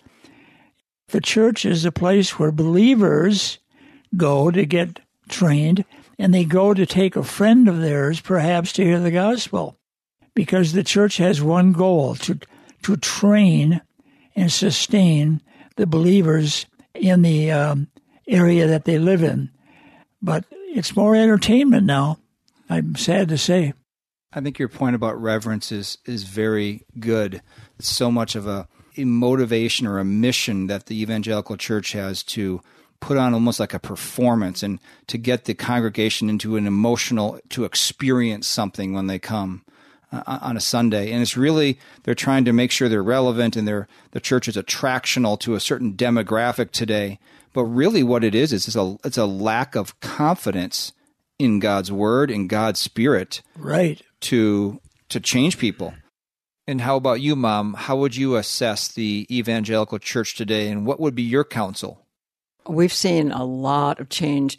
The 1.10 1.22
church 1.22 1.66
is 1.66 1.86
a 1.86 1.92
place 1.92 2.40
where 2.40 2.52
believers 2.52 3.60
go 4.16 4.52
to 4.52 4.66
get 4.66 5.00
trained 5.28 5.86
and 6.18 6.34
they 6.34 6.46
go 6.46 6.74
to 6.74 6.86
take 6.86 7.16
a 7.16 7.24
friend 7.24 7.68
of 7.68 7.80
theirs 7.82 8.22
perhaps 8.22 8.72
to 8.74 8.84
hear 8.84 9.00
the 9.00 9.12
gospel 9.12 9.78
because 10.34 10.74
the 10.74 10.84
church 10.84 11.18
has 11.18 11.42
one 11.42 11.72
goal 11.74 12.16
to 12.16 12.40
to 12.84 12.96
train 12.98 13.82
and 14.36 14.52
sustain 14.52 15.42
the 15.76 15.88
believers 15.88 16.66
in 16.94 17.22
the 17.22 17.52
um, 17.52 17.88
area 18.28 18.68
that 18.68 18.86
they 18.86 18.98
live 18.98 19.24
in. 19.24 19.50
But 20.22 20.46
it's 20.52 20.96
more 20.96 21.16
entertainment 21.16 21.86
now. 21.86 22.20
I'm 22.70 22.96
sad 22.96 23.30
to 23.30 23.38
say. 23.38 23.74
I 24.34 24.42
think 24.42 24.60
your 24.60 24.68
point 24.68 24.96
about 24.96 25.22
reverence 25.22 25.72
is 25.72 25.98
is 26.06 26.24
very 26.24 26.86
good. 27.00 27.42
It's 27.80 27.88
so 27.88 28.12
much 28.12 28.36
of 28.36 28.48
a, 28.48 28.68
a 28.98 29.06
motivation 29.06 29.88
or 29.88 30.00
a 30.00 30.06
mission 30.06 30.68
that 30.68 30.88
the 30.88 31.02
evangelical 31.02 31.56
church 31.58 31.94
has 31.94 32.24
to 32.24 32.62
put 33.00 33.18
on 33.18 33.34
almost 33.34 33.60
like 33.60 33.74
a 33.74 33.80
performance 33.80 34.64
and 34.64 34.80
to 35.08 35.18
get 35.18 35.46
the 35.46 35.54
congregation 35.54 36.30
into 36.30 36.56
an 36.56 36.66
emotional 36.66 37.40
to 37.50 37.64
experience 37.64 38.48
something 38.48 38.94
when 38.94 39.08
they 39.08 39.20
come 39.20 39.64
uh, 40.12 40.40
on 40.42 40.58
a 40.58 40.62
Sunday, 40.62 41.12
and 41.12 41.22
it's 41.22 41.38
really 41.38 41.80
they're 42.04 42.16
trying 42.16 42.46
to 42.46 42.54
make 42.54 42.72
sure 42.72 42.90
they're 42.90 43.04
relevant 43.04 43.56
and 43.56 43.68
they're 43.68 43.88
the 44.12 44.20
church 44.20 44.48
is 44.48 44.56
attractional 44.56 45.40
to 45.40 45.56
a 45.56 45.60
certain 45.60 45.94
demographic 45.94 46.72
today. 46.72 47.20
But 47.54 47.64
really, 47.64 48.04
what 48.04 48.24
it 48.24 48.36
is 48.36 48.52
is 48.52 48.68
it's 48.68 48.76
a 48.76 48.98
it's 49.04 49.18
a 49.18 49.26
lack 49.26 49.76
of 49.76 50.00
confidence 50.00 50.92
in 51.40 51.60
God's 51.60 51.92
word 51.92 52.32
and 52.32 52.50
God's 52.50 52.80
spirit, 52.80 53.42
right? 53.56 54.02
To 54.22 54.82
to 55.10 55.20
change 55.20 55.58
people. 55.58 55.94
And 56.68 56.82
how 56.82 56.96
about 56.96 57.22
you, 57.22 57.36
Mom? 57.36 57.76
How 57.76 57.96
would 57.96 58.16
you 58.16 58.36
assess 58.36 58.88
the 58.88 59.28
evangelical 59.30 60.00
church 60.00 60.36
today, 60.36 60.70
and 60.70 60.86
what 60.86 61.00
would 61.00 61.14
be 61.14 61.24
your 61.24 61.44
counsel? 61.44 62.06
We've 62.68 62.94
seen 62.94 63.32
a 63.32 63.46
lot 63.46 64.00
of 64.00 64.10
change. 64.10 64.58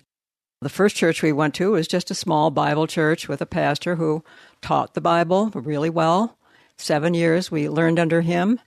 The 0.63 0.69
first 0.69 0.97
church 0.97 1.23
we 1.23 1.33
went 1.33 1.55
to 1.57 1.73
was 1.73 1.89
just 1.89 2.11
a 2.11 2.15
small 2.15 2.51
Bible 2.51 2.87
church 2.87 3.29
with 3.29 3.43
a 3.43 3.47
pastor 3.47 3.97
who 3.97 4.25
taught 4.63 4.95
the 4.95 5.01
Bible 5.01 5.51
really 5.55 5.91
well. 5.91 6.37
Seven 6.77 7.15
years 7.15 7.51
we 7.51 7.69
learned 7.69 7.99
under 7.99 8.21
him. 8.21 8.61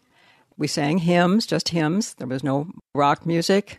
We 0.58 0.68
sang 0.68 0.98
hymns, 0.98 1.46
just 1.46 1.70
hymns. 1.70 2.16
There 2.16 2.28
was 2.28 2.44
no 2.44 2.68
rock 2.94 3.26
music. 3.26 3.78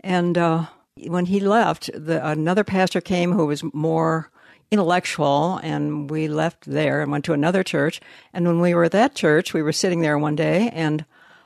And 0.00 0.38
uh, 0.38 0.66
When 0.96 1.26
he 1.26 1.40
left, 1.40 1.90
the, 1.92 2.24
another 2.26 2.64
pastor 2.64 3.00
came 3.00 3.32
who 3.32 3.46
was 3.46 3.64
more 3.74 4.30
intellectual, 4.70 5.58
and 5.62 6.08
we 6.10 6.28
left 6.28 6.64
there 6.66 7.02
and 7.02 7.10
went 7.10 7.24
to 7.24 7.32
another 7.32 7.62
church. 7.62 8.00
And 8.32 8.46
when 8.46 8.60
we 8.60 8.74
were 8.74 8.84
at 8.84 8.92
that 8.92 9.14
church, 9.14 9.52
we 9.52 9.62
were 9.62 9.72
sitting 9.72 10.00
there 10.00 10.18
one 10.18 10.36
day, 10.36 10.70
and 10.72 11.04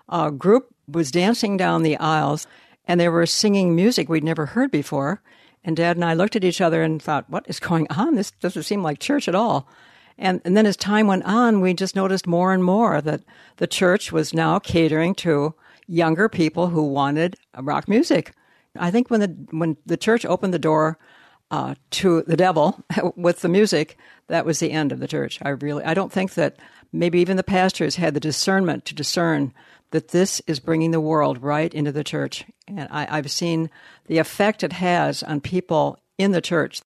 a 0.09 0.31
group 0.31 0.69
was 0.87 1.11
dancing 1.11 1.57
down 1.57 1.83
the 1.83 1.97
aisles, 1.97 2.47
and 2.87 3.01
they 3.01 3.09
were 3.09 3.27
singing 3.27 3.75
music 3.75 4.09
we'd 4.09 4.25
never 4.25 4.47
heard 4.47 4.71
before. 4.71 5.21
And 5.65 5.77
Dad 5.77 5.97
and 5.97 6.05
I 6.05 6.15
looked 6.15 6.37
at 6.37 6.45
each 6.45 6.61
other 6.61 6.83
and 6.83 7.03
thought, 7.03 7.29
"What 7.29 7.45
is 7.49 7.61
going 7.61 7.87
on? 7.91 8.15
This 8.15 8.31
doesn't 8.31 8.63
seem 8.63 8.83
like 8.83 8.99
church 8.99 9.29
at 9.29 9.35
all." 9.35 9.67
And, 10.19 10.41
and 10.45 10.57
then 10.57 10.67
as 10.67 10.77
time 10.77 11.07
went 11.07 11.25
on, 11.25 11.61
we 11.61 11.75
just 11.75 11.95
noticed 11.95 12.27
more 12.27 12.53
and 12.53 12.65
more 12.65 13.01
that 13.01 13.23
the 13.59 13.67
church 13.67 14.11
was 14.11 14.35
now 14.35 14.59
catering 14.59 15.15
to 15.17 15.55
younger 15.87 16.29
people 16.29 16.69
who 16.69 16.83
wanted 16.83 17.37
rock 17.59 17.89
music. 17.89 18.33
I 18.77 18.91
think 18.91 19.11
when 19.11 19.21
the 19.21 19.29
when 19.57 19.77
the 19.87 19.97
church 19.97 20.27
opened 20.27 20.53
the 20.53 20.59
door 20.59 20.99
uh, 21.51 21.75
to 21.91 22.23
the 22.23 22.37
devil 22.37 22.85
with 23.17 23.41
the 23.41 23.49
music, 23.49 23.97
that 24.27 24.45
was 24.45 24.59
the 24.59 24.71
end 24.71 24.93
of 24.93 25.01
the 25.01 25.09
church. 25.09 25.39
I 25.43 25.51
really, 25.51 25.85
I 25.85 25.95
don't 25.95 26.13
think 26.13 26.35
that 26.35 26.57
maybe 26.93 27.21
even 27.21 27.37
the 27.37 27.43
pastors 27.43 27.97
had 27.97 28.15
the 28.15 28.21
discernment 28.21 28.85
to 28.87 28.95
discern 28.95 29.53
that 29.91 30.09
this 30.09 30.43
is 30.47 30.61
bringing 30.61 30.91
the 30.91 31.01
world 31.01 31.43
right 31.43 31.73
into 31.73 31.93
the 31.93 32.05
church. 32.05 32.45
And 32.67 32.89
I, 32.91 33.07
I've 33.11 33.31
seen 33.31 33.71
the 34.07 34.19
effect 34.19 34.63
it 34.63 34.75
has 34.75 35.23
on 35.23 35.41
people 35.41 35.99
in 36.19 36.33
the 36.33 36.43
church. 36.43 36.83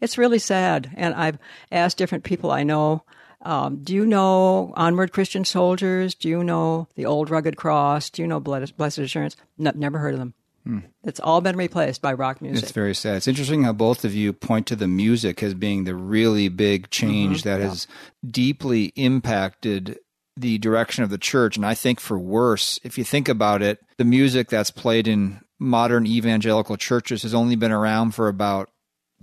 It's 0.00 0.18
really 0.18 0.38
sad. 0.38 0.90
And 0.96 1.14
I've 1.14 1.38
asked 1.72 1.98
different 1.98 2.24
people 2.24 2.50
I 2.50 2.62
know, 2.62 3.04
um, 3.42 3.82
do 3.82 3.94
you 3.94 4.06
know 4.06 4.72
Onward 4.76 5.12
Christian 5.12 5.44
Soldiers? 5.44 6.14
Do 6.14 6.28
you 6.28 6.42
know 6.42 6.88
the 6.96 7.06
Old 7.06 7.30
Rugged 7.30 7.56
Cross? 7.56 8.10
Do 8.10 8.22
you 8.22 8.28
know 8.28 8.40
Blessed 8.40 8.98
Assurance? 8.98 9.36
No, 9.56 9.72
never 9.74 9.98
heard 9.98 10.14
of 10.14 10.20
them. 10.20 10.34
Hmm. 10.64 10.80
It's 11.04 11.20
all 11.20 11.40
been 11.40 11.56
replaced 11.56 12.02
by 12.02 12.12
rock 12.12 12.42
music. 12.42 12.62
It's 12.62 12.72
very 12.72 12.94
sad. 12.94 13.16
It's 13.16 13.28
interesting 13.28 13.62
how 13.62 13.72
both 13.72 14.04
of 14.04 14.14
you 14.14 14.32
point 14.32 14.66
to 14.66 14.76
the 14.76 14.88
music 14.88 15.42
as 15.42 15.54
being 15.54 15.84
the 15.84 15.94
really 15.94 16.48
big 16.48 16.90
change 16.90 17.38
mm-hmm. 17.38 17.48
that 17.48 17.60
yeah. 17.60 17.68
has 17.68 17.86
deeply 18.28 18.92
impacted 18.96 19.98
the 20.36 20.58
direction 20.58 21.04
of 21.04 21.10
the 21.10 21.18
church. 21.18 21.56
And 21.56 21.64
I 21.64 21.74
think 21.74 22.00
for 22.00 22.18
worse, 22.18 22.78
if 22.84 22.98
you 22.98 23.04
think 23.04 23.28
about 23.28 23.62
it, 23.62 23.80
the 23.96 24.04
music 24.04 24.48
that's 24.48 24.70
played 24.70 25.08
in 25.08 25.40
modern 25.58 26.06
evangelical 26.06 26.76
churches 26.76 27.22
has 27.22 27.34
only 27.34 27.56
been 27.56 27.72
around 27.72 28.14
for 28.14 28.28
about, 28.28 28.70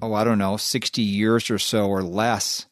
oh, 0.01 0.13
I 0.13 0.23
don't 0.23 0.37
know, 0.37 0.57
60 0.57 1.01
years 1.01 1.49
or 1.49 1.59
so 1.59 1.87
or 1.87 2.03
less. 2.03 2.65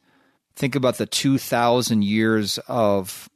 Think 0.55 0.75
about 0.75 0.97
the 0.97 1.05
2,000 1.05 2.03
years 2.03 2.59
of 2.67 3.29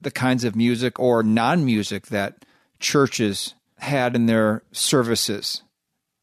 the 0.00 0.10
kinds 0.10 0.44
of 0.44 0.56
music 0.56 0.98
or 0.98 1.22
non 1.22 1.64
music 1.64 2.06
that 2.06 2.44
churches 2.80 3.54
had 3.78 4.14
in 4.14 4.26
their 4.26 4.62
services. 4.72 5.62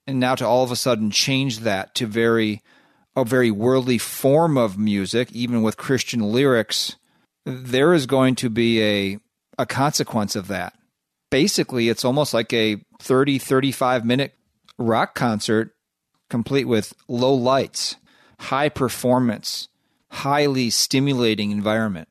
And 0.06 0.20
now 0.20 0.36
to 0.36 0.46
all 0.46 0.64
of 0.64 0.72
a 0.72 0.76
sudden 0.76 1.12
change 1.12 1.60
that 1.60 1.96
to 1.96 2.06
very 2.08 2.62
a 3.16 3.26
very 3.26 3.50
worldly 3.50 3.98
form 3.98 4.58
of 4.58 4.78
music, 4.78 5.32
even 5.32 5.64
with 5.64 5.76
Christian 5.76 6.22
lyrics, 6.22 6.98
there 7.46 7.94
is 7.94 8.06
going 8.06 8.36
to 8.36 8.50
be 8.50 8.82
a 8.84 9.20
a 9.58 9.66
consequence 9.66 10.36
of 10.36 10.48
that. 10.50 10.74
Basically, 11.32 11.90
it's 11.90 12.06
almost 12.06 12.34
like 12.34 12.54
a 12.54 12.78
30 13.02 13.40
35 13.40 14.06
minute 14.06 14.34
rock 14.78 15.16
concert 15.16 15.72
complete 16.30 16.66
with 16.66 16.94
low 17.08 17.34
lights, 17.34 17.96
high 18.40 18.70
performance, 18.70 19.68
highly 20.10 20.70
stimulating 20.70 21.52
environment. 21.52 22.08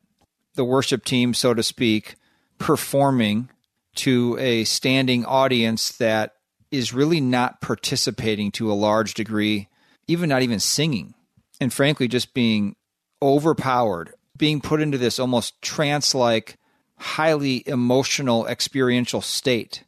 The 0.55 0.65
worship 0.65 1.05
team, 1.05 1.33
so 1.33 1.53
to 1.53 1.63
speak, 1.63 2.15
performing 2.57 3.49
to 3.95 4.37
a 4.39 4.63
standing 4.63 5.25
audience 5.25 5.91
that 5.97 6.33
is 6.71 6.93
really 6.93 7.21
not 7.21 7.61
participating 7.61 8.51
to 8.51 8.71
a 8.71 8.73
large 8.73 9.13
degree, 9.13 9.69
even 10.07 10.29
not 10.29 10.41
even 10.41 10.59
singing, 10.59 11.13
and 11.59 11.73
frankly, 11.73 12.07
just 12.07 12.33
being 12.33 12.75
overpowered, 13.21 14.13
being 14.37 14.61
put 14.61 14.81
into 14.81 14.97
this 14.97 15.19
almost 15.19 15.61
trance 15.61 16.13
like, 16.13 16.57
highly 16.97 17.63
emotional, 17.67 18.47
experiential 18.47 19.21
state. 19.21 19.83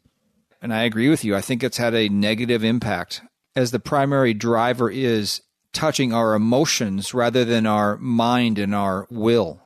And 0.62 0.72
I 0.72 0.84
agree 0.84 1.08
with 1.08 1.24
you. 1.24 1.34
I 1.34 1.40
think 1.40 1.62
it's 1.62 1.78
had 1.78 1.94
a 1.94 2.08
negative 2.08 2.62
impact 2.64 3.22
as 3.56 3.70
the 3.70 3.80
primary 3.80 4.34
driver 4.34 4.90
is 4.90 5.42
touching 5.72 6.12
our 6.12 6.34
emotions 6.34 7.14
rather 7.14 7.44
than 7.44 7.66
our 7.66 7.96
mind 7.98 8.58
and 8.58 8.74
our 8.74 9.06
will. 9.10 9.60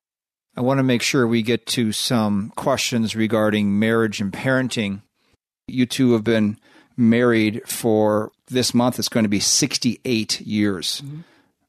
I 0.56 0.60
want 0.60 0.78
to 0.78 0.84
make 0.84 1.02
sure 1.02 1.26
we 1.26 1.42
get 1.42 1.66
to 1.68 1.92
some 1.92 2.52
questions 2.56 3.16
regarding 3.16 3.78
marriage 3.78 4.20
and 4.20 4.32
parenting. 4.32 5.02
You 5.66 5.86
two 5.86 6.12
have 6.12 6.24
been 6.24 6.58
married 6.96 7.62
for 7.66 8.30
this 8.48 8.74
month, 8.74 8.98
it's 8.98 9.08
going 9.08 9.24
to 9.24 9.28
be 9.28 9.40
68 9.40 10.40
years. 10.42 11.02
Mm-hmm. 11.04 11.20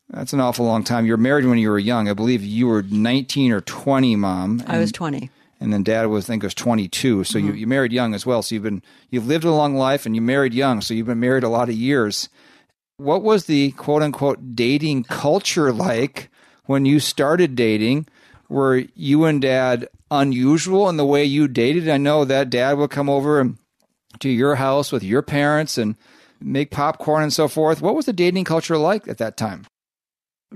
That's 0.09 0.34
an 0.34 0.39
awful 0.39 0.66
long 0.66 0.84
time. 0.84 1.05
You 1.05 1.13
were 1.13 1.18
married 1.18 1.45
when 1.45 1.57
you 1.57 1.70
were 1.70 1.80
young. 1.80 2.07
I 2.07 2.13
believe 2.13 2.43
you 2.43 2.68
were 2.68 2.84
19 2.84 3.51
or 3.51 3.61
20, 3.61 4.16
mom. 4.18 4.63
I 4.68 4.78
was 4.78 4.91
20. 4.91 5.32
And 5.59 5.71
then 5.71 5.83
dad 5.83 6.07
was, 6.07 6.25
I 6.25 6.27
think, 6.27 6.43
was 6.43 6.53
22. 6.53 7.23
So 7.23 7.37
mm-hmm. 7.37 7.47
you, 7.47 7.53
you 7.53 7.67
married 7.67 7.93
young 7.93 8.13
as 8.13 8.25
well. 8.25 8.41
So 8.41 8.55
you've 8.55 8.63
been, 8.63 8.83
you've 9.09 9.27
lived 9.27 9.45
a 9.45 9.51
long 9.51 9.75
life 9.75 10.05
and 10.05 10.15
you 10.15 10.21
married 10.21 10.53
young. 10.53 10.81
So 10.81 10.93
you've 10.93 11.07
been 11.07 11.19
married 11.19 11.43
a 11.43 11.49
lot 11.49 11.69
of 11.69 11.75
years. 11.75 12.29
What 12.97 13.23
was 13.23 13.45
the 13.45 13.71
quote 13.71 14.01
unquote 14.01 14.55
dating 14.55 15.05
culture 15.05 15.71
like 15.71 16.29
when 16.65 16.85
you 16.85 16.99
started 16.99 17.55
dating? 17.55 18.07
were 18.49 18.83
you 18.95 19.25
and 19.25 19.41
dad 19.41 19.87
unusual 20.11 20.89
in 20.89 20.97
the 20.97 21.05
way 21.05 21.23
you 21.23 21.47
dated? 21.47 21.89
I 21.89 21.97
know 21.97 22.25
that 22.25 22.49
dad 22.49 22.77
would 22.77 22.91
come 22.91 23.09
over 23.09 23.53
to 24.19 24.29
your 24.29 24.55
house 24.55 24.91
with 24.91 25.03
your 25.03 25.21
parents 25.21 25.77
and 25.77 25.95
make 26.39 26.71
popcorn 26.71 27.23
and 27.23 27.33
so 27.33 27.47
forth. 27.47 27.81
What 27.81 27.95
was 27.95 28.05
the 28.05 28.13
dating 28.13 28.43
culture 28.43 28.77
like 28.77 29.07
at 29.07 29.17
that 29.17 29.37
time? 29.37 29.65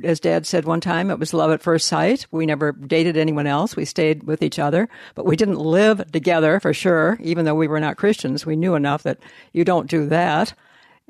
As 0.03 0.19
dad 0.19 0.45
said 0.45 0.65
one 0.65 0.81
time, 0.81 1.09
it 1.09 1.19
was 1.19 1.33
love 1.33 1.51
at 1.51 1.61
first 1.61 1.87
sight. 1.87 2.27
We 2.31 2.45
never 2.45 2.71
dated 2.71 3.17
anyone 3.17 3.47
else. 3.47 3.75
We 3.75 3.85
stayed 3.85 4.23
with 4.23 4.41
each 4.41 4.59
other, 4.59 4.87
but 5.15 5.25
we 5.25 5.35
didn't 5.35 5.59
live 5.59 6.11
together 6.11 6.59
for 6.59 6.73
sure, 6.73 7.17
even 7.21 7.45
though 7.45 7.55
we 7.55 7.67
were 7.67 7.79
not 7.79 7.97
Christians. 7.97 8.45
We 8.45 8.55
knew 8.55 8.75
enough 8.75 9.03
that 9.03 9.19
you 9.51 9.65
don't 9.65 9.89
do 9.89 10.05
that. 10.07 10.53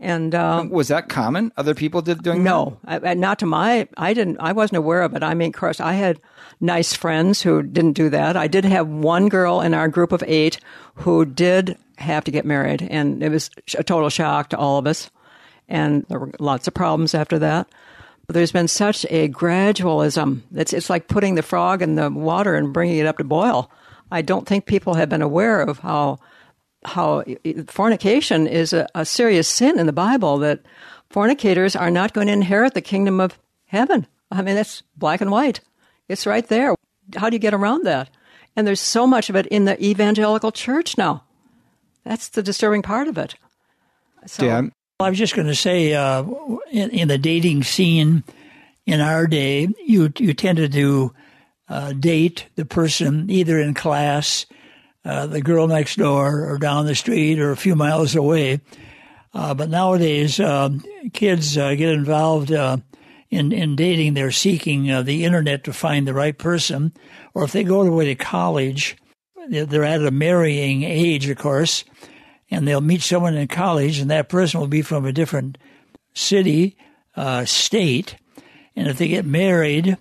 And 0.02 0.34
um, 0.34 0.70
was 0.70 0.88
that 0.88 1.10
common? 1.10 1.52
Other 1.58 1.76
people 1.76 2.02
did 2.02 2.24
doing 2.24 2.42
no, 2.42 2.78
that? 2.86 3.04
No, 3.04 3.14
not 3.16 3.40
to 3.40 3.46
my. 3.46 3.88
I 3.98 4.14
didn't. 4.14 4.38
I 4.40 4.54
wasn't 4.54 4.78
aware 4.78 5.02
of 5.02 5.14
it. 5.14 5.24
I 5.24 5.34
mean, 5.34 5.50
of 5.50 5.56
course, 5.56 5.82
I 5.82 5.94
had 5.94 6.22
nice 6.62 6.94
friends 6.94 7.42
who 7.42 7.62
didn't 7.62 7.94
do 7.94 8.10
that. 8.10 8.38
I 8.38 8.48
did 8.48 8.64
have 8.64 8.88
one 8.88 9.28
girl 9.28 9.60
in 9.60 9.74
our 9.74 9.90
group 9.90 10.14
of 10.14 10.24
eight 10.26 10.60
who 10.96 11.26
did 11.26 11.78
have 11.98 12.24
to 12.24 12.32
get 12.32 12.46
married, 12.46 12.82
and 12.82 13.22
it 13.22 13.30
was 13.30 13.50
a 13.78 13.84
total 13.84 14.10
shock 14.10 14.50
to 14.50 14.58
all 14.58 14.78
of 14.78 14.88
us. 14.88 15.12
And 15.68 16.06
there 16.08 16.20
were 16.20 16.32
lots 16.40 16.68
of 16.68 16.74
problems 16.74 17.14
after 17.14 17.38
that. 17.40 17.68
There's 18.30 18.52
been 18.52 18.68
such 18.68 19.06
a 19.10 19.28
gradualism. 19.28 20.42
It's 20.54 20.72
it's 20.72 20.90
like 20.90 21.08
putting 21.08 21.34
the 21.34 21.42
frog 21.42 21.82
in 21.82 21.96
the 21.96 22.12
water 22.12 22.54
and 22.56 22.72
bringing 22.72 22.98
it 22.98 23.08
up 23.08 23.18
to 23.18 23.24
boil. 23.24 23.72
I 24.12 24.22
don't 24.22 24.48
think 24.48 24.66
people 24.66 24.94
have 24.94 25.10
been 25.10 25.24
aware 25.24 25.62
of 25.62 25.80
how 25.80 26.20
how 26.86 27.24
fornication 27.68 28.48
is 28.48 28.72
a, 28.72 28.88
a 28.94 29.04
serious 29.04 29.48
sin 29.48 29.80
in 29.80 29.88
the 29.88 29.94
Bible, 29.94 30.38
that 30.40 30.62
fornicators 31.10 31.76
are 31.76 31.92
not 31.92 32.14
going 32.14 32.28
to 32.28 32.34
inherit 32.34 32.76
the 32.76 32.82
kingdom 32.82 33.20
of 33.20 33.38
heaven. 33.66 34.08
I 34.32 34.44
mean, 34.44 34.58
it's 34.58 34.84
black 34.96 35.22
and 35.22 35.32
white. 35.32 35.62
It's 36.08 36.28
right 36.28 36.48
there. 36.48 36.76
How 37.16 37.30
do 37.30 37.36
you 37.36 37.40
get 37.40 37.54
around 37.54 37.84
that? 37.86 38.10
And 38.56 38.68
there's 38.68 38.80
so 38.80 39.08
much 39.08 39.30
of 39.30 39.36
it 39.36 39.48
in 39.48 39.66
the 39.66 39.84
evangelical 39.84 40.52
church 40.52 40.98
now. 40.98 41.24
That's 42.04 42.30
the 42.30 42.44
disturbing 42.44 42.82
part 42.82 43.08
of 43.08 43.18
it. 43.18 43.36
So. 44.26 44.70
I 45.02 45.10
was 45.10 45.18
just 45.18 45.34
going 45.34 45.48
to 45.48 45.56
say, 45.56 45.94
uh, 45.94 46.26
in, 46.72 46.90
in, 46.90 47.08
the 47.08 47.18
dating 47.18 47.64
scene 47.64 48.22
in 48.86 49.00
our 49.00 49.28
day, 49.28 49.70
you 49.86 50.12
you 50.18 50.34
tended 50.34 50.74
to 50.74 51.14
uh, 51.70 51.94
date 51.94 52.48
the 52.56 52.66
person 52.66 53.30
either 53.30 53.58
in 53.62 53.74
class 53.74 54.46
uh, 55.06 55.26
the 55.28 55.40
girl 55.40 55.68
next 55.68 55.96
door 55.96 56.50
or 56.50 56.58
down 56.58 56.86
the 56.86 56.96
street 56.96 57.40
or 57.40 57.52
a 57.52 57.58
few 57.58 57.78
miles 57.78 58.14
away. 58.14 58.60
Uh, 59.34 59.54
but 59.54 59.70
nowadays, 59.70 60.38
uh, 60.38 60.68
kids 61.14 61.58
uh, 61.58 61.76
get 61.76 61.94
involved 61.94 62.52
uh, 62.52 62.76
in 63.30 63.54
in 63.54 63.78
dating. 63.78 64.16
They're 64.16 64.32
seeking 64.32 64.88
the 65.06 65.24
internet 65.24 65.64
to 65.64 65.72
find 65.72 66.06
the 66.06 66.14
right 66.14 66.38
person, 66.38 66.92
or 67.34 67.46
if 67.46 67.54
they 67.54 67.64
go 67.64 67.84
away 67.84 68.08
to 68.08 68.16
college, 68.16 68.98
they're 69.48 69.86
at 69.86 70.04
a 70.04 70.12
marrying 70.12 70.84
age, 70.84 71.30
of 71.30 71.38
course, 71.38 71.86
and 72.52 72.68
they'll 72.68 72.82
meet 72.82 73.02
someone 73.02 73.36
in 73.36 73.48
college, 73.48 74.00
and 74.00 74.10
that 74.10 74.30
person 74.30 74.60
will 74.60 74.68
be 74.68 74.82
from 74.82 75.06
a 75.06 75.14
different 75.14 75.58
city, 76.14 76.76
state, 77.46 78.16
and 78.76 78.88
if 78.88 78.98
they 78.98 79.08
get 79.08 79.26
married, 79.26 79.98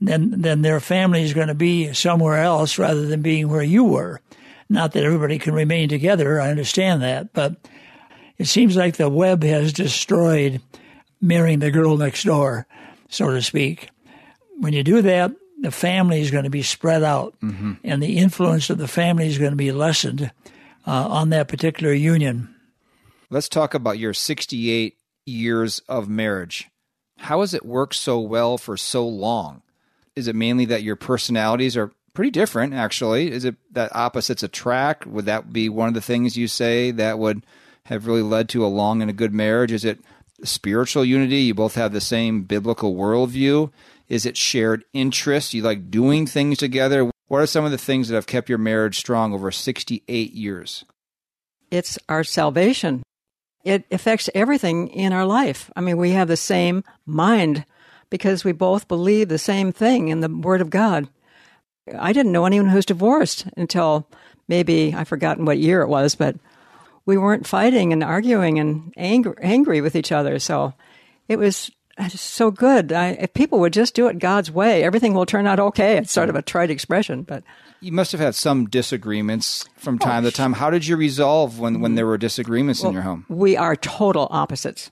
then 0.00 0.42
then 0.42 0.62
their 0.62 0.80
family 0.80 1.22
is 1.22 1.34
going 1.34 1.48
to 1.48 1.54
be 1.54 1.92
somewhere 1.92 2.38
else 2.38 2.78
rather 2.78 3.06
than 3.06 3.22
being 3.22 3.48
where 3.48 3.62
you 3.62 3.84
were. 3.84 4.20
Not 4.68 4.92
that 4.92 5.04
everybody 5.04 5.38
can 5.38 5.54
remain 5.54 5.88
together, 5.88 6.40
I 6.40 6.50
understand 6.50 7.02
that, 7.02 7.32
but 7.32 7.56
it 8.38 8.46
seems 8.46 8.76
like 8.76 8.96
the 8.96 9.08
web 9.08 9.42
has 9.42 9.72
destroyed 9.72 10.60
marrying 11.20 11.58
the 11.58 11.70
girl 11.70 11.96
next 11.96 12.24
door, 12.24 12.66
so 13.08 13.30
to 13.30 13.42
speak. 13.42 13.90
When 14.58 14.72
you 14.72 14.82
do 14.82 15.02
that, 15.02 15.32
the 15.60 15.70
family 15.70 16.20
is 16.20 16.30
going 16.30 16.44
to 16.44 16.50
be 16.50 16.62
spread 16.62 17.02
out, 17.02 17.34
mm-hmm. 17.40 17.74
and 17.84 18.02
the 18.02 18.16
influence 18.16 18.70
of 18.70 18.78
the 18.78 18.88
family 18.88 19.26
is 19.26 19.38
going 19.38 19.52
to 19.52 19.56
be 19.56 19.72
lessened 19.72 20.32
uh, 20.86 21.08
on 21.08 21.30
that 21.30 21.48
particular 21.48 21.92
union. 21.92 22.54
Let's 23.30 23.48
talk 23.48 23.74
about 23.74 23.98
your 23.98 24.14
68 24.14 24.96
years 25.26 25.80
of 25.88 26.08
marriage. 26.08 26.68
How 27.18 27.40
has 27.40 27.54
it 27.54 27.64
worked 27.64 27.94
so 27.94 28.20
well 28.20 28.58
for 28.58 28.76
so 28.76 29.06
long? 29.06 29.62
Is 30.14 30.28
it 30.28 30.36
mainly 30.36 30.64
that 30.66 30.82
your 30.82 30.96
personalities 30.96 31.76
are 31.76 31.92
pretty 32.14 32.30
different, 32.30 32.74
actually? 32.74 33.30
Is 33.30 33.44
it 33.44 33.56
that 33.70 33.94
opposites 33.94 34.42
attract? 34.42 35.06
Would 35.06 35.26
that 35.26 35.52
be 35.52 35.68
one 35.68 35.88
of 35.88 35.94
the 35.94 36.00
things 36.00 36.36
you 36.36 36.48
say 36.48 36.90
that 36.90 37.18
would 37.18 37.46
have 37.86 38.06
really 38.06 38.22
led 38.22 38.48
to 38.50 38.64
a 38.64 38.68
long 38.68 39.00
and 39.00 39.10
a 39.10 39.14
good 39.14 39.32
marriage? 39.32 39.72
Is 39.72 39.84
it 39.84 40.00
spiritual 40.44 41.04
unity? 41.04 41.38
You 41.38 41.54
both 41.54 41.76
have 41.76 41.92
the 41.92 42.00
same 42.00 42.42
biblical 42.42 42.94
worldview? 42.94 43.70
Is 44.08 44.26
it 44.26 44.36
shared 44.36 44.84
interest? 44.92 45.54
You 45.54 45.62
like 45.62 45.90
doing 45.90 46.26
things 46.26 46.58
together? 46.58 47.10
What 47.32 47.40
are 47.40 47.46
some 47.46 47.64
of 47.64 47.70
the 47.70 47.78
things 47.78 48.08
that 48.08 48.14
have 48.14 48.26
kept 48.26 48.50
your 48.50 48.58
marriage 48.58 48.98
strong 48.98 49.32
over 49.32 49.50
68 49.50 50.34
years? 50.34 50.84
It's 51.70 51.98
our 52.06 52.24
salvation. 52.24 53.02
It 53.64 53.86
affects 53.90 54.28
everything 54.34 54.88
in 54.88 55.14
our 55.14 55.24
life. 55.24 55.70
I 55.74 55.80
mean, 55.80 55.96
we 55.96 56.10
have 56.10 56.28
the 56.28 56.36
same 56.36 56.84
mind 57.06 57.64
because 58.10 58.44
we 58.44 58.52
both 58.52 58.86
believe 58.86 59.30
the 59.30 59.38
same 59.38 59.72
thing 59.72 60.08
in 60.08 60.20
the 60.20 60.28
Word 60.28 60.60
of 60.60 60.68
God. 60.68 61.08
I 61.98 62.12
didn't 62.12 62.32
know 62.32 62.44
anyone 62.44 62.68
who 62.68 62.76
was 62.76 62.84
divorced 62.84 63.46
until 63.56 64.06
maybe 64.46 64.92
I've 64.94 65.08
forgotten 65.08 65.46
what 65.46 65.56
year 65.56 65.80
it 65.80 65.88
was, 65.88 66.14
but 66.14 66.36
we 67.06 67.16
weren't 67.16 67.46
fighting 67.46 67.94
and 67.94 68.04
arguing 68.04 68.58
and 68.58 68.92
angry, 68.98 69.36
angry 69.40 69.80
with 69.80 69.96
each 69.96 70.12
other. 70.12 70.38
So 70.38 70.74
it 71.28 71.38
was 71.38 71.70
so 72.08 72.50
good. 72.50 72.92
I, 72.92 73.10
if 73.10 73.34
people 73.34 73.60
would 73.60 73.72
just 73.72 73.94
do 73.94 74.08
it 74.08 74.18
God's 74.18 74.50
way, 74.50 74.82
everything 74.82 75.14
will 75.14 75.26
turn 75.26 75.46
out 75.46 75.60
okay. 75.60 75.98
It's 75.98 76.12
sort 76.12 76.28
of 76.28 76.34
a 76.34 76.38
mm-hmm. 76.38 76.46
trite 76.46 76.70
expression, 76.70 77.22
but 77.22 77.44
you 77.80 77.92
must 77.92 78.12
have 78.12 78.20
had 78.20 78.34
some 78.34 78.66
disagreements 78.66 79.68
from 79.76 79.96
oh, 79.96 80.04
time 80.04 80.24
oh, 80.24 80.30
to 80.30 80.36
time. 80.36 80.54
How 80.54 80.70
did 80.70 80.86
you 80.86 80.96
resolve 80.96 81.58
when, 81.58 81.80
when 81.80 81.90
mm-hmm. 81.90 81.96
there 81.96 82.06
were 82.06 82.18
disagreements 82.18 82.80
well, 82.80 82.90
in 82.90 82.94
your 82.94 83.02
home? 83.02 83.26
We 83.28 83.56
are 83.56 83.76
total 83.76 84.28
opposites, 84.30 84.90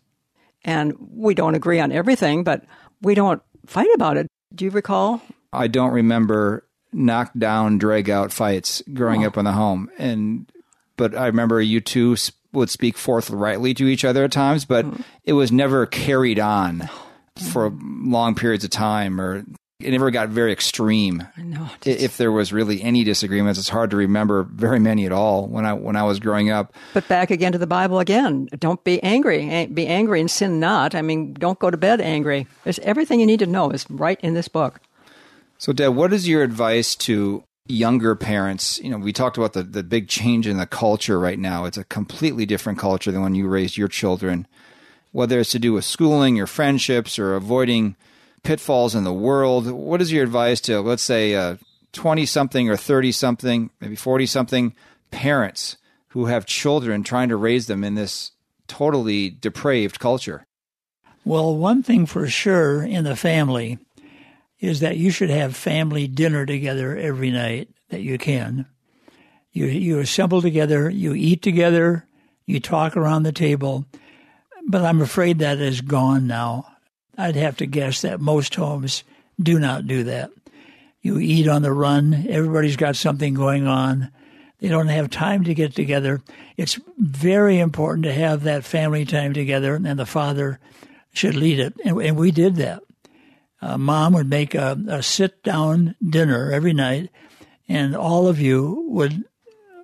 and 0.65 0.95
we 0.99 1.35
don't 1.35 1.55
agree 1.55 1.81
on 1.81 1.93
everything, 1.93 2.45
but 2.45 2.65
we 3.01 3.15
don't 3.15 3.43
fight 3.67 3.89
about 3.95 4.17
it. 4.17 4.27
Do 4.55 4.65
you 4.65 4.71
recall? 4.71 5.23
I 5.53 5.69
don't 5.69 5.93
remember 5.93 6.67
knock 6.93 7.31
down, 7.39 7.79
drag 7.79 8.11
out 8.11 8.33
fights 8.33 8.83
growing 8.93 9.25
oh. 9.25 9.29
up 9.29 9.37
in 9.37 9.45
the 9.45 9.53
home, 9.53 9.89
and 9.97 10.51
but 10.97 11.15
I 11.15 11.27
remember 11.27 11.63
you 11.63 11.81
two 11.81 12.17
would 12.53 12.71
speak 12.71 12.97
forthrightly 12.97 13.75
to 13.75 13.87
each 13.87 14.05
other 14.05 14.25
at 14.25 14.33
times, 14.33 14.65
but 14.65 14.85
mm. 14.85 15.05
it 15.25 15.35
was 15.35 15.53
never 15.53 15.87
carried 15.87 16.39
on 16.39 16.89
for 17.53 17.73
long 17.81 18.35
periods 18.35 18.65
of 18.65 18.71
time 18.71 19.21
or 19.21 19.45
it 19.81 19.91
never 19.91 20.11
got 20.11 20.29
very 20.29 20.53
extreme. 20.53 21.27
No, 21.39 21.69
if 21.85 22.17
there 22.17 22.31
was 22.31 22.53
really 22.53 22.83
any 22.83 23.03
disagreements, 23.03 23.59
it's 23.59 23.69
hard 23.69 23.91
to 23.91 23.97
remember 23.97 24.43
very 24.43 24.79
many 24.79 25.07
at 25.07 25.13
all 25.13 25.47
when 25.47 25.65
I 25.65 25.73
when 25.73 25.97
I 25.97 26.03
was 26.03 26.21
growing 26.21 26.51
up. 26.51 26.75
But 26.93 27.09
back 27.09 27.31
again 27.31 27.53
to 27.53 27.59
the 27.59 27.67
Bible 27.67 27.99
again. 27.99 28.49
Don't 28.59 28.83
be 28.85 29.03
angry. 29.03 29.67
Be 29.67 29.87
angry 29.87 30.21
and 30.21 30.31
sin 30.31 30.61
not. 30.61 30.95
I 30.95 31.03
mean, 31.03 31.33
don't 31.35 31.59
go 31.59 31.71
to 31.71 31.77
bed 31.77 32.01
angry. 32.01 32.47
There's 32.65 32.79
everything 32.81 33.21
you 33.21 33.27
need 33.27 33.41
to 33.41 33.47
know 33.47 33.71
is 33.71 33.89
right 33.91 34.21
in 34.23 34.35
this 34.35 34.49
book. 34.49 34.81
So, 35.59 35.73
Deb, 35.73 35.95
what 35.95 36.13
is 36.13 36.29
your 36.29 36.43
advice 36.43 36.95
to 36.97 37.45
younger 37.67 38.15
parents, 38.15 38.81
you 38.81 38.91
know, 38.91 38.99
we 38.99 39.13
talked 39.13 39.37
about 39.39 39.53
the, 39.53 39.63
the 39.63 39.83
big 39.83 40.09
change 40.09 40.47
in 40.47 40.57
the 40.57 40.67
culture 40.67 41.19
right 41.19 41.39
now. 41.39 41.65
It's 41.65 41.79
a 41.79 41.85
completely 41.85 42.47
different 42.47 42.79
culture 42.79 43.13
than 43.13 43.23
when 43.23 43.35
you 43.35 43.47
raised 43.49 43.77
your 43.77 43.89
children, 43.89 44.47
whether 45.13 45.41
it's 45.41 45.53
to 45.53 45.59
do 45.59 45.73
with 45.73 45.85
schooling 45.85 46.41
or 46.41 46.47
friendships 46.47 47.19
or 47.19 47.35
avoiding 47.35 47.97
pitfalls 48.43 48.95
in 48.95 49.05
the 49.05 49.13
world. 49.13 49.71
What 49.71 50.01
is 50.01 50.13
your 50.13 50.25
advice 50.25 50.61
to, 50.63 50.81
let's 50.81 51.03
say, 51.03 51.35
uh, 51.35 51.57
20 51.93 52.27
something 52.27 52.69
or 52.69 52.77
30 52.77 53.13
something, 53.13 53.71
maybe 53.81 53.97
40 53.97 54.27
something 54.27 54.75
parents 55.11 55.77
who 56.09 56.27
have 56.27 56.47
children 56.47 57.03
trying 57.03 57.29
to 57.29 57.37
raise 57.37 57.67
them 57.67 57.85
in 57.85 57.95
this 57.95 58.33
totally 58.67 59.31
depraved 59.31 59.99
culture? 59.99 60.47
Well, 61.25 61.55
one 61.55 61.83
thing 61.83 62.07
for 62.07 62.27
sure 62.29 62.83
in 62.83 63.05
the 63.05 63.17
family 63.17 63.79
is 64.61 64.81
that 64.81 64.99
you 64.99 65.11
should 65.11 65.31
have 65.31 65.57
family 65.57 66.07
dinner 66.07 66.45
together 66.47 66.97
every 66.97 67.31
night 67.31 67.69
that 67.89 68.03
you 68.03 68.19
can. 68.19 68.67
You 69.53 69.67
you 69.67 69.99
assemble 69.99 70.43
together, 70.43 70.89
you 70.89 71.15
eat 71.15 71.43
together, 71.43 72.07
you 72.47 72.61
talk 72.61 72.97
around 72.97 73.25
the 73.25 73.33
table. 73.33 73.87
But 74.69 74.85
I'm 74.85 75.01
afraid 75.01 75.39
that 75.39 75.59
is 75.59 75.81
gone 75.81 76.27
now. 76.27 76.67
I'd 77.17 77.37
have 77.37 77.57
to 77.57 77.67
guess 77.67 78.03
that 78.03 78.21
most 78.21 78.55
homes 78.55 79.03
do 79.41 79.59
not 79.59 79.87
do 79.87 80.05
that. 80.05 80.31
You 81.01 81.19
eat 81.19 81.49
on 81.49 81.63
the 81.63 81.73
run, 81.73 82.27
everybody's 82.29 82.77
got 82.77 82.95
something 82.95 83.35
going 83.35 83.67
on. 83.67 84.13
They 84.59 84.69
don't 84.69 84.89
have 84.89 85.09
time 85.09 85.45
to 85.45 85.55
get 85.55 85.75
together. 85.75 86.21
It's 86.59 86.79
very 86.99 87.59
important 87.59 88.05
to 88.05 88.13
have 88.13 88.43
that 88.43 88.65
family 88.65 89.07
time 89.07 89.33
together, 89.33 89.75
and 89.75 89.99
the 89.99 90.05
father 90.05 90.61
should 91.15 91.35
lead 91.35 91.59
it. 91.59 91.75
And, 91.83 91.99
and 92.03 92.17
we 92.19 92.31
did 92.31 92.57
that 92.57 92.83
uh, 93.63 93.77
mom 93.79 94.13
would 94.15 94.29
make 94.29 94.55
a, 94.55 94.79
a 94.89 95.03
sit 95.03 95.43
down 95.43 95.95
dinner 96.07 96.51
every 96.51 96.73
night, 96.73 97.11
and 97.69 97.95
all 97.95 98.27
of 98.27 98.41
you 98.41 98.87
would 98.89 99.25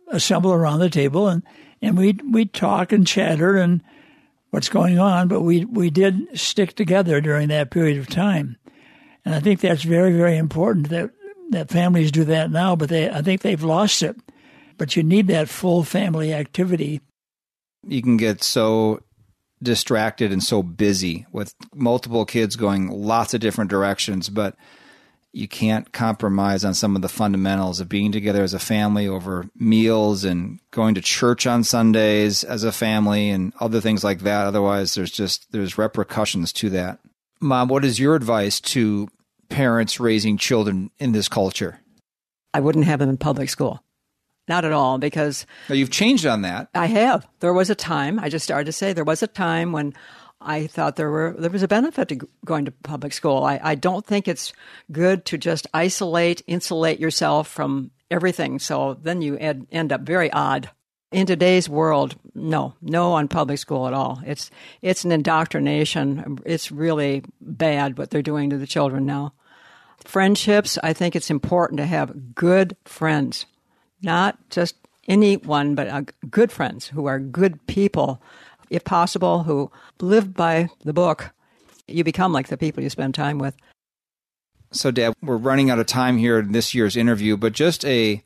assemble 0.09 0.53
around 0.53 0.81
the 0.81 0.91
table 0.91 1.29
and, 1.29 1.43
and 1.83 1.99
we'd, 1.99 2.22
we'd 2.33 2.53
talk 2.53 2.93
and 2.93 3.07
chatter 3.07 3.57
and 3.57 3.83
what's 4.51 4.68
going 4.68 4.99
on, 4.99 5.29
but 5.29 5.43
we, 5.43 5.64
we 5.64 5.91
did 5.91 6.27
stick 6.39 6.74
together 6.74 7.20
during 7.20 7.49
that 7.49 7.70
period 7.70 7.99
of 7.99 8.09
time. 8.09 8.57
And 9.24 9.35
I 9.35 9.41
think 9.41 9.61
that's 9.61 9.83
very, 9.83 10.16
very 10.16 10.37
important 10.37 10.89
that, 10.91 11.11
that 11.51 11.68
families 11.68 12.12
do 12.12 12.24
that 12.24 12.51
now, 12.51 12.77
but 12.77 12.89
they, 12.89 13.11
I 13.11 13.22
think 13.22 13.43
they've 13.43 13.62
lost 13.62 14.03
it. 14.03 14.16
But 14.79 14.95
you 14.95 15.03
need 15.03 15.27
that 15.29 15.49
full 15.49 15.85
family 15.85 16.33
activity. 16.33 17.01
You 17.87 18.03
can 18.03 18.16
get 18.16 18.43
so 18.43 19.01
distracted 19.62 20.32
and 20.32 20.42
so 20.42 20.62
busy 20.62 21.26
with 21.32 21.54
multiple 21.74 22.24
kids 22.24 22.57
going 22.57 22.88
lots 22.88 23.34
of 23.34 23.40
different 23.40 23.70
directions, 23.70 24.28
but 24.28 24.57
you 25.32 25.46
can't 25.46 25.92
compromise 25.92 26.64
on 26.64 26.72
some 26.72 26.96
of 26.96 27.02
the 27.02 27.09
fundamentals 27.09 27.78
of 27.78 27.90
being 27.90 28.11
together 28.11 28.42
as 28.42 28.54
a 28.54 28.59
family 28.59 29.07
over 29.07 29.44
meals 29.54 30.24
and 30.24 30.59
going 30.70 30.94
to 30.94 31.00
church 31.02 31.46
on 31.46 31.62
Sundays 31.62 32.42
as 32.42 32.64
a 32.64 32.72
family 32.72 33.28
and 33.28 33.52
other 33.61 33.80
things 33.80 34.02
like 34.02 34.20
that. 34.20 34.46
Otherwise, 34.46 34.94
there's 34.94 35.11
just 35.11 35.52
there's 35.52 35.76
repercussions 35.76 36.54
to 36.54 36.70
that. 36.70 37.00
Mom, 37.38 37.68
what 37.68 37.84
is 37.84 38.00
your 38.00 38.14
advice 38.14 38.61
to 38.61 39.09
parents 39.50 40.00
raising 40.00 40.38
children 40.38 40.90
in 40.98 41.12
this 41.12 41.28
culture? 41.28 41.80
I 42.54 42.61
wouldn't 42.61 42.86
have 42.86 43.00
them 43.00 43.11
in 43.11 43.18
public 43.18 43.50
school. 43.50 43.82
Not 44.49 44.64
at 44.64 44.72
all, 44.72 44.99
because. 44.99 45.47
Now 45.68 45.74
you've 45.74 45.90
changed 45.90 46.26
on 46.26 46.42
that. 46.42 46.68
I 46.74 46.86
have. 46.86 47.26
There 47.40 47.53
was 47.53 47.70
a 47.70 47.74
time, 47.74 48.18
I 48.18 48.28
just 48.28 48.44
started 48.44 48.66
to 48.66 48.72
say, 48.72 48.92
there 48.92 49.05
was 49.05 49.22
a 49.22 49.26
time 49.26 49.72
when 49.72 49.94
I 50.40 50.66
thought 50.66 50.97
there 50.97 51.11
were 51.11 51.34
there 51.38 51.51
was 51.51 51.62
a 51.62 51.68
benefit 51.68 52.09
to 52.09 52.28
going 52.44 52.66
to 52.66 52.70
public 52.70 53.12
school. 53.12 53.42
I, 53.42 53.61
I 53.62 53.74
don't 53.74 54.05
think 54.05 54.28
it's 54.28 54.53
good 54.92 55.24
to 55.26 55.38
just 55.38 55.66
isolate, 55.74 56.42
insulate 56.47 57.01
yourself 57.01 57.49
from 57.49 57.90
everything. 58.11 58.59
So 58.59 58.94
then 58.94 59.22
you 59.22 59.38
ed, 59.38 59.66
end 59.72 59.92
up 59.92 60.03
very 60.03 60.30
odd. 60.30 60.70
In 61.12 61.26
today's 61.26 61.68
world, 61.68 62.16
no, 62.34 62.74
no 62.82 63.12
on 63.12 63.28
public 63.28 63.59
school 63.59 63.86
at 63.86 63.94
all. 63.94 64.20
It's 64.26 64.51
it's 64.82 65.05
an 65.05 65.12
indoctrination. 65.12 66.38
It's 66.44 66.70
really 66.70 67.24
bad 67.40 67.97
what 67.97 68.11
they're 68.11 68.22
doing 68.22 68.51
to 68.51 68.59
the 68.59 68.66
children 68.66 69.07
now. 69.07 69.32
Friendships, 70.05 70.78
I 70.82 70.92
think 70.92 71.16
it's 71.16 71.30
important 71.30 71.78
to 71.78 71.86
have 71.86 72.34
good 72.34 72.76
friends 72.84 73.47
not 74.03 74.38
just 74.51 74.76
anyone, 75.09 75.74
but 75.74 75.88
uh, 75.88 76.03
good 76.30 76.53
friends 76.53 76.86
who 76.86 77.07
are 77.07 77.18
good 77.18 77.64
people, 77.66 78.20
if 78.70 78.84
possible, 78.84 79.42
who 79.42 79.70
live 80.01 80.34
by 80.34 80.68
the 80.84 80.92
book. 80.92 81.30
You 81.86 82.05
become 82.05 82.32
like 82.32 82.49
the 82.49 82.57
people 82.57 82.82
you 82.82 82.90
spend 82.90 83.14
time 83.14 83.38
with. 83.38 83.57
So, 84.72 84.90
Deb, 84.90 85.14
we're 85.22 85.36
running 85.36 85.70
out 85.70 85.78
of 85.78 85.86
time 85.86 86.18
here 86.18 86.40
in 86.40 86.53
this 86.53 86.74
year's 86.74 86.97
interview, 86.97 87.36
but 87.36 87.53
just 87.53 87.84
a 87.84 88.22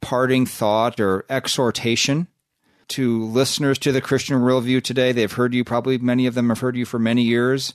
parting 0.00 0.46
thought 0.46 1.00
or 1.00 1.24
exhortation 1.28 2.28
to 2.88 3.24
listeners 3.24 3.78
to 3.78 3.92
the 3.92 4.00
Christian 4.00 4.40
worldview 4.40 4.82
today. 4.82 5.12
They've 5.12 5.32
heard 5.32 5.54
you, 5.54 5.64
probably 5.64 5.98
many 5.98 6.26
of 6.26 6.34
them 6.34 6.50
have 6.50 6.60
heard 6.60 6.76
you 6.76 6.84
for 6.84 6.98
many 6.98 7.22
years. 7.22 7.74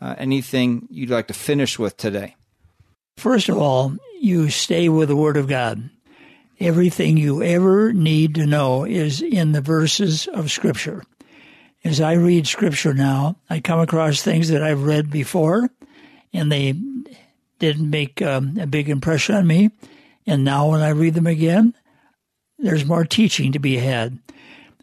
Uh, 0.00 0.14
anything 0.18 0.86
you'd 0.90 1.10
like 1.10 1.26
to 1.28 1.34
finish 1.34 1.78
with 1.78 1.96
today? 1.96 2.36
First 3.16 3.48
of 3.48 3.58
all, 3.58 3.96
you 4.20 4.48
stay 4.48 4.88
with 4.88 5.08
the 5.08 5.16
Word 5.16 5.36
of 5.36 5.48
God. 5.48 5.90
Everything 6.60 7.16
you 7.16 7.42
ever 7.42 7.92
need 7.92 8.34
to 8.34 8.46
know 8.46 8.84
is 8.84 9.22
in 9.22 9.52
the 9.52 9.60
verses 9.60 10.26
of 10.28 10.50
Scripture. 10.50 11.04
As 11.84 12.00
I 12.00 12.14
read 12.14 12.48
Scripture 12.48 12.94
now, 12.94 13.36
I 13.48 13.60
come 13.60 13.78
across 13.78 14.22
things 14.22 14.48
that 14.48 14.62
I've 14.62 14.82
read 14.82 15.10
before, 15.10 15.70
and 16.32 16.50
they 16.50 16.74
didn't 17.60 17.90
make 17.90 18.20
um, 18.22 18.58
a 18.58 18.66
big 18.66 18.88
impression 18.88 19.36
on 19.36 19.46
me. 19.46 19.70
And 20.26 20.44
now, 20.44 20.70
when 20.70 20.80
I 20.80 20.90
read 20.90 21.14
them 21.14 21.28
again, 21.28 21.74
there's 22.58 22.84
more 22.84 23.04
teaching 23.04 23.52
to 23.52 23.60
be 23.60 23.76
had. 23.76 24.18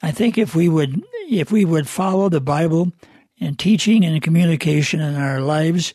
I 0.02 0.12
think 0.12 0.38
if 0.38 0.56
we 0.56 0.70
would 0.70 1.04
if 1.30 1.52
we 1.52 1.66
would 1.66 1.90
follow 1.90 2.30
the 2.30 2.42
Bible 2.42 2.94
in 3.38 3.56
teaching 3.56 4.06
and 4.06 4.22
communication 4.22 5.02
in 5.02 5.16
our 5.16 5.42
lives, 5.42 5.94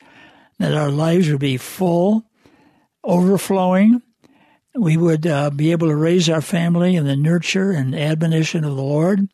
that 0.59 0.75
our 0.75 0.91
lives 0.91 1.31
would 1.31 1.41
be 1.41 1.57
full, 1.57 2.25
overflowing, 3.03 4.03
we 4.75 4.97
would 4.97 5.27
uh, 5.27 5.51
be 5.51 5.73
able 5.73 5.89
to 5.89 5.97
raise 5.97 6.29
our 6.29 6.41
family 6.41 6.97
in 6.97 7.07
the 7.07 7.17
nurture 7.17 7.73
and 7.73 7.95
admonition 7.95 8.65
of 8.65 8.77
the 8.77 8.83
Lord. 8.83 9.29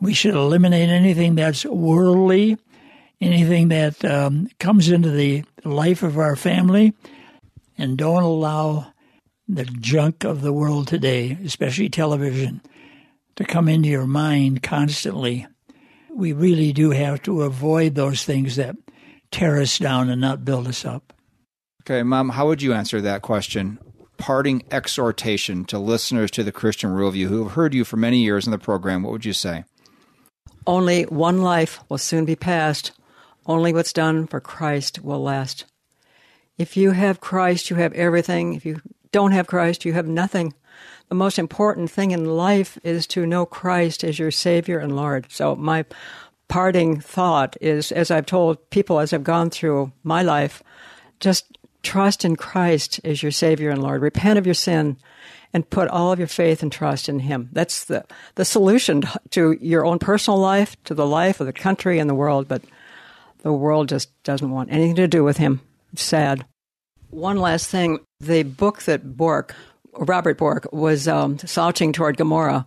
We 0.00 0.14
should 0.14 0.34
eliminate 0.34 0.88
anything 0.88 1.34
that's 1.34 1.64
worldly, 1.64 2.56
anything 3.20 3.68
that 3.68 4.04
um, 4.04 4.48
comes 4.60 4.90
into 4.90 5.10
the 5.10 5.44
life 5.64 6.02
of 6.02 6.18
our 6.18 6.36
family, 6.36 6.94
and 7.76 7.98
don't 7.98 8.22
allow 8.22 8.92
the 9.48 9.64
junk 9.64 10.24
of 10.24 10.42
the 10.42 10.52
world 10.52 10.86
today, 10.86 11.36
especially 11.44 11.88
television, 11.88 12.60
to 13.36 13.44
come 13.44 13.68
into 13.68 13.88
your 13.88 14.06
mind 14.06 14.62
constantly. 14.62 15.46
We 16.10 16.32
really 16.32 16.72
do 16.72 16.90
have 16.90 17.22
to 17.22 17.42
avoid 17.42 17.94
those 17.94 18.24
things 18.24 18.56
that 18.56 18.76
tear 19.30 19.60
us 19.60 19.78
down 19.78 20.10
and 20.10 20.20
not 20.20 20.44
build 20.44 20.68
us 20.68 20.84
up. 20.84 21.12
Okay, 21.82 22.02
Mom, 22.02 22.28
how 22.28 22.46
would 22.46 22.60
you 22.60 22.72
answer 22.72 23.00
that 23.00 23.22
question? 23.22 23.78
Parting 24.18 24.62
exhortation 24.70 25.64
to 25.66 25.78
listeners 25.78 26.30
to 26.32 26.44
the 26.44 26.52
Christian 26.52 26.90
Worldview 26.90 27.28
who 27.28 27.44
have 27.44 27.52
heard 27.52 27.72
you 27.72 27.84
for 27.84 27.96
many 27.96 28.18
years 28.18 28.46
in 28.46 28.50
the 28.50 28.58
program, 28.58 29.02
what 29.02 29.12
would 29.12 29.24
you 29.24 29.32
say? 29.32 29.64
Only 30.66 31.04
one 31.04 31.40
life 31.40 31.80
will 31.88 31.98
soon 31.98 32.24
be 32.24 32.36
passed. 32.36 32.92
Only 33.46 33.72
what's 33.72 33.92
done 33.92 34.26
for 34.26 34.40
Christ 34.40 35.02
will 35.02 35.22
last. 35.22 35.64
If 36.58 36.76
you 36.76 36.90
have 36.90 37.20
Christ, 37.20 37.70
you 37.70 37.76
have 37.76 37.94
everything. 37.94 38.54
If 38.54 38.66
you 38.66 38.82
don't 39.12 39.32
have 39.32 39.46
Christ, 39.46 39.84
you 39.84 39.94
have 39.94 40.06
nothing. 40.06 40.52
The 41.08 41.14
most 41.14 41.38
important 41.38 41.90
thing 41.90 42.10
in 42.10 42.36
life 42.36 42.78
is 42.82 43.06
to 43.08 43.24
know 43.24 43.46
Christ 43.46 44.04
as 44.04 44.18
your 44.18 44.30
Savior 44.30 44.78
and 44.78 44.94
Lord. 44.94 45.26
So, 45.30 45.56
my 45.56 45.86
parting 46.48 47.00
thought 47.00 47.56
is 47.60 47.92
as 47.92 48.10
I've 48.10 48.26
told 48.26 48.70
people 48.70 49.00
as 49.00 49.12
I've 49.12 49.24
gone 49.24 49.50
through 49.50 49.92
my 50.02 50.22
life, 50.22 50.62
just 51.20 51.57
trust 51.82 52.24
in 52.24 52.36
Christ 52.36 53.00
as 53.04 53.22
your 53.22 53.32
Savior 53.32 53.70
and 53.70 53.82
Lord. 53.82 54.02
Repent 54.02 54.38
of 54.38 54.46
your 54.46 54.54
sin 54.54 54.96
and 55.52 55.68
put 55.68 55.88
all 55.88 56.12
of 56.12 56.18
your 56.18 56.28
faith 56.28 56.62
and 56.62 56.70
trust 56.70 57.08
in 57.08 57.20
Him. 57.20 57.48
That's 57.52 57.84
the, 57.84 58.04
the 58.34 58.44
solution 58.44 59.04
to 59.30 59.56
your 59.60 59.86
own 59.86 59.98
personal 59.98 60.38
life, 60.38 60.76
to 60.84 60.94
the 60.94 61.06
life 61.06 61.40
of 61.40 61.46
the 61.46 61.52
country 61.52 61.98
and 61.98 62.08
the 62.08 62.14
world. 62.14 62.48
But 62.48 62.62
the 63.42 63.52
world 63.52 63.88
just 63.88 64.10
doesn't 64.24 64.50
want 64.50 64.70
anything 64.72 64.96
to 64.96 65.08
do 65.08 65.24
with 65.24 65.38
Him. 65.38 65.60
It's 65.92 66.02
sad. 66.02 66.44
One 67.10 67.38
last 67.38 67.70
thing 67.70 68.00
the 68.20 68.42
book 68.42 68.82
that 68.82 69.16
Bork, 69.16 69.54
Robert 69.94 70.36
Bork, 70.36 70.68
was 70.72 71.08
um, 71.08 71.38
slouching 71.38 71.92
toward 71.92 72.18
Gomorrah, 72.18 72.66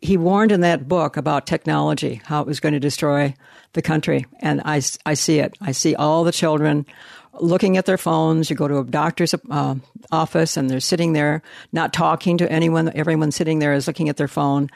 he 0.00 0.16
warned 0.16 0.52
in 0.52 0.60
that 0.60 0.86
book 0.86 1.16
about 1.16 1.46
technology, 1.46 2.20
how 2.24 2.40
it 2.40 2.46
was 2.46 2.60
going 2.60 2.74
to 2.74 2.80
destroy 2.80 3.34
the 3.72 3.82
country. 3.82 4.26
And 4.40 4.60
I, 4.64 4.82
I 5.04 5.14
see 5.14 5.38
it. 5.40 5.56
I 5.60 5.72
see 5.72 5.94
all 5.94 6.24
the 6.24 6.32
children 6.32 6.86
looking 7.40 7.76
at 7.76 7.86
their 7.86 7.98
phones. 7.98 8.50
You 8.50 8.56
go 8.56 8.68
to 8.68 8.78
a 8.78 8.84
doctor's 8.84 9.34
uh, 9.50 9.74
office 10.10 10.56
and 10.56 10.68
they're 10.68 10.80
sitting 10.80 11.12
there, 11.12 11.42
not 11.72 11.92
talking 11.92 12.38
to 12.38 12.50
anyone. 12.50 12.90
Everyone 12.94 13.30
sitting 13.30 13.58
there 13.58 13.72
is 13.72 13.86
looking 13.86 14.08
at 14.08 14.16
their 14.16 14.28
phone. 14.28 14.68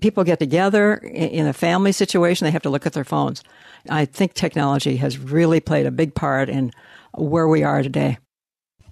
People 0.00 0.24
get 0.24 0.38
together 0.38 0.94
in 0.94 1.46
a 1.46 1.52
family 1.52 1.92
situation, 1.92 2.44
they 2.44 2.50
have 2.50 2.62
to 2.62 2.70
look 2.70 2.86
at 2.86 2.92
their 2.92 3.04
phones. 3.04 3.42
I 3.88 4.04
think 4.04 4.34
technology 4.34 4.96
has 4.96 5.18
really 5.18 5.60
played 5.60 5.86
a 5.86 5.90
big 5.90 6.14
part 6.14 6.48
in 6.48 6.72
where 7.16 7.48
we 7.48 7.62
are 7.62 7.82
today. 7.82 8.18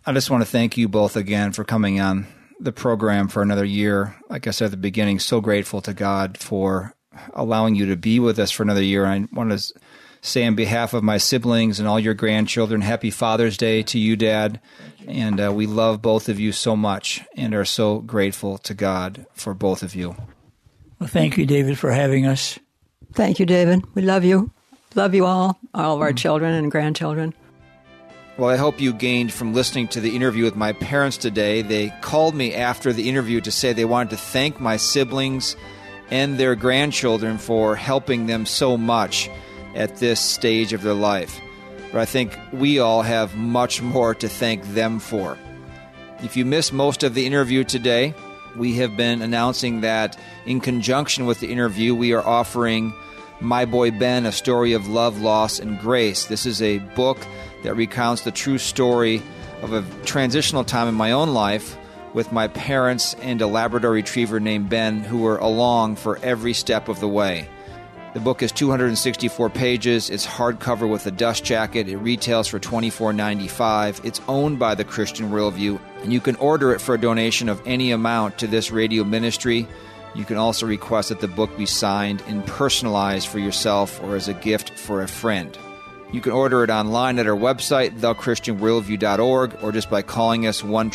I 0.07 0.13
just 0.13 0.31
want 0.31 0.43
to 0.43 0.49
thank 0.49 0.77
you 0.77 0.89
both 0.89 1.17
again 1.17 1.53
for 1.53 1.65
coming 1.65 2.01
on 2.01 2.27
the 2.61 2.73
program 2.73 3.29
for 3.29 3.43
another 3.43 3.65
year. 3.65 4.17
Like 4.31 4.47
I 4.47 4.51
said 4.51 4.67
at 4.67 4.71
the 4.71 4.77
beginning, 4.77 5.19
so 5.19 5.41
grateful 5.41 5.81
to 5.83 5.93
God 5.93 6.39
for 6.39 6.95
allowing 7.35 7.75
you 7.75 7.87
to 7.87 7.97
be 7.97 8.21
with 8.21 8.39
us 8.39 8.51
for 8.51 8.63
another 8.63 8.83
year. 8.83 9.05
I 9.05 9.27
want 9.33 9.51
to 9.51 9.75
say 10.27 10.47
on 10.47 10.55
behalf 10.55 10.93
of 10.93 11.05
my 11.05 11.19
siblings 11.19 11.79
and 11.79 11.89
all 11.89 12.01
your 12.01 12.15
grandchildren, 12.15 12.81
happy 12.81 13.11
Father's 13.11 13.57
Day 13.57 13.83
to 13.85 13.99
you, 13.99 14.17
Dad. 14.17 14.61
And 15.07 15.41
uh, 15.41 15.53
we 15.53 15.67
love 15.67 16.03
both 16.03 16.29
of 16.29 16.41
you 16.41 16.53
so 16.53 16.75
much 16.75 17.23
and 17.37 17.55
are 17.55 17.65
so 17.65 18.01
grateful 18.01 18.59
to 18.59 18.75
God 18.75 19.27
for 19.35 19.55
both 19.55 19.83
of 19.83 19.95
you. 19.95 20.17
Well, 20.99 21.09
thank 21.09 21.39
you, 21.39 21.47
David, 21.47 21.79
for 21.79 21.93
having 21.93 22.27
us. 22.27 22.59
Thank 23.13 23.39
you, 23.39 23.47
David. 23.47 23.85
We 23.95 24.03
love 24.03 24.25
you. 24.25 24.51
Love 24.95 25.15
you 25.15 25.27
all, 25.27 25.59
all 25.75 25.95
of 25.95 26.01
our 26.01 26.09
mm-hmm. 26.09 26.17
children 26.17 26.55
and 26.55 26.71
grandchildren. 26.71 27.35
Well, 28.37 28.51
I 28.51 28.57
hope 28.57 28.81
you 28.81 28.93
gained 28.93 29.33
from 29.33 29.55
listening 29.55 29.89
to 29.89 30.01
the 30.01 30.15
interview 30.15 30.45
with 30.45 30.57
my 30.57 30.73
parents 30.73 31.17
today. 31.17 31.63
They 31.63 31.93
called 32.03 32.35
me 32.35 32.55
after 32.55 32.93
the 32.93 33.09
interview 33.09 33.41
to 33.43 33.51
say 33.51 33.73
they 33.73 33.85
wanted 33.85 34.11
to 34.11 34.17
thank 34.17 34.61
my 34.61 34.77
siblings 34.77 35.57
and 36.11 36.37
their 36.37 36.55
grandchildren 36.55 37.39
for 37.39 37.77
helping 37.77 38.27
them 38.27 38.45
so 38.45 38.77
much 38.77 39.31
at 39.77 39.97
this 39.97 40.21
stage 40.21 40.73
of 40.73 40.83
their 40.83 40.95
life. 40.95 41.41
But 41.93 42.01
I 42.01 42.05
think 42.05 42.37
we 42.53 42.79
all 42.79 43.03
have 43.03 43.37
much 43.37 43.81
more 43.81 44.15
to 44.17 44.29
thank 44.29 44.65
them 44.75 44.99
for. 44.99 45.39
If 46.23 46.37
you 46.37 46.45
missed 46.45 46.73
most 46.73 47.03
of 47.03 47.15
the 47.15 47.27
interview 47.27 47.63
today, 47.63 48.15
we 48.57 48.75
have 48.77 48.97
been 48.97 49.23
announcing 49.23 49.83
that 49.83 50.19
in 50.47 50.61
conjunction 50.61 51.27
with 51.27 51.41
the 51.41 51.53
interview, 51.53 51.95
we 51.95 52.13
are 52.13 52.27
offering 52.27 52.93
My 53.41 53.67
Boy 53.67 53.91
Ben, 53.91 54.25
A 54.25 54.33
Story 54.33 54.73
of 54.73 54.89
Love, 54.89 55.21
Loss, 55.21 55.61
and 55.61 55.79
Grace. 55.79 56.25
This 56.25 56.47
is 56.47 56.63
a 56.63 56.79
book 56.79 57.19
that 57.63 57.77
recounts 57.77 58.23
the 58.23 58.31
true 58.31 58.59
story 58.59 59.23
of 59.63 59.73
a 59.73 59.85
transitional 60.05 60.65
time 60.65 60.89
in 60.89 60.95
my 60.95 61.13
own 61.13 61.35
life 61.35 61.77
with 62.15 62.33
my 62.33 62.49
parents 62.49 63.15
and 63.21 63.43
a 63.43 63.47
Labrador 63.47 63.91
retriever 63.91 64.41
named 64.41 64.71
Ben, 64.71 65.01
who 65.01 65.19
were 65.19 65.37
along 65.37 65.97
for 65.97 66.19
every 66.23 66.55
step 66.55 66.89
of 66.89 66.99
the 67.01 67.09
way. 67.09 67.47
The 68.17 68.23
book 68.23 68.43
is 68.43 68.51
264 68.51 69.51
pages. 69.51 70.09
It's 70.09 70.27
hardcover 70.27 70.89
with 70.91 71.07
a 71.07 71.11
dust 71.11 71.45
jacket. 71.45 71.87
It 71.87 71.99
retails 71.99 72.49
for 72.49 72.59
$24.95. 72.59 74.03
It's 74.07 74.23
owned 74.27 74.59
by 74.59 74.75
the 74.75 74.85
Christian 74.85 75.29
Worldview, 75.29 75.79
and 76.03 76.11
you 76.11 76.23
can 76.23 76.35
order 76.37 76.73
it 76.73 76.81
for 76.81 76.95
a 76.95 76.99
donation 76.99 77.51
of 77.51 77.61
any 77.67 77.93
amount 77.93 78.39
to 78.39 78.47
this 78.47 78.71
radio 78.71 79.05
ministry. 79.05 79.69
You 80.15 80.25
can 80.25 80.39
also 80.39 80.65
request 80.65 81.11
that 81.11 81.21
the 81.21 81.29
book 81.29 81.55
be 81.59 81.67
signed 81.67 82.23
and 82.27 82.47
personalized 82.47 83.29
for 83.29 83.39
yourself 83.39 84.03
or 84.03 84.17
as 84.17 84.29
a 84.29 84.33
gift 84.33 84.71
for 84.79 85.03
a 85.03 85.09
friend. 85.09 85.59
You 86.11 86.23
can 86.23 86.33
order 86.33 86.65
it 86.65 86.71
online 86.71 87.19
at 87.19 87.27
our 87.27 87.37
website, 87.37 87.99
thechristianworldview.org, 87.99 89.63
or 89.63 89.73
just 89.73 89.91
by 89.91 90.01
calling 90.01 90.47
us 90.47 90.65
1 90.65 90.89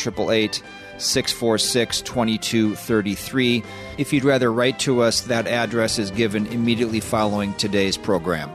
646 1.02 2.02
2233. 2.02 3.62
If 3.98 4.12
you'd 4.12 4.24
rather 4.24 4.52
write 4.52 4.78
to 4.80 5.02
us, 5.02 5.22
that 5.22 5.46
address 5.46 5.98
is 5.98 6.10
given 6.10 6.46
immediately 6.46 7.00
following 7.00 7.54
today's 7.54 7.96
program. 7.96 8.50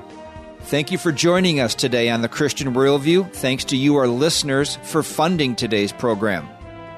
Thank 0.62 0.92
you 0.92 0.98
for 0.98 1.12
joining 1.12 1.60
us 1.60 1.76
today 1.76 2.10
on 2.10 2.22
the 2.22 2.28
Christian 2.28 2.74
Worldview. 2.74 3.32
Thanks 3.32 3.64
to 3.66 3.78
you, 3.78 3.96
our 3.96 4.08
listeners, 4.08 4.78
for 4.84 5.02
funding 5.02 5.56
today's 5.56 5.94
program. 5.94 6.48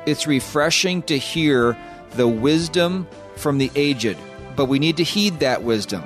It's 0.05 0.25
refreshing 0.25 1.03
to 1.03 1.17
hear 1.17 1.77
the 2.11 2.27
wisdom 2.27 3.07
from 3.35 3.59
the 3.59 3.71
aged, 3.75 4.17
but 4.55 4.65
we 4.65 4.79
need 4.79 4.97
to 4.97 5.03
heed 5.03 5.39
that 5.39 5.61
wisdom 5.63 6.03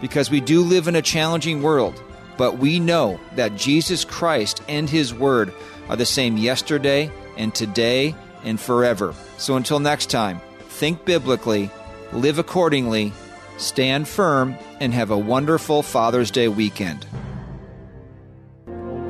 because 0.00 0.30
we 0.30 0.40
do 0.40 0.60
live 0.60 0.88
in 0.88 0.96
a 0.96 1.02
challenging 1.02 1.62
world. 1.62 2.02
But 2.36 2.58
we 2.58 2.78
know 2.80 3.18
that 3.36 3.56
Jesus 3.56 4.04
Christ 4.04 4.62
and 4.68 4.90
His 4.90 5.14
Word 5.14 5.52
are 5.88 5.96
the 5.96 6.04
same 6.04 6.36
yesterday 6.36 7.10
and 7.36 7.54
today 7.54 8.14
and 8.46 8.58
forever. 8.58 9.14
So 9.36 9.56
until 9.56 9.80
next 9.80 10.06
time, 10.06 10.40
think 10.68 11.04
biblically, 11.04 11.70
live 12.12 12.38
accordingly, 12.38 13.12
stand 13.58 14.08
firm, 14.08 14.56
and 14.80 14.94
have 14.94 15.10
a 15.10 15.18
wonderful 15.18 15.82
Father's 15.82 16.30
Day 16.30 16.48
weekend. 16.48 17.06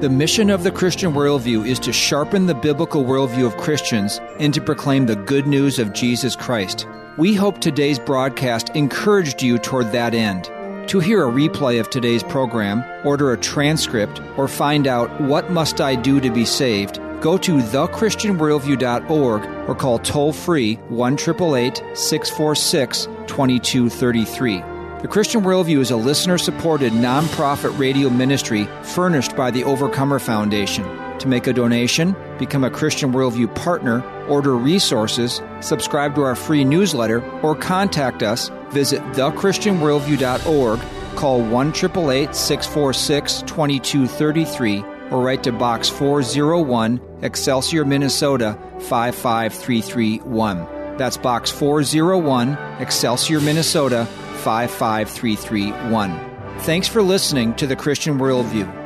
The 0.01 0.11
mission 0.11 0.51
of 0.51 0.63
the 0.63 0.71
Christian 0.71 1.13
worldview 1.13 1.67
is 1.67 1.79
to 1.81 1.93
sharpen 1.93 2.47
the 2.47 2.55
biblical 2.55 3.05
worldview 3.05 3.47
of 3.47 3.57
Christians 3.57 4.21
and 4.39 4.53
to 4.53 4.61
proclaim 4.61 5.07
the 5.07 5.17
good 5.17 5.47
news 5.47 5.79
of 5.79 5.95
Jesus 5.95 6.37
Christ. 6.37 6.87
We 7.17 7.35
hope 7.35 7.61
today's 7.61 7.99
broadcast 7.99 8.69
encouraged 8.71 9.43
you 9.43 9.57
toward 9.59 9.93
that 9.93 10.13
end. 10.13 10.51
To 10.89 10.99
hear 11.01 11.25
a 11.25 11.33
replay 11.33 11.81
of 11.81 11.89
today's 11.91 12.23
program, 12.23 12.85
order 13.05 13.33
a 13.33 13.37
transcript, 13.37 14.23
or 14.37 14.47
find 14.47 14.87
out 14.87 15.21
what 15.21 15.51
must 15.51 15.81
I 15.81 15.97
do 15.97 16.21
to 16.21 16.31
be 16.31 16.45
saved, 16.45 17.01
go 17.21 17.37
to 17.39 17.57
thechristianworldview.org 17.57 19.69
or 19.69 19.75
call 19.75 19.99
toll 19.99 20.33
free 20.33 20.77
1 20.77 21.19
646 21.19 23.05
2233. 23.27 24.59
The 25.03 25.09
Christian 25.09 25.43
Worldview 25.43 25.81
is 25.81 25.91
a 25.91 25.97
listener 25.97 26.39
supported 26.39 26.93
nonprofit 26.93 27.77
radio 27.77 28.09
ministry 28.09 28.69
furnished 28.83 29.35
by 29.35 29.51
the 29.51 29.65
Overcomer 29.65 30.21
Foundation. 30.21 30.85
To 31.19 31.27
make 31.27 31.49
a 31.49 31.53
donation, 31.53 32.15
become 32.39 32.65
a 32.65 32.71
Christian 32.71 33.13
Worldview 33.13 33.55
partner, 33.55 34.03
order 34.27 34.57
resources, 34.57 35.43
subscribe 35.61 36.15
to 36.15 36.23
our 36.23 36.35
free 36.35 36.65
newsletter, 36.65 37.23
or 37.43 37.55
contact 37.55 38.23
us, 38.23 38.51
visit 38.71 39.03
thechristianworldview.org, 39.13 40.81
call 41.17 41.43
1 41.43 41.75
646 41.75 43.43
2233, 43.43 44.85
or 45.11 45.23
write 45.23 45.43
to 45.45 45.53
Box 45.53 45.89
401, 45.89 47.01
Excelsior, 47.23 47.85
Minnesota 47.85 48.59
55331. 48.81 50.67
That's 50.97 51.17
Box 51.17 51.51
401, 51.51 52.57
Excelsior, 52.81 53.41
Minnesota 53.41 54.07
55331. 54.45 56.59
Thanks 56.61 56.89
for 56.89 57.03
listening 57.03 57.55
to 57.57 57.67
the 57.67 57.77
Christian 57.77 58.19
Worldview. 58.19 58.86